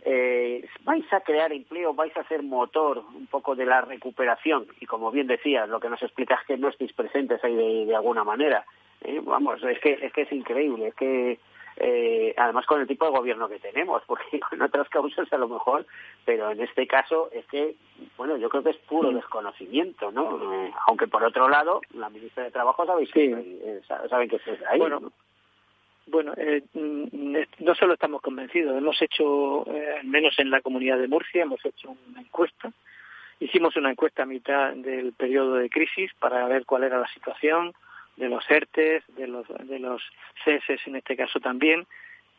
eh, 0.04 0.68
vais 0.84 1.14
a 1.14 1.22
crear 1.22 1.54
empleo, 1.54 1.94
vais 1.94 2.16
a 2.18 2.28
ser 2.28 2.42
motor 2.42 3.04
un 3.14 3.28
poco 3.28 3.56
de 3.56 3.66
la 3.68 3.82
recuperación 3.82 4.66
y 4.80 4.88
como 4.88 5.12
bien 5.12 5.28
decías, 5.28 5.70
lo 5.70 5.80
que 5.80 5.90
nos 5.90 6.02
explicas 6.02 6.42
es 6.42 6.48
que 6.48 6.58
no 6.58 6.70
estéis 6.70 6.94
presentes 6.94 7.44
ahí 7.44 7.86
de 7.86 7.96
alguna 7.96 8.24
manera. 8.24 8.66
¿Eh? 9.02 9.22
vamos, 9.24 9.64
es 9.64 9.80
que, 9.80 10.00
es 10.02 10.14
que 10.14 10.22
es 10.22 10.32
increíble, 10.32 10.88
es 10.88 10.96
que 10.96 11.40
eh, 11.78 12.34
además 12.36 12.66
con 12.66 12.82
el 12.82 12.88
tipo 12.88 13.06
de 13.06 13.12
gobierno 13.12 13.48
que 13.48 13.60
tenemos, 13.60 14.04
porque 14.08 14.40
con 14.40 14.62
otras 14.62 14.90
causas 14.90 15.32
a 15.32 15.38
lo 15.38 15.48
mejor, 15.48 15.86
pero 16.26 16.52
en 16.52 16.62
este 16.62 16.86
caso 16.88 17.30
es 17.32 17.46
que, 17.46 17.76
bueno, 18.18 18.38
yo 18.38 18.50
creo 18.50 18.64
que 18.64 18.72
es 18.72 18.78
puro 18.78 19.12
desconocimiento, 19.12 20.12
¿no? 20.12 20.54
Eh, 20.54 20.72
aunque 20.88 21.08
por 21.08 21.24
otro 21.24 21.48
lado, 21.48 21.82
la 21.94 22.10
ministra 22.10 22.44
de 22.44 22.52
Trabajo 22.52 22.86
sabéis 22.86 23.12
que, 23.12 23.82
saben 23.88 24.30
que 24.30 24.36
es 24.36 24.48
ahí. 24.68 24.80
Bueno, 24.80 25.12
bueno 26.08 26.34
mm, 26.74 27.38
no 27.60 27.76
solo 27.76 27.94
estamos 27.94 28.22
convencidos, 28.22 28.78
hemos 28.78 29.02
hecho, 29.02 29.66
al 29.70 30.06
menos 30.06 30.38
en 30.40 30.50
la 30.50 30.62
comunidad 30.62 30.98
de 30.98 31.08
Murcia, 31.08 31.44
hemos 31.44 31.64
hecho 31.66 31.96
una 32.10 32.22
encuesta. 32.22 32.72
Hicimos 33.40 33.78
una 33.78 33.92
encuesta 33.92 34.24
a 34.24 34.26
mitad 34.26 34.74
del 34.74 35.14
periodo 35.14 35.56
de 35.56 35.70
crisis 35.70 36.12
para 36.20 36.46
ver 36.48 36.66
cuál 36.66 36.84
era 36.84 37.00
la 37.00 37.08
situación, 37.08 37.74
de 38.20 38.30
los 38.30 38.44
ERTES, 38.50 39.04
de 39.16 39.28
los, 39.28 39.48
de 39.48 39.80
los 39.80 40.04
CESES 40.44 40.86
en 40.86 40.98
este 40.98 41.16
caso 41.16 41.40
también, 41.40 41.88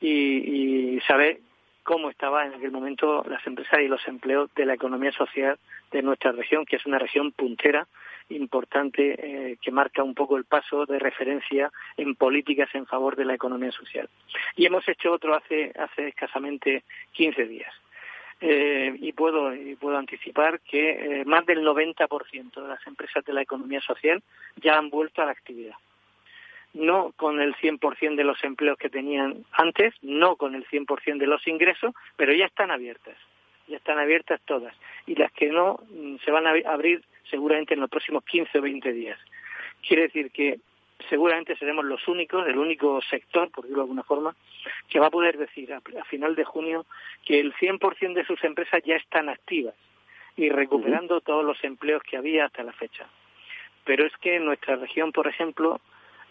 y, 0.01 0.97
y 0.97 1.01
saber 1.01 1.41
cómo 1.83 2.11
estaban 2.11 2.49
en 2.49 2.55
aquel 2.55 2.71
momento 2.71 3.25
las 3.29 3.45
empresas 3.47 3.81
y 3.81 3.89
los 3.89 4.07
empleos 4.07 4.51
de 4.55 4.67
la 4.67 4.75
economía 4.75 5.13
social 5.13 5.59
de 5.91 6.03
nuestra 6.03 6.33
región, 6.33 6.65
que 6.65 6.77
es 6.77 6.87
una 6.87 6.99
región 6.99 7.33
puntera 7.33 7.87
importante 8.29 9.15
eh, 9.19 9.57
que 9.61 9.71
marca 9.71 10.03
un 10.03 10.15
poco 10.15 10.37
el 10.37 10.45
paso 10.45 10.87
de 10.87 10.99
referencia 10.99 11.73
en 11.97 12.15
políticas 12.15 12.69
en 12.75 12.87
favor 12.87 13.17
de 13.17 13.25
la 13.25 13.35
economía 13.35 13.73
social. 13.73 14.09
Y 14.57 14.67
hemos 14.67 14.87
hecho 14.89 15.13
otro 15.13 15.35
hace, 15.35 15.73
hace 15.79 16.09
escasamente 16.09 16.85
15 17.13 17.45
días. 17.47 17.73
Eh, 18.43 18.97
y 19.01 19.13
puedo 19.13 19.55
y 19.55 19.75
puedo 19.77 19.99
anticipar 19.99 20.61
que 20.61 21.21
eh, 21.21 21.25
más 21.27 21.45
del 21.45 21.63
90% 21.63 22.55
de 22.55 22.69
las 22.69 22.87
empresas 22.87 23.23
de 23.25 23.35
la 23.35 23.43
economía 23.43 23.83
social 23.83 24.23
ya 24.57 24.79
han 24.79 24.89
vuelto 24.89 25.21
a 25.21 25.27
la 25.27 25.33
actividad. 25.33 25.75
No 26.73 27.13
con 27.17 27.41
el 27.41 27.55
100% 27.57 28.15
de 28.15 28.25
los 28.25 28.43
empleos 28.43 28.79
que 28.79 28.89
tenían 28.89 29.45
antes, 29.53 29.93
no 30.01 30.37
con 30.37 30.55
el 30.55 30.67
100% 30.69 31.19
de 31.19 31.27
los 31.27 31.47
ingresos, 31.47 31.95
pero 32.17 32.33
ya 32.33 32.47
están 32.47 32.71
abiertas. 32.71 33.17
Ya 33.69 33.77
están 33.77 33.99
abiertas 33.99 34.41
todas. 34.47 34.75
Y 35.07 35.17
las 35.17 35.33
que 35.33 35.49
no 35.49 35.81
mm, 35.91 36.17
se 36.25 36.31
van 36.31 36.47
a 36.47 36.53
abrir 36.71 37.05
seguramente 37.31 37.75
en 37.75 37.81
los 37.81 37.91
próximos 37.91 38.25
15 38.25 38.59
o 38.59 38.63
20 38.63 38.93
días. 38.93 39.19
Quiere 39.87 40.05
decir 40.05 40.31
que 40.31 40.61
seguramente 41.09 41.57
seremos 41.57 41.85
los 41.85 42.07
únicos, 42.09 42.47
el 42.47 42.59
único 42.59 43.01
sector, 43.03 43.51
por 43.51 43.65
decirlo 43.65 43.83
de 43.83 43.87
alguna 43.87 44.03
forma, 44.03 44.35
que 44.89 45.01
va 45.01 45.07
a 45.07 45.11
poder 45.11 45.39
decir 45.39 45.73
a, 45.73 45.81
final 46.05 46.35
de 46.35 46.45
junio 46.45 46.87
que 47.25 47.41
el 47.41 47.55
100% 47.55 48.15
de 48.15 48.25
sus 48.25 48.43
empresas 48.45 48.83
ya 48.85 48.97
están 48.97 49.29
activas 49.29 49.75
y 50.37 50.49
recuperando 50.49 51.21
todos 51.21 51.45
los 51.45 51.63
empleos 51.65 52.03
que 52.03 52.17
había 52.17 52.47
hasta 52.47 52.63
la 52.63 52.73
fecha. 52.73 53.07
Pero 53.85 54.07
es 54.07 54.17
que 54.19 54.37
en 54.37 54.45
nuestra 54.45 54.77
región, 54.77 55.13
por 55.13 55.27
ejemplo, 55.27 55.81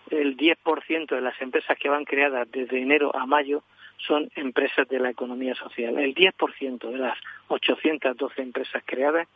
el 0.09 0.37
10% 0.37 1.07
de 1.07 1.21
las 1.21 1.39
empresas 1.41 1.77
que 1.77 1.89
van 1.89 2.05
creadas 2.05 2.49
desde 2.51 2.81
enero 2.81 3.15
a 3.15 3.25
mayo 3.25 3.63
son 3.97 4.29
empresas 4.35 4.87
de 4.87 4.99
la 4.99 5.09
economía 5.09 5.55
social. 5.55 5.97
El 5.99 6.15
10% 6.15 6.89
de 6.89 6.97
las 6.97 7.17
812 7.49 8.41
empresas 8.41 8.81
creadas 8.85 9.27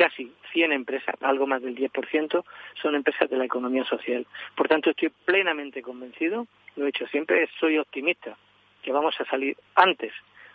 casi 0.00 0.32
100 0.54 0.72
empresas, 0.72 1.14
algo 1.20 1.46
más 1.46 1.60
del 1.60 1.76
10%, 1.76 2.42
son 2.80 2.94
empresas 2.94 3.28
de 3.28 3.36
la 3.36 3.44
economía 3.44 3.84
social. 3.84 4.26
Por 4.54 4.66
tanto, 4.66 4.88
estoy 4.88 5.10
plenamente 5.26 5.82
convencido, 5.82 6.46
lo 6.76 6.84
he 6.84 6.86
dicho 6.86 7.06
siempre, 7.08 7.46
soy 7.60 7.76
optimista, 7.76 8.34
que 8.82 8.92
vamos 8.92 9.14
a 9.20 9.26
salir 9.26 9.58
antes 9.74 10.14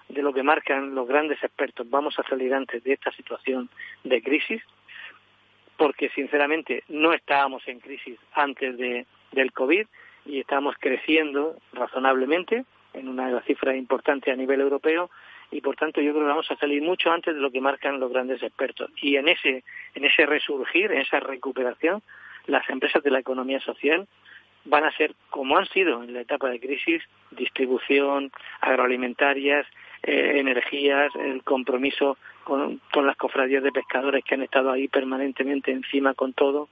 de 0.10 0.24
lo 0.24 0.34
que 0.34 0.42
marcan 0.42 0.96
los 0.96 1.08
grandes 1.08 1.44
expertos, 1.44 1.88
vamos 1.88 2.18
a 2.18 2.24
salir 2.24 2.56
antes 2.56 2.84
de 2.84 2.94
esta 2.94 3.12
situación 3.12 3.70
de 4.04 4.24
crisis, 4.24 4.64
porque 5.78 6.10
sinceramente 6.10 6.84
no 6.88 7.14
estábamos 7.14 7.68
en 7.68 7.80
crisis 7.80 8.18
antes 8.34 8.76
de, 8.80 9.06
del 9.32 9.52
COVID 9.52 9.86
y 10.26 10.40
estamos 10.40 10.76
creciendo 10.80 11.56
razonablemente 11.72 12.66
en 12.94 13.10
una 13.10 13.40
cifra 13.42 13.76
importante 13.76 14.32
a 14.32 14.36
nivel 14.36 14.62
europeo 14.62 15.12
y 15.56 15.62
por 15.62 15.78
tanto 15.78 16.02
yo 16.02 16.12
creo 16.12 16.24
que 16.24 16.30
vamos 16.30 16.52
a 16.52 16.58
salir 16.58 16.82
mucho 16.82 17.10
antes 17.10 17.34
de 17.34 17.40
lo 17.40 17.50
que 17.50 17.62
marcan 17.62 17.98
los 17.98 18.12
grandes 18.12 18.44
expertos. 18.44 18.92
Y 19.02 19.16
en 19.16 19.30
ese, 19.30 19.64
en 19.94 20.04
ese 20.04 20.26
resurgir, 20.26 20.92
en 20.92 21.00
esa 21.00 21.22
recuperación, 21.22 22.02
las 22.48 22.70
empresas 22.70 23.02
de 23.02 23.12
la 23.12 23.20
economía 23.20 23.62
social 23.62 24.06
van 24.66 24.84
a 24.84 24.92
ser, 24.98 25.14
como 25.30 25.58
han 25.58 25.66
sido 25.68 26.04
en 26.04 26.14
la 26.14 26.22
etapa 26.22 26.50
de 26.50 26.60
crisis, 26.60 27.02
distribución, 27.32 28.32
agroalimentarias, 28.60 29.66
eh, 30.04 30.34
energías, 30.40 31.16
el 31.16 31.42
compromiso 31.44 32.18
con, 32.44 32.82
con 32.92 33.08
las 33.08 33.16
cofradías 33.16 33.64
de 33.64 33.72
pescadores 33.72 34.26
que 34.26 34.36
han 34.36 34.42
estado 34.42 34.72
ahí 34.72 34.90
permanentemente 34.90 35.72
encima 35.72 36.16
con 36.16 36.34
todo. 36.34 36.68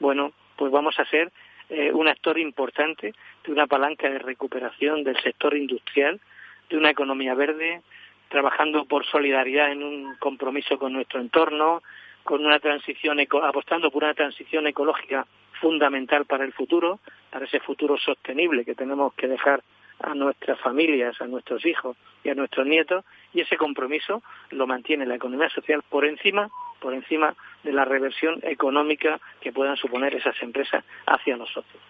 Bueno, 0.00 0.32
pues 0.56 0.70
vamos 0.70 0.98
a 1.00 1.06
ser 1.06 1.32
eh, 1.70 1.92
un 1.94 2.08
actor 2.08 2.38
importante 2.38 3.14
de 3.44 3.52
una 3.52 3.66
palanca 3.66 4.10
de 4.10 4.18
recuperación 4.18 5.02
del 5.02 5.18
sector 5.22 5.56
industrial, 5.56 6.20
de 6.68 6.76
una 6.76 6.90
economía 6.90 7.34
verde, 7.34 7.80
trabajando 8.28 8.84
por 8.84 9.06
solidaridad 9.06 9.72
en 9.72 9.82
un 9.82 10.16
compromiso 10.16 10.78
con 10.78 10.92
nuestro 10.92 11.20
entorno, 11.20 11.82
con 12.24 12.44
una 12.44 12.58
transición 12.58 13.18
apostando 13.42 13.90
por 13.90 14.04
una 14.04 14.14
transición 14.14 14.66
ecológica 14.66 15.26
fundamental 15.60 16.26
para 16.26 16.44
el 16.44 16.52
futuro, 16.52 17.00
para 17.30 17.46
ese 17.46 17.60
futuro 17.60 17.96
sostenible 17.96 18.64
que 18.64 18.74
tenemos 18.74 19.14
que 19.14 19.28
dejar 19.28 19.62
a 20.00 20.14
nuestras 20.14 20.60
familias, 20.60 21.20
a 21.20 21.26
nuestros 21.26 21.64
hijos 21.66 21.96
y 22.22 22.28
a 22.28 22.34
nuestros 22.34 22.66
nietos, 22.66 23.04
y 23.32 23.40
ese 23.40 23.56
compromiso 23.56 24.22
lo 24.50 24.66
mantiene 24.66 25.06
la 25.06 25.16
economía 25.16 25.48
social 25.48 25.82
por 25.88 26.04
encima, 26.04 26.48
por 26.80 26.94
encima 26.94 27.34
de 27.64 27.72
la 27.72 27.84
reversión 27.84 28.38
económica 28.42 29.20
que 29.40 29.52
puedan 29.52 29.76
suponer 29.76 30.14
esas 30.14 30.40
empresas 30.42 30.84
hacia 31.06 31.36
nosotros. 31.36 31.82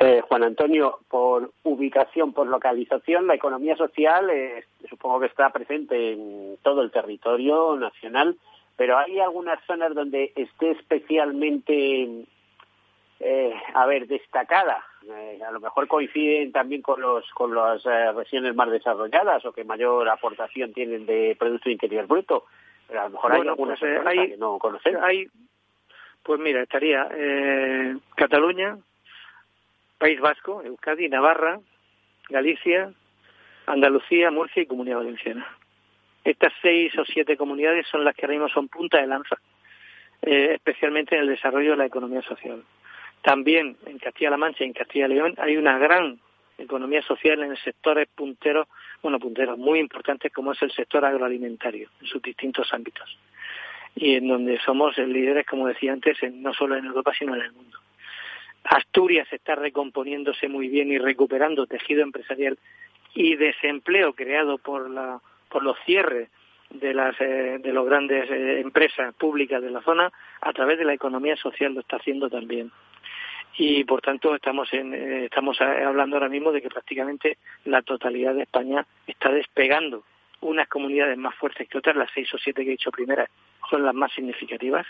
Eh, 0.00 0.22
Juan 0.28 0.44
Antonio, 0.44 0.98
por 1.08 1.52
ubicación, 1.62 2.32
por 2.32 2.46
localización, 2.48 3.26
la 3.26 3.34
economía 3.34 3.76
social 3.76 4.28
eh, 4.30 4.64
supongo 4.90 5.20
que 5.20 5.26
está 5.26 5.50
presente 5.50 6.12
en 6.12 6.58
todo 6.62 6.82
el 6.82 6.90
territorio 6.90 7.76
nacional, 7.76 8.36
pero 8.76 8.98
¿hay 8.98 9.18
algunas 9.20 9.58
zonas 9.66 9.94
donde 9.94 10.32
esté 10.36 10.72
especialmente, 10.72 12.24
eh, 13.20 13.54
a 13.74 13.86
ver, 13.86 14.06
destacada? 14.06 14.84
a 15.46 15.52
lo 15.52 15.60
mejor 15.60 15.86
coinciden 15.86 16.50
también 16.50 16.82
con, 16.82 17.00
los, 17.00 17.24
con 17.30 17.54
las 17.54 17.84
regiones 18.16 18.56
más 18.56 18.68
desarrolladas 18.68 19.44
o 19.44 19.52
que 19.52 19.62
mayor 19.62 20.08
aportación 20.08 20.72
tienen 20.72 21.06
de 21.06 21.36
Producto 21.38 21.70
Interior 21.70 22.08
Bruto, 22.08 22.46
pero 22.88 23.02
a 23.02 23.04
lo 23.04 23.10
mejor 23.10 23.32
hay 23.34 23.42
algunas 23.42 23.78
pues, 23.78 24.30
que 24.30 24.36
no 24.36 24.58
conocemos. 24.58 25.00
Hay, 25.04 25.28
pues 26.24 26.40
mira, 26.40 26.60
estaría 26.60 27.08
Cataluña, 28.16 28.78
País 29.98 30.20
Vasco, 30.20 30.62
Euskadi, 30.62 31.08
Navarra, 31.08 31.60
Galicia, 32.28 32.92
Andalucía, 33.66 34.30
Murcia 34.30 34.62
y 34.62 34.66
Comunidad 34.66 34.98
Valenciana. 34.98 35.46
Estas 36.24 36.52
seis 36.60 36.96
o 36.98 37.04
siete 37.04 37.36
comunidades 37.36 37.86
son 37.86 38.04
las 38.04 38.14
que 38.14 38.26
ahora 38.26 38.34
mismo 38.34 38.48
son 38.48 38.68
punta 38.68 39.00
de 39.00 39.06
lanza, 39.06 39.36
eh, 40.22 40.54
especialmente 40.54 41.14
en 41.14 41.22
el 41.22 41.28
desarrollo 41.28 41.72
de 41.72 41.76
la 41.76 41.86
economía 41.86 42.22
social. 42.22 42.64
También 43.22 43.76
en 43.86 43.98
Castilla-La 43.98 44.36
Mancha 44.36 44.64
y 44.64 44.68
en 44.68 44.72
Castilla 44.72 45.08
León 45.08 45.34
hay 45.38 45.56
una 45.56 45.78
gran 45.78 46.18
economía 46.58 47.02
social 47.02 47.42
en 47.42 47.56
sectores 47.56 48.08
punteros, 48.14 48.66
bueno, 49.02 49.18
punteros 49.18 49.58
muy 49.58 49.78
importantes 49.78 50.32
como 50.32 50.52
es 50.52 50.62
el 50.62 50.72
sector 50.72 51.04
agroalimentario 51.04 51.90
en 52.00 52.06
sus 52.06 52.22
distintos 52.22 52.72
ámbitos. 52.72 53.18
Y 53.94 54.16
en 54.16 54.28
donde 54.28 54.58
somos 54.60 54.96
líderes, 54.98 55.46
como 55.46 55.68
decía 55.68 55.92
antes, 55.92 56.18
no 56.34 56.52
solo 56.52 56.76
en 56.76 56.84
Europa, 56.84 57.12
sino 57.18 57.34
en 57.34 57.42
el 57.42 57.52
mundo. 57.52 57.78
Asturias 58.68 59.28
está 59.32 59.54
recomponiéndose 59.54 60.48
muy 60.48 60.68
bien 60.68 60.90
y 60.90 60.98
recuperando 60.98 61.66
tejido 61.66 62.02
empresarial 62.02 62.58
y 63.14 63.36
desempleo 63.36 64.12
creado 64.14 64.58
por 64.58 64.90
la 64.90 65.20
por 65.48 65.62
los 65.62 65.76
cierres 65.86 66.28
de 66.70 66.92
las 66.92 67.18
eh, 67.20 67.58
de 67.60 67.72
las 67.72 67.84
grandes 67.84 68.30
eh, 68.30 68.60
empresas 68.60 69.14
públicas 69.14 69.62
de 69.62 69.70
la 69.70 69.82
zona 69.82 70.12
a 70.40 70.52
través 70.52 70.78
de 70.78 70.84
la 70.84 70.94
economía 70.94 71.36
social 71.36 71.74
lo 71.74 71.80
está 71.80 71.96
haciendo 71.96 72.28
también. 72.28 72.70
Y 73.58 73.84
por 73.84 74.02
tanto 74.02 74.34
estamos 74.34 74.70
en, 74.74 74.92
eh, 74.92 75.24
estamos 75.26 75.58
hablando 75.60 76.16
ahora 76.16 76.28
mismo 76.28 76.52
de 76.52 76.60
que 76.60 76.68
prácticamente 76.68 77.38
la 77.64 77.82
totalidad 77.82 78.34
de 78.34 78.42
España 78.42 78.84
está 79.06 79.30
despegando. 79.30 80.04
Unas 80.42 80.68
comunidades 80.68 81.16
más 81.16 81.34
fuertes 81.36 81.66
que 81.68 81.78
otras 81.78 81.96
las 81.96 82.10
seis 82.12 82.32
o 82.34 82.38
siete 82.38 82.62
que 82.62 82.68
he 82.68 82.72
dicho 82.72 82.90
primeras 82.90 83.30
son 83.70 83.82
las 83.82 83.94
más 83.94 84.12
significativas 84.12 84.86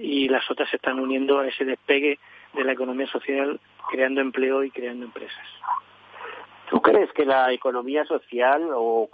y 0.00 0.28
las 0.28 0.48
otras 0.50 0.70
se 0.70 0.76
están 0.76 0.98
uniendo 0.98 1.40
a 1.40 1.48
ese 1.48 1.64
despegue 1.64 2.18
de 2.54 2.64
la 2.64 2.72
economía 2.72 3.06
social, 3.06 3.60
creando 3.90 4.20
empleo 4.20 4.64
y 4.64 4.70
creando 4.70 5.06
empresas. 5.06 5.46
¿Tú 6.70 6.80
crees 6.80 7.12
que 7.12 7.26
la 7.26 7.52
economía 7.52 8.04
social 8.06 8.70
o 8.74 9.08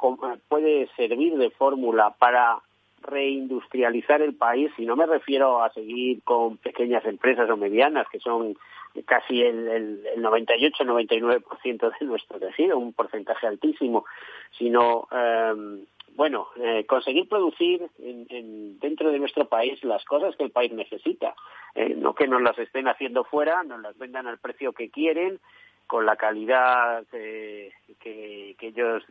puede 0.48 0.88
servir 0.96 1.36
de 1.36 1.50
fórmula 1.50 2.14
para 2.18 2.60
reindustrializar 3.02 4.22
el 4.22 4.34
país? 4.34 4.70
Y 4.78 4.86
no 4.86 4.94
me 4.94 5.06
refiero 5.06 5.62
a 5.62 5.72
seguir 5.72 6.22
con 6.22 6.58
pequeñas 6.58 7.04
empresas 7.04 7.50
o 7.50 7.56
medianas, 7.56 8.06
que 8.10 8.20
son 8.20 8.56
casi 9.06 9.42
el, 9.42 9.68
el, 9.68 10.06
el 10.14 10.24
98-99% 10.24 11.98
de 11.98 12.06
nuestro 12.06 12.38
tejido, 12.38 12.78
un 12.78 12.92
porcentaje 12.92 13.46
altísimo, 13.46 14.04
sino, 14.56 15.08
eh, 15.10 15.84
bueno, 16.18 16.48
eh, 16.56 16.84
conseguir 16.84 17.28
producir 17.28 17.88
en, 18.00 18.26
en, 18.28 18.80
dentro 18.80 19.12
de 19.12 19.20
nuestro 19.20 19.44
país 19.44 19.84
las 19.84 20.04
cosas 20.04 20.34
que 20.34 20.42
el 20.42 20.50
país 20.50 20.72
necesita, 20.72 21.36
eh, 21.76 21.94
no 21.94 22.12
que 22.12 22.26
nos 22.26 22.42
las 22.42 22.58
estén 22.58 22.88
haciendo 22.88 23.22
fuera, 23.22 23.62
nos 23.62 23.80
las 23.80 23.96
vendan 23.96 24.26
al 24.26 24.38
precio 24.38 24.72
que 24.72 24.90
quieren, 24.90 25.38
con 25.86 26.06
la 26.06 26.16
calidad 26.16 27.06
que, 27.12 27.70
que, 28.00 28.56
que 28.58 28.66
ellos 28.66 29.04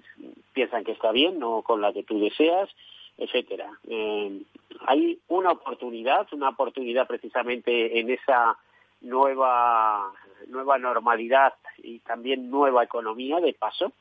piensan 0.52 0.84
que 0.84 0.92
está 0.92 1.14
bien, 1.14 1.40
no 1.40 1.62
con 1.62 1.80
la 1.80 1.94
que 1.94 2.04
tú 2.04 2.20
deseas, 2.20 2.70
etcétera. 3.18 3.72
Eh, 3.88 4.42
hay 4.86 5.18
una 5.30 5.52
oportunidad, 5.52 6.28
una 6.34 6.50
oportunidad 6.50 7.08
precisamente 7.08 8.02
en 8.02 8.10
esa 8.10 8.58
nueva 9.00 10.12
nueva 10.50 10.78
normalidad 10.78 11.54
y 11.78 12.00
también 12.00 12.52
nueva 12.52 12.84
economía 12.84 13.40
de 13.40 13.54
paso? 13.54 13.94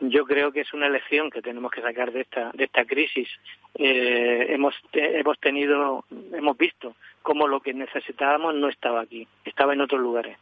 Yo 0.00 0.24
creo 0.24 0.52
que 0.52 0.60
es 0.60 0.72
una 0.72 0.88
lección 0.88 1.28
que 1.30 1.42
tenemos 1.42 1.72
que 1.72 1.82
sacar 1.82 2.12
de 2.12 2.20
esta 2.20 2.50
de 2.52 2.64
esta 2.64 2.84
crisis. 2.84 3.28
Eh, 3.74 4.46
hemos 4.50 4.74
hemos 4.92 5.38
tenido 5.40 6.04
hemos 6.32 6.56
visto 6.56 6.94
cómo 7.22 7.48
lo 7.48 7.60
que 7.60 7.74
necesitábamos 7.74 8.54
no 8.54 8.68
estaba 8.68 9.00
aquí, 9.00 9.26
estaba 9.44 9.72
en 9.72 9.80
otros 9.80 10.00
lugares. 10.00 10.38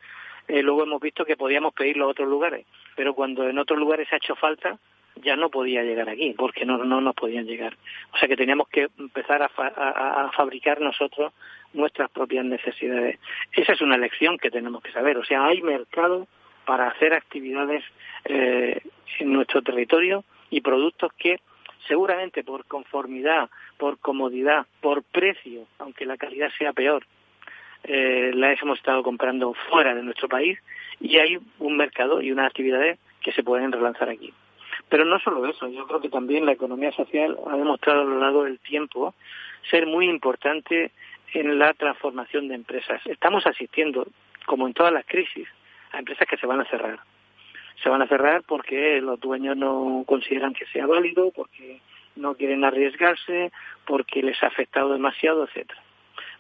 Eh, 0.49 0.63
luego 0.63 0.83
hemos 0.83 1.01
visto 1.01 1.25
que 1.25 1.37
podíamos 1.37 1.73
pedirlo 1.73 2.05
a 2.05 2.09
otros 2.09 2.29
lugares, 2.29 2.67
pero 2.95 3.15
cuando 3.15 3.49
en 3.49 3.59
otros 3.59 3.79
lugares 3.79 4.13
ha 4.13 4.17
hecho 4.17 4.37
falta, 4.37 4.79
ya 5.17 5.35
no 5.37 5.49
podía 5.49 5.83
llegar 5.83 6.09
aquí, 6.09 6.35
porque 6.37 6.67
no, 6.67 6.85
no 6.85 7.01
nos 7.01 7.15
podían 7.15 7.47
llegar. 7.47 7.77
O 8.13 8.19
sea 8.19 8.29
que 8.29 8.37
teníamos 8.37 8.69
que 8.69 8.89
empezar 8.99 9.43
a, 9.43 9.51
a, 9.57 10.27
a, 10.27 10.33
fabricar 10.33 10.81
nosotros 10.81 11.33
nuestras 11.73 12.11
propias 12.11 12.45
necesidades. 12.45 13.19
Esa 13.53 13.73
es 13.73 13.81
una 13.81 13.97
lección 13.97 14.39
que 14.39 14.51
tenemos 14.51 14.83
que 14.83 14.93
saber. 14.93 15.17
O 15.17 15.25
sea, 15.25 15.47
hay 15.47 15.63
mercado 15.63 16.29
para 16.67 16.89
hacer 16.89 17.15
actividades 17.15 17.83
eh, 18.27 18.83
en 19.21 19.33
nuestro 19.33 19.63
territorio 19.63 20.25
y 20.51 20.61
productos 20.61 21.13
que 21.15 21.41
seguramente 21.89 22.45
por 22.45 22.67
conformidad, 22.67 23.49
por 23.79 23.99
comodidad, 23.99 24.67
por 24.81 25.03
precio, 25.05 25.67
aunque 25.79 26.05
la 26.05 26.17
calidad 26.17 26.51
sea 26.59 26.73
peor, 26.73 27.07
eh, 27.85 28.33
las 28.35 28.61
hemos 28.61 28.79
estado 28.79 29.03
comprando 29.03 29.55
fuera 29.71 29.95
de 29.95 30.03
nuestro 30.03 30.29
país 30.29 30.59
y 31.01 31.19
hay 31.19 31.39
un 31.59 31.77
mercado 31.77 32.21
y 32.21 32.33
unas 32.33 32.49
actividades 32.49 32.99
que 33.23 33.33
se 33.33 33.43
pueden 33.43 33.73
relanzar 33.73 34.09
aquí. 34.09 34.33
Pero 34.89 35.05
no 35.05 35.19
solo 35.21 35.47
eso, 35.47 35.69
yo 35.69 35.87
creo 35.87 36.01
que 36.01 36.09
también 36.09 36.47
la 36.47 36.53
economía 36.53 36.93
social 36.93 37.37
ha 37.47 37.57
demostrado 37.57 38.03
a 38.03 38.05
lo 38.05 38.19
largo 38.21 38.45
del 38.45 38.59
tiempo 38.59 39.15
ser 39.71 39.87
muy 39.87 40.09
importante 40.09 40.93
en 41.33 41.59
la 41.59 41.75
transformación 41.75 42.49
de 42.49 42.55
empresas. 42.55 43.01
Estamos 43.07 43.47
asistiendo, 43.47 44.07
como 44.47 44.67
en 44.67 44.75
todas 44.75 44.93
las 44.93 45.05
crisis, 45.07 45.49
a 45.97 45.99
empresas 46.01 46.29
que 46.29 46.37
se 46.37 46.47
van 46.47 46.61
a 46.61 46.67
cerrar. 46.67 47.01
Se 47.83 47.89
van 47.89 48.03
a 48.03 48.07
cerrar 48.07 48.43
porque 48.43 49.01
los 49.01 49.19
dueños 49.21 49.57
no 49.57 50.05
consideran 50.07 50.55
que 50.55 50.67
sea 50.67 50.87
válido, 50.87 51.31
porque 51.31 51.81
no 52.17 52.35
quieren 52.35 52.65
arriesgarse, 52.65 53.53
porque 53.87 54.23
les 54.23 54.43
ha 54.43 54.47
afectado 54.47 54.93
demasiado, 54.93 55.45
etcétera. 55.45 55.81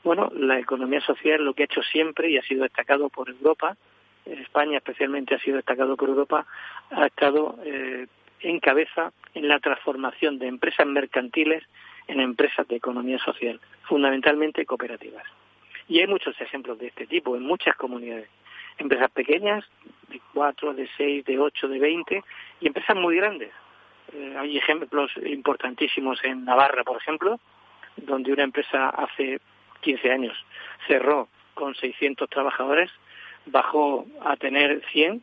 Bueno, 0.04 0.30
la 0.34 0.58
economía 0.58 1.00
social 1.00 1.44
lo 1.44 1.54
que 1.54 1.64
ha 1.64 1.66
hecho 1.66 1.82
siempre 1.82 2.30
y 2.30 2.38
ha 2.38 2.42
sido 2.42 2.62
destacado 2.62 3.08
por 3.08 3.28
Europa, 3.28 3.76
España 4.24 4.78
especialmente 4.78 5.34
ha 5.34 5.40
sido 5.40 5.56
destacado 5.56 5.96
por 5.96 6.08
Europa, 6.08 6.46
ha 6.90 7.06
estado 7.06 7.58
eh, 7.64 8.06
en 8.40 8.60
cabeza 8.60 9.12
en 9.34 9.48
la 9.48 9.60
transformación 9.60 10.38
de 10.38 10.48
empresas 10.48 10.86
mercantiles 10.86 11.64
en 12.08 12.20
empresas 12.20 12.66
de 12.68 12.76
economía 12.76 13.18
social, 13.18 13.60
fundamentalmente 13.82 14.64
cooperativas. 14.64 15.24
Y 15.88 16.00
hay 16.00 16.06
muchos 16.06 16.40
ejemplos 16.40 16.78
de 16.78 16.88
este 16.88 17.06
tipo 17.06 17.36
en 17.36 17.42
muchas 17.42 17.76
comunidades. 17.76 18.28
Empresas 18.78 19.10
pequeñas, 19.10 19.64
de 20.08 20.20
cuatro, 20.32 20.74
de 20.74 20.88
seis, 20.96 21.24
de 21.24 21.38
ocho, 21.38 21.68
de 21.68 21.78
veinte, 21.78 22.22
y 22.60 22.66
empresas 22.66 22.96
muy 22.96 23.16
grandes. 23.16 23.50
Eh, 24.12 24.36
hay 24.38 24.56
ejemplos 24.56 25.10
importantísimos 25.24 26.22
en 26.24 26.44
Navarra, 26.44 26.84
por 26.84 26.96
ejemplo, 26.96 27.40
donde 27.96 28.32
una 28.32 28.44
empresa 28.44 28.90
hace 28.90 29.40
15 29.80 30.12
años 30.12 30.36
cerró 30.86 31.28
con 31.54 31.74
600 31.74 32.28
trabajadores, 32.28 32.90
bajó 33.46 34.06
a 34.24 34.36
tener 34.36 34.82
100, 34.92 35.22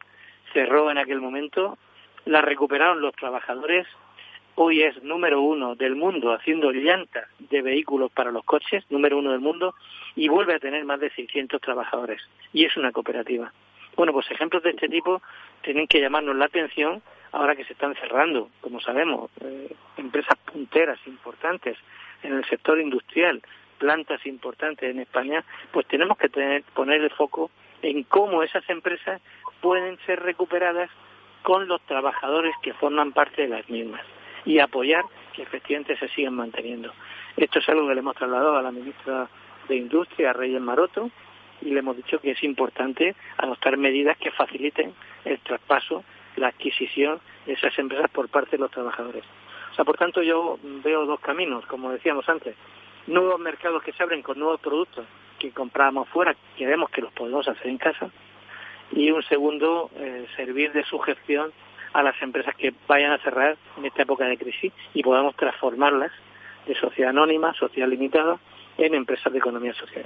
cerró 0.51 0.89
en 0.91 0.97
aquel 0.97 1.21
momento 1.21 1.77
la 2.25 2.41
recuperaron 2.41 3.01
los 3.01 3.13
trabajadores. 3.15 3.87
Hoy 4.55 4.83
es 4.83 5.01
número 5.01 5.41
uno 5.41 5.73
del 5.73 5.95
mundo 5.95 6.31
haciendo 6.31 6.71
llantas 6.71 7.27
de 7.39 7.63
vehículos 7.63 8.11
para 8.11 8.31
los 8.31 8.45
coches, 8.45 8.83
número 8.91 9.17
uno 9.17 9.31
del 9.31 9.39
mundo, 9.39 9.73
y 10.15 10.27
vuelve 10.27 10.53
a 10.53 10.59
tener 10.59 10.85
más 10.85 10.99
de 10.99 11.09
600 11.09 11.59
trabajadores. 11.59 12.21
Y 12.53 12.63
es 12.63 12.77
una 12.77 12.91
cooperativa. 12.91 13.51
Bueno, 13.95 14.13
pues 14.13 14.29
ejemplos 14.29 14.61
de 14.61 14.69
este 14.69 14.87
tipo 14.89 15.23
tienen 15.63 15.87
que 15.87 15.99
llamarnos 15.99 16.35
la 16.35 16.45
atención 16.45 17.01
ahora 17.31 17.55
que 17.55 17.65
se 17.65 17.73
están 17.73 17.95
cerrando, 17.95 18.49
como 18.61 18.79
sabemos, 18.79 19.31
eh, 19.41 19.73
empresas 19.97 20.37
punteras 20.45 20.99
importantes 21.07 21.75
en 22.21 22.33
el 22.33 22.45
sector 22.45 22.79
industrial, 22.79 23.41
plantas 23.79 24.23
importantes 24.27 24.87
en 24.87 24.99
España, 24.99 25.43
pues 25.71 25.87
tenemos 25.87 26.15
que 26.15 26.29
tener, 26.29 26.61
poner 26.75 27.01
el 27.01 27.09
foco 27.09 27.49
en 27.81 28.03
cómo 28.03 28.43
esas 28.43 28.69
empresas 28.69 29.19
pueden 29.61 29.97
ser 30.05 30.21
recuperadas 30.21 30.91
con 31.41 31.67
los 31.67 31.81
trabajadores 31.81 32.53
que 32.61 32.73
forman 32.75 33.13
parte 33.13 33.41
de 33.41 33.47
las 33.47 33.67
mismas 33.67 34.05
y 34.45 34.59
apoyar 34.59 35.03
que 35.33 35.43
efectivamente 35.43 35.97
se 35.97 36.07
sigan 36.09 36.35
manteniendo. 36.35 36.93
Esto 37.37 37.59
es 37.59 37.69
algo 37.69 37.87
que 37.87 37.95
le 37.95 37.99
hemos 37.99 38.15
trasladado 38.15 38.57
a 38.57 38.61
la 38.61 38.71
ministra 38.71 39.27
de 39.67 39.75
Industria, 39.75 40.29
a 40.29 40.33
Reyes 40.33 40.61
Maroto, 40.61 41.09
y 41.61 41.69
le 41.71 41.79
hemos 41.79 41.95
dicho 41.97 42.19
que 42.19 42.31
es 42.31 42.43
importante 42.43 43.15
adoptar 43.37 43.77
medidas 43.77 44.17
que 44.17 44.31
faciliten 44.31 44.93
el 45.25 45.39
traspaso, 45.39 46.03
la 46.35 46.49
adquisición 46.49 47.19
de 47.45 47.53
esas 47.53 47.77
empresas 47.79 48.09
por 48.11 48.29
parte 48.29 48.51
de 48.51 48.59
los 48.59 48.71
trabajadores. 48.71 49.23
O 49.71 49.75
sea, 49.75 49.85
por 49.85 49.97
tanto, 49.97 50.21
yo 50.21 50.59
veo 50.83 51.05
dos 51.05 51.19
caminos, 51.19 51.65
como 51.65 51.91
decíamos 51.91 52.27
antes. 52.29 52.55
Nuevos 53.07 53.39
mercados 53.39 53.81
que 53.83 53.91
se 53.93 54.03
abren 54.03 54.21
con 54.21 54.37
nuevos 54.37 54.59
productos 54.59 55.05
que 55.39 55.51
compramos 55.51 56.07
fuera, 56.09 56.35
que 56.57 56.65
vemos 56.65 56.89
que 56.89 57.01
los 57.01 57.11
podemos 57.13 57.47
hacer 57.47 57.67
en 57.67 57.77
casa, 57.77 58.11
y 58.91 59.09
un 59.11 59.23
segundo, 59.23 59.89
eh, 59.95 60.27
servir 60.35 60.71
de 60.71 60.83
sujeción 60.83 61.51
a 61.93 62.03
las 62.03 62.19
empresas 62.21 62.55
que 62.55 62.73
vayan 62.87 63.11
a 63.11 63.19
cerrar 63.19 63.57
en 63.77 63.85
esta 63.85 64.03
época 64.03 64.25
de 64.25 64.37
crisis 64.37 64.73
y 64.93 65.03
podamos 65.03 65.35
transformarlas 65.35 66.11
de 66.67 66.75
sociedad 66.75 67.11
anónima, 67.11 67.53
sociedad 67.53 67.87
limitada, 67.87 68.39
en 68.77 68.95
empresas 68.95 69.31
de 69.31 69.39
economía 69.39 69.73
social. 69.73 70.05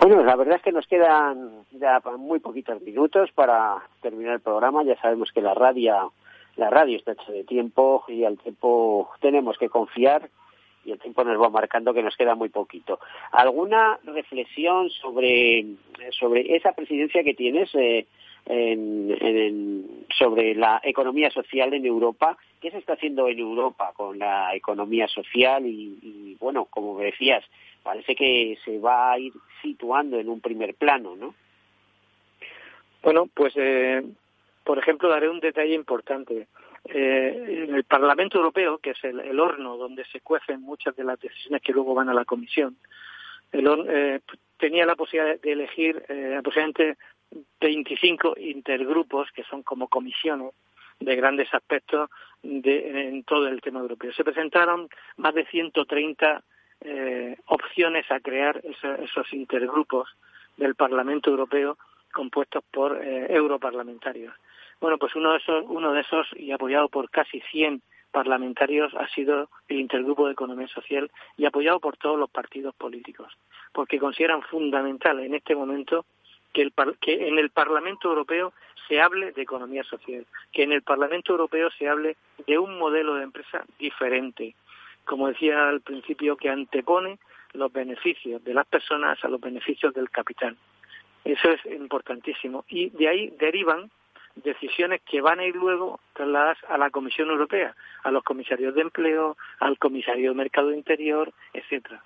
Bueno, 0.00 0.24
la 0.24 0.36
verdad 0.36 0.56
es 0.56 0.62
que 0.62 0.72
nos 0.72 0.86
quedan 0.86 1.64
ya 1.72 2.00
muy 2.18 2.40
poquitos 2.40 2.80
minutos 2.82 3.30
para 3.32 3.82
terminar 4.00 4.34
el 4.34 4.40
programa. 4.40 4.82
Ya 4.82 5.00
sabemos 5.00 5.30
que 5.32 5.40
la 5.40 5.54
radio, 5.54 6.12
la 6.56 6.70
radio 6.70 6.96
está 6.96 7.12
hecha 7.12 7.30
de 7.30 7.44
tiempo 7.44 8.04
y 8.08 8.24
al 8.24 8.38
tiempo 8.38 9.10
tenemos 9.20 9.58
que 9.58 9.68
confiar 9.68 10.28
y 10.84 10.90
el 10.90 10.98
tiempo 10.98 11.22
nos 11.22 11.40
va 11.40 11.48
marcando 11.48 11.94
que 11.94 12.02
nos 12.02 12.16
queda 12.16 12.34
muy 12.34 12.48
poquito. 12.48 12.98
¿Alguna 13.30 13.98
reflexión 14.04 14.90
sobre, 14.90 15.66
sobre 16.18 16.56
esa 16.56 16.72
presidencia 16.72 17.22
que 17.22 17.34
tienes 17.34 17.72
eh, 17.74 18.06
en, 18.46 19.16
en, 19.20 20.06
sobre 20.16 20.54
la 20.54 20.80
economía 20.82 21.30
social 21.30 21.72
en 21.74 21.86
Europa? 21.86 22.36
¿Qué 22.60 22.70
se 22.70 22.78
está 22.78 22.94
haciendo 22.94 23.28
en 23.28 23.38
Europa 23.38 23.92
con 23.94 24.18
la 24.18 24.54
economía 24.54 25.08
social? 25.08 25.66
Y, 25.66 25.98
y 26.02 26.36
bueno, 26.40 26.66
como 26.66 26.98
decías, 26.98 27.44
parece 27.82 28.14
que 28.14 28.58
se 28.64 28.78
va 28.78 29.12
a 29.12 29.18
ir 29.18 29.32
situando 29.60 30.18
en 30.18 30.28
un 30.28 30.40
primer 30.40 30.74
plano, 30.74 31.16
¿no? 31.16 31.34
Bueno, 33.02 33.28
pues, 33.34 33.52
eh, 33.56 34.02
por 34.64 34.78
ejemplo, 34.78 35.08
daré 35.08 35.28
un 35.28 35.40
detalle 35.40 35.74
importante 35.74 36.46
eh, 36.84 37.66
el 37.68 37.84
Parlamento 37.84 38.38
Europeo, 38.38 38.78
que 38.78 38.90
es 38.90 39.04
el, 39.04 39.20
el, 39.20 39.38
horno 39.38 39.76
donde 39.76 40.04
se 40.06 40.20
cuecen 40.20 40.62
muchas 40.62 40.96
de 40.96 41.04
las 41.04 41.20
decisiones 41.20 41.62
que 41.62 41.72
luego 41.72 41.94
van 41.94 42.08
a 42.08 42.14
la 42.14 42.24
Comisión, 42.24 42.76
el, 43.52 43.68
eh, 43.88 44.20
tenía 44.58 44.86
la 44.86 44.96
posibilidad 44.96 45.40
de 45.40 45.52
elegir 45.52 46.04
eh, 46.08 46.36
aproximadamente 46.38 46.96
25 47.60 48.34
intergrupos, 48.38 49.30
que 49.32 49.44
son 49.44 49.62
como 49.62 49.88
comisiones 49.88 50.52
de 51.00 51.16
grandes 51.16 51.52
aspectos 51.52 52.10
de, 52.42 53.08
en 53.08 53.24
todo 53.24 53.48
el 53.48 53.60
tema 53.60 53.80
europeo. 53.80 54.12
Se 54.12 54.24
presentaron 54.24 54.88
más 55.16 55.34
de 55.34 55.46
130 55.46 56.42
eh, 56.80 57.36
opciones 57.46 58.10
a 58.10 58.20
crear 58.20 58.60
esos, 58.64 59.32
intergrupos 59.32 60.08
del 60.56 60.74
Parlamento 60.74 61.30
Europeo 61.30 61.78
compuestos 62.12 62.62
por 62.70 63.02
eh, 63.02 63.26
europarlamentarios. 63.30 64.34
Bueno, 64.80 64.98
pues 64.98 65.14
uno 65.14 65.32
de 65.32 65.38
esos, 65.38 65.64
uno 65.68 65.92
de 65.92 66.00
esos 66.00 66.26
y 66.36 66.50
apoyado 66.50 66.88
por 66.88 67.08
casi 67.08 67.40
100 67.52 67.82
parlamentarios 68.10 68.92
ha 68.94 69.08
sido 69.08 69.48
el 69.68 69.80
Intergrupo 69.80 70.26
de 70.26 70.32
Economía 70.32 70.68
Social 70.68 71.10
y 71.36 71.46
apoyado 71.46 71.80
por 71.80 71.96
todos 71.96 72.18
los 72.18 72.30
partidos 72.30 72.74
políticos, 72.74 73.32
porque 73.72 73.98
consideran 73.98 74.42
fundamental 74.42 75.20
en 75.20 75.34
este 75.34 75.54
momento 75.54 76.04
que, 76.52 76.62
el, 76.62 76.72
que 77.00 77.28
en 77.28 77.38
el 77.38 77.50
Parlamento 77.50 78.08
Europeo 78.08 78.52
se 78.88 79.00
hable 79.00 79.32
de 79.32 79.42
economía 79.42 79.84
social, 79.84 80.26
que 80.52 80.62
en 80.62 80.72
el 80.72 80.82
Parlamento 80.82 81.32
Europeo 81.32 81.70
se 81.70 81.88
hable 81.88 82.16
de 82.46 82.58
un 82.58 82.78
modelo 82.78 83.14
de 83.14 83.24
empresa 83.24 83.64
diferente, 83.78 84.54
como 85.04 85.28
decía 85.28 85.68
al 85.68 85.80
principio, 85.80 86.36
que 86.36 86.50
antepone 86.50 87.18
los 87.52 87.72
beneficios 87.72 88.42
de 88.44 88.54
las 88.54 88.66
personas 88.66 89.22
a 89.24 89.28
los 89.28 89.40
beneficios 89.40 89.92
del 89.94 90.10
capital. 90.10 90.56
Eso 91.24 91.50
es 91.50 91.64
importantísimo. 91.66 92.64
Y 92.68 92.90
de 92.90 93.08
ahí 93.08 93.30
derivan 93.38 93.90
decisiones 94.34 95.02
que 95.02 95.20
van 95.20 95.40
a 95.40 95.44
ir 95.44 95.54
luego 95.54 96.00
trasladadas 96.14 96.58
a 96.68 96.78
la 96.78 96.90
Comisión 96.90 97.30
Europea, 97.30 97.74
a 98.02 98.10
los 98.10 98.24
comisarios 98.24 98.74
de 98.74 98.80
empleo, 98.80 99.36
al 99.60 99.78
comisario 99.78 100.30
de 100.30 100.36
Mercado 100.36 100.72
Interior, 100.72 101.32
etcétera. 101.52 102.02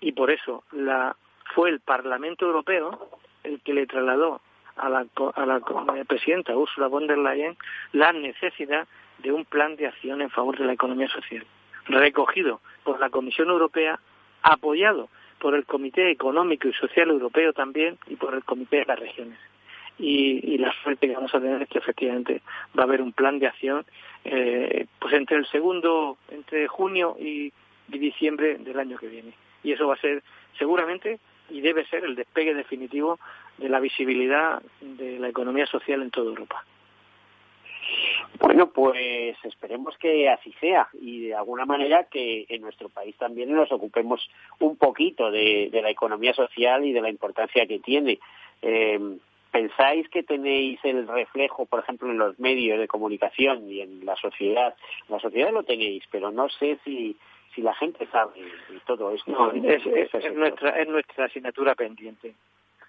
Y 0.00 0.12
por 0.12 0.30
eso 0.30 0.64
la, 0.72 1.16
fue 1.54 1.70
el 1.70 1.80
Parlamento 1.80 2.46
Europeo 2.46 3.10
el 3.50 3.60
que 3.60 3.74
le 3.74 3.86
trasladó 3.86 4.40
a 4.76 4.88
la, 4.88 5.06
a 5.34 5.46
la 5.46 5.60
presidenta 6.06 6.56
Ursula 6.56 6.88
von 6.88 7.06
der 7.06 7.18
Leyen 7.18 7.56
la 7.92 8.12
necesidad 8.12 8.86
de 9.18 9.32
un 9.32 9.44
plan 9.44 9.76
de 9.76 9.86
acción 9.86 10.22
en 10.22 10.30
favor 10.30 10.58
de 10.58 10.64
la 10.64 10.72
economía 10.72 11.08
social, 11.08 11.44
recogido 11.86 12.60
por 12.84 12.98
la 13.00 13.10
Comisión 13.10 13.48
Europea, 13.48 14.00
apoyado 14.42 15.08
por 15.38 15.54
el 15.54 15.64
Comité 15.64 16.10
Económico 16.10 16.68
y 16.68 16.72
Social 16.74 17.10
Europeo 17.10 17.52
también 17.52 17.98
y 18.06 18.16
por 18.16 18.34
el 18.34 18.44
Comité 18.44 18.78
de 18.78 18.86
las 18.86 18.98
Regiones. 18.98 19.38
Y, 19.98 20.56
la 20.56 20.72
suerte 20.82 21.08
que 21.08 21.14
vamos 21.14 21.34
a 21.34 21.40
tener 21.40 21.60
es 21.60 21.68
que 21.68 21.78
efectivamente 21.78 22.40
va 22.78 22.82
a 22.82 22.86
haber 22.86 23.02
un 23.02 23.12
plan 23.12 23.38
de 23.38 23.46
acción 23.46 23.84
eh, 24.24 24.86
pues 24.98 25.12
entre 25.14 25.36
el 25.36 25.46
segundo, 25.46 26.16
entre 26.30 26.68
junio 26.68 27.16
y, 27.18 27.52
diciembre 27.88 28.56
del 28.58 28.78
año 28.78 28.96
que 28.98 29.08
viene. 29.08 29.32
Y 29.64 29.72
eso 29.72 29.88
va 29.88 29.94
a 29.94 30.00
ser 30.00 30.22
seguramente 30.56 31.18
y 31.50 31.60
debe 31.60 31.86
ser 31.86 32.04
el 32.04 32.14
despegue 32.14 32.54
definitivo 32.54 33.18
de 33.58 33.68
la 33.68 33.80
visibilidad 33.80 34.62
de 34.80 35.18
la 35.18 35.28
economía 35.28 35.66
social 35.66 36.02
en 36.02 36.10
toda 36.10 36.28
Europa. 36.28 36.64
Bueno, 38.38 38.70
pues 38.70 39.36
esperemos 39.42 39.96
que 39.98 40.28
así 40.28 40.54
sea 40.60 40.88
y 41.00 41.26
de 41.26 41.34
alguna 41.34 41.66
manera 41.66 42.04
que 42.04 42.46
en 42.48 42.62
nuestro 42.62 42.88
país 42.88 43.16
también 43.16 43.52
nos 43.52 43.70
ocupemos 43.72 44.28
un 44.60 44.76
poquito 44.76 45.30
de, 45.30 45.68
la 45.72 45.90
economía 45.90 46.32
social 46.32 46.84
y 46.84 46.92
de 46.92 47.00
la 47.00 47.10
importancia 47.10 47.66
que 47.66 47.80
tiene. 47.80 48.18
Eh, 48.62 49.18
¿Pensáis 49.50 50.08
que 50.08 50.22
tenéis 50.22 50.78
el 50.84 51.08
reflejo, 51.08 51.66
por 51.66 51.80
ejemplo, 51.80 52.08
en 52.08 52.18
los 52.18 52.38
medios 52.38 52.78
de 52.78 52.86
comunicación 52.86 53.68
y 53.68 53.80
en 53.80 54.06
la 54.06 54.14
sociedad? 54.14 54.76
La 55.08 55.18
sociedad 55.18 55.52
lo 55.52 55.64
tenéis, 55.64 56.04
pero 56.10 56.30
no 56.30 56.48
sé 56.48 56.78
si, 56.84 57.16
si 57.54 57.62
la 57.62 57.74
gente 57.74 58.06
sabe 58.06 58.32
todo 58.86 59.12
esto. 59.12 59.52
es, 59.52 60.34
nuestra, 60.34 60.70
es 60.80 60.88
nuestra 60.88 61.24
asignatura 61.26 61.74
pendiente. 61.74 62.34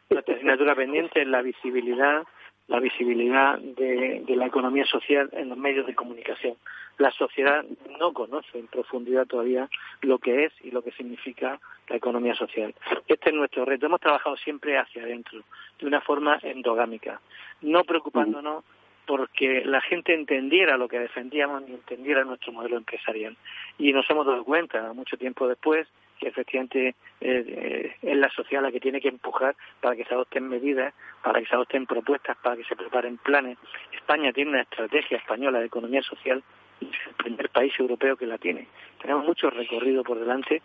Nuestra 0.10 0.36
asignatura 0.36 0.76
pendiente 0.76 1.22
es 1.22 1.28
la 1.28 1.42
visibilidad 1.42 2.24
la 2.72 2.80
visibilidad 2.80 3.60
de, 3.60 4.24
la 4.30 4.46
economía 4.46 4.86
social 4.86 5.30
en 5.34 5.50
los 5.50 5.58
medios 5.58 5.86
de 5.86 5.94
comunicación. 5.94 6.56
La 6.98 7.12
sociedad 7.12 7.66
no 8.00 8.14
conoce 8.14 8.60
en 8.60 8.68
profundidad 8.68 9.28
todavía 9.28 9.70
lo 10.02 10.20
que 10.20 10.46
es 10.46 10.54
y 10.64 10.72
lo 10.72 10.82
que 10.82 10.94
significa 10.94 11.60
la 11.90 11.98
economía 11.98 12.34
social. 12.34 12.74
Este 13.08 13.30
es 13.30 13.36
nuestro 13.36 13.66
reto. 13.66 13.88
Hemos 13.88 14.00
trabajado 14.00 14.38
siempre 14.38 14.78
hacia 14.78 15.04
adentro, 15.04 15.42
de 15.80 15.86
una 15.86 16.00
forma 16.00 16.40
endogámica, 16.44 17.20
no 17.62 17.84
preocupándonos 17.84 18.64
porque 19.12 19.64
la 19.66 19.82
gente 19.82 20.14
entendiera 20.14 20.78
lo 20.78 20.88
que 20.88 20.98
defendíamos 20.98 21.64
ni 21.64 21.74
entendiera 21.74 22.24
nuestro 22.24 22.54
modelo 22.54 22.78
empresarial. 22.78 23.36
Y 23.78 23.92
nos 23.92 24.10
hemos 24.10 24.26
dado 24.26 24.46
cuenta, 24.46 24.94
mucho 24.94 25.18
tiempo 25.18 25.50
después, 25.50 25.86
que 26.18 26.30
efectivamente 26.30 26.88
eh, 26.88 26.96
eh, 27.20 27.96
es 28.02 28.16
la 28.16 28.30
sociedad 28.30 28.64
la 28.64 28.72
que 28.72 28.80
tiene 28.80 29.02
que 29.02 29.10
empujar 29.10 29.54
para 29.82 29.98
que 29.98 30.06
se 30.06 30.14
adopten 30.14 30.48
medidas, 30.48 30.94
para 31.22 31.42
que 31.42 31.46
se 31.46 31.56
adopten 31.56 31.86
propuestas, 31.86 32.38
para 32.38 32.56
que 32.56 32.64
se 32.64 32.78
preparen 32.78 33.18
planes. 33.18 33.58
España 33.92 34.32
tiene 34.32 34.52
una 34.52 34.62
estrategia 34.62 35.18
española 35.18 35.60
de 35.60 35.66
economía 35.66 36.04
social 36.04 36.42
y 36.80 36.86
es 36.86 37.08
el 37.08 37.14
primer 37.16 37.50
país 37.50 37.74
europeo 37.78 38.16
que 38.16 38.28
la 38.28 38.38
tiene. 38.38 38.70
Tenemos 39.02 39.26
mucho 39.26 39.50
recorrido 39.50 40.06
por 40.06 40.20
delante 40.20 40.62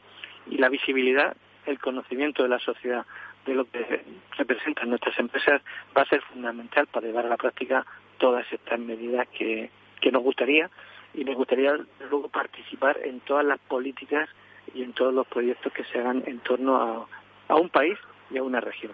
y 0.48 0.58
la 0.58 0.68
visibilidad, 0.68 1.36
el 1.66 1.80
conocimiento 1.80 2.44
de 2.44 2.48
la 2.50 2.60
sociedad 2.60 3.04
de 3.44 3.54
lo 3.56 3.64
que 3.64 4.04
representan 4.38 4.90
nuestras 4.90 5.18
empresas 5.18 5.62
va 5.96 6.02
a 6.02 6.08
ser 6.08 6.20
fundamental 6.22 6.86
para 6.86 7.08
llevar 7.08 7.26
a 7.26 7.30
la 7.30 7.36
práctica 7.36 7.84
todas 8.18 8.50
estas 8.52 8.78
medidas 8.78 9.26
que, 9.28 9.70
que 10.00 10.12
nos 10.12 10.22
gustaría 10.22 10.70
y 11.14 11.24
nos 11.24 11.36
gustaría 11.36 11.76
luego 12.10 12.28
participar 12.28 12.98
en 13.04 13.20
todas 13.20 13.44
las 13.44 13.58
políticas 13.60 14.28
y 14.74 14.82
en 14.82 14.92
todos 14.92 15.14
los 15.14 15.26
proyectos 15.26 15.72
que 15.72 15.84
se 15.84 15.98
hagan 15.98 16.22
en 16.26 16.40
torno 16.40 16.76
a, 16.76 17.06
a 17.48 17.54
un 17.56 17.68
país 17.68 17.98
y 18.30 18.38
a 18.38 18.42
una 18.42 18.60
región. 18.60 18.92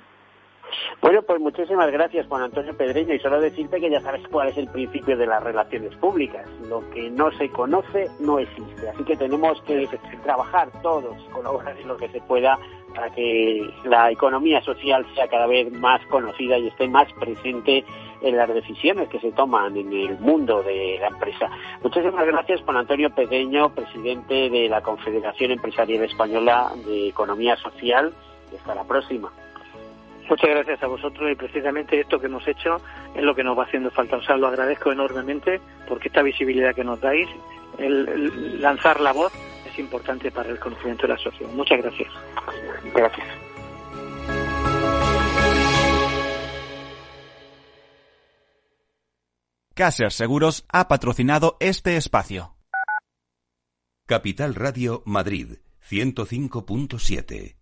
Bueno, 1.00 1.22
pues 1.22 1.40
muchísimas 1.40 1.90
gracias, 1.90 2.26
Juan 2.28 2.42
Antonio 2.42 2.76
Pedreño. 2.76 3.14
Y 3.14 3.18
solo 3.18 3.40
decirte 3.40 3.80
que 3.80 3.90
ya 3.90 4.00
sabes 4.00 4.26
cuál 4.28 4.48
es 4.48 4.56
el 4.56 4.68
principio 4.68 5.16
de 5.16 5.26
las 5.26 5.42
relaciones 5.42 5.94
públicas. 5.96 6.48
Lo 6.68 6.88
que 6.90 7.10
no 7.10 7.30
se 7.32 7.48
conoce 7.50 8.08
no 8.20 8.38
existe. 8.38 8.88
Así 8.88 9.04
que 9.04 9.16
tenemos 9.16 9.60
que 9.62 9.88
trabajar 10.22 10.70
todos, 10.82 11.16
colaborar 11.32 11.76
en 11.76 11.88
lo 11.88 11.96
que 11.96 12.08
se 12.08 12.20
pueda 12.22 12.58
para 12.94 13.10
que 13.10 13.68
la 13.84 14.10
economía 14.10 14.60
social 14.62 15.06
sea 15.14 15.26
cada 15.28 15.46
vez 15.46 15.70
más 15.72 16.04
conocida 16.06 16.58
y 16.58 16.68
esté 16.68 16.88
más 16.88 17.12
presente 17.14 17.84
en 18.22 18.36
las 18.36 18.48
decisiones 18.52 19.08
que 19.08 19.20
se 19.20 19.32
toman 19.32 19.76
en 19.76 19.92
el 19.92 20.18
mundo 20.18 20.62
de 20.62 20.98
la 21.00 21.08
empresa. 21.08 21.50
Muchísimas 21.82 22.26
gracias, 22.26 22.60
Juan 22.62 22.78
Antonio 22.78 23.10
Pedreño, 23.10 23.74
presidente 23.74 24.48
de 24.48 24.68
la 24.68 24.80
Confederación 24.80 25.50
Empresarial 25.50 26.04
Española 26.04 26.72
de 26.86 27.08
Economía 27.08 27.56
Social. 27.56 28.12
Y 28.52 28.56
hasta 28.56 28.74
la 28.74 28.84
próxima. 28.84 29.32
Muchas 30.28 30.50
gracias 30.50 30.82
a 30.82 30.86
vosotros 30.86 31.30
y 31.30 31.34
precisamente 31.34 31.98
esto 31.98 32.20
que 32.20 32.26
hemos 32.26 32.46
hecho 32.46 32.76
es 33.14 33.22
lo 33.22 33.34
que 33.34 33.42
nos 33.42 33.58
va 33.58 33.64
haciendo 33.64 33.90
falta. 33.90 34.16
O 34.16 34.22
sea, 34.22 34.36
lo 34.36 34.46
agradezco 34.46 34.92
enormemente 34.92 35.60
porque 35.88 36.08
esta 36.08 36.22
visibilidad 36.22 36.74
que 36.74 36.84
nos 36.84 37.00
dais, 37.00 37.28
el, 37.78 38.60
lanzar 38.60 39.00
la 39.00 39.12
voz 39.12 39.32
es 39.66 39.78
importante 39.78 40.30
para 40.30 40.50
el 40.50 40.58
conocimiento 40.58 41.02
de 41.02 41.14
la 41.14 41.18
sociedad. 41.18 41.50
Muchas 41.52 41.82
gracias. 41.82 42.08
Gracias. 42.94 43.26
Caser 49.74 50.12
Seguros 50.12 50.64
ha 50.68 50.86
patrocinado 50.88 51.56
este 51.60 51.96
espacio. 51.96 52.56
Capital 54.06 54.54
Radio 54.54 55.02
Madrid 55.06 55.58
105.7 55.88 57.61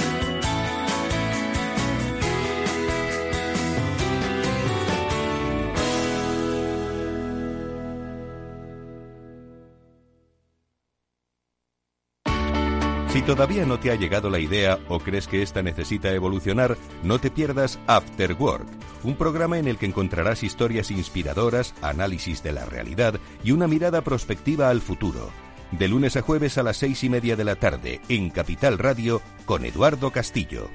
Si 13.11 13.21
todavía 13.21 13.65
no 13.65 13.77
te 13.77 13.91
ha 13.91 13.95
llegado 13.95 14.29
la 14.29 14.39
idea 14.39 14.79
o 14.87 14.99
crees 15.01 15.27
que 15.27 15.41
esta 15.41 15.61
necesita 15.61 16.13
evolucionar, 16.13 16.77
no 17.03 17.19
te 17.19 17.29
pierdas 17.29 17.77
After 17.85 18.33
Work, 18.39 18.65
un 19.03 19.17
programa 19.17 19.59
en 19.59 19.67
el 19.67 19.77
que 19.77 19.85
encontrarás 19.85 20.43
historias 20.43 20.91
inspiradoras, 20.91 21.75
análisis 21.81 22.41
de 22.41 22.53
la 22.53 22.63
realidad 22.63 23.19
y 23.43 23.51
una 23.51 23.67
mirada 23.67 24.01
prospectiva 24.01 24.69
al 24.69 24.79
futuro. 24.79 25.29
De 25.71 25.89
lunes 25.89 26.15
a 26.15 26.21
jueves 26.21 26.57
a 26.57 26.63
las 26.63 26.77
seis 26.77 27.03
y 27.03 27.09
media 27.09 27.35
de 27.35 27.43
la 27.43 27.57
tarde 27.57 27.99
en 28.07 28.29
Capital 28.29 28.77
Radio 28.77 29.21
con 29.45 29.65
Eduardo 29.65 30.11
Castillo. 30.11 30.69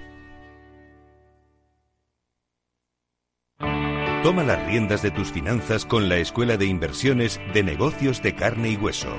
Toma 4.22 4.44
las 4.44 4.66
riendas 4.66 5.00
de 5.00 5.10
tus 5.10 5.32
finanzas 5.32 5.86
con 5.86 6.10
la 6.10 6.18
Escuela 6.18 6.58
de 6.58 6.66
Inversiones 6.66 7.40
de 7.54 7.62
Negocios 7.62 8.22
de 8.22 8.34
Carne 8.34 8.68
y 8.68 8.76
Hueso. 8.76 9.16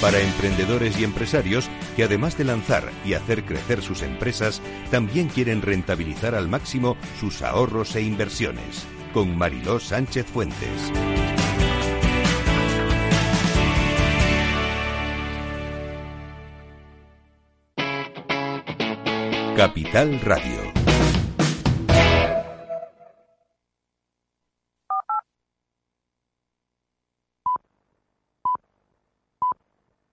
Para 0.00 0.18
emprendedores 0.18 0.98
y 0.98 1.04
empresarios 1.04 1.68
que 1.94 2.04
además 2.04 2.38
de 2.38 2.44
lanzar 2.44 2.90
y 3.04 3.12
hacer 3.12 3.44
crecer 3.44 3.82
sus 3.82 4.02
empresas, 4.02 4.62
también 4.90 5.28
quieren 5.28 5.60
rentabilizar 5.60 6.34
al 6.34 6.48
máximo 6.48 6.96
sus 7.18 7.42
ahorros 7.42 7.94
e 7.96 8.02
inversiones. 8.02 8.86
Con 9.12 9.36
Mariló 9.36 9.78
Sánchez 9.78 10.26
Fuentes. 10.26 10.92
Capital 19.54 20.18
Radio 20.22 20.69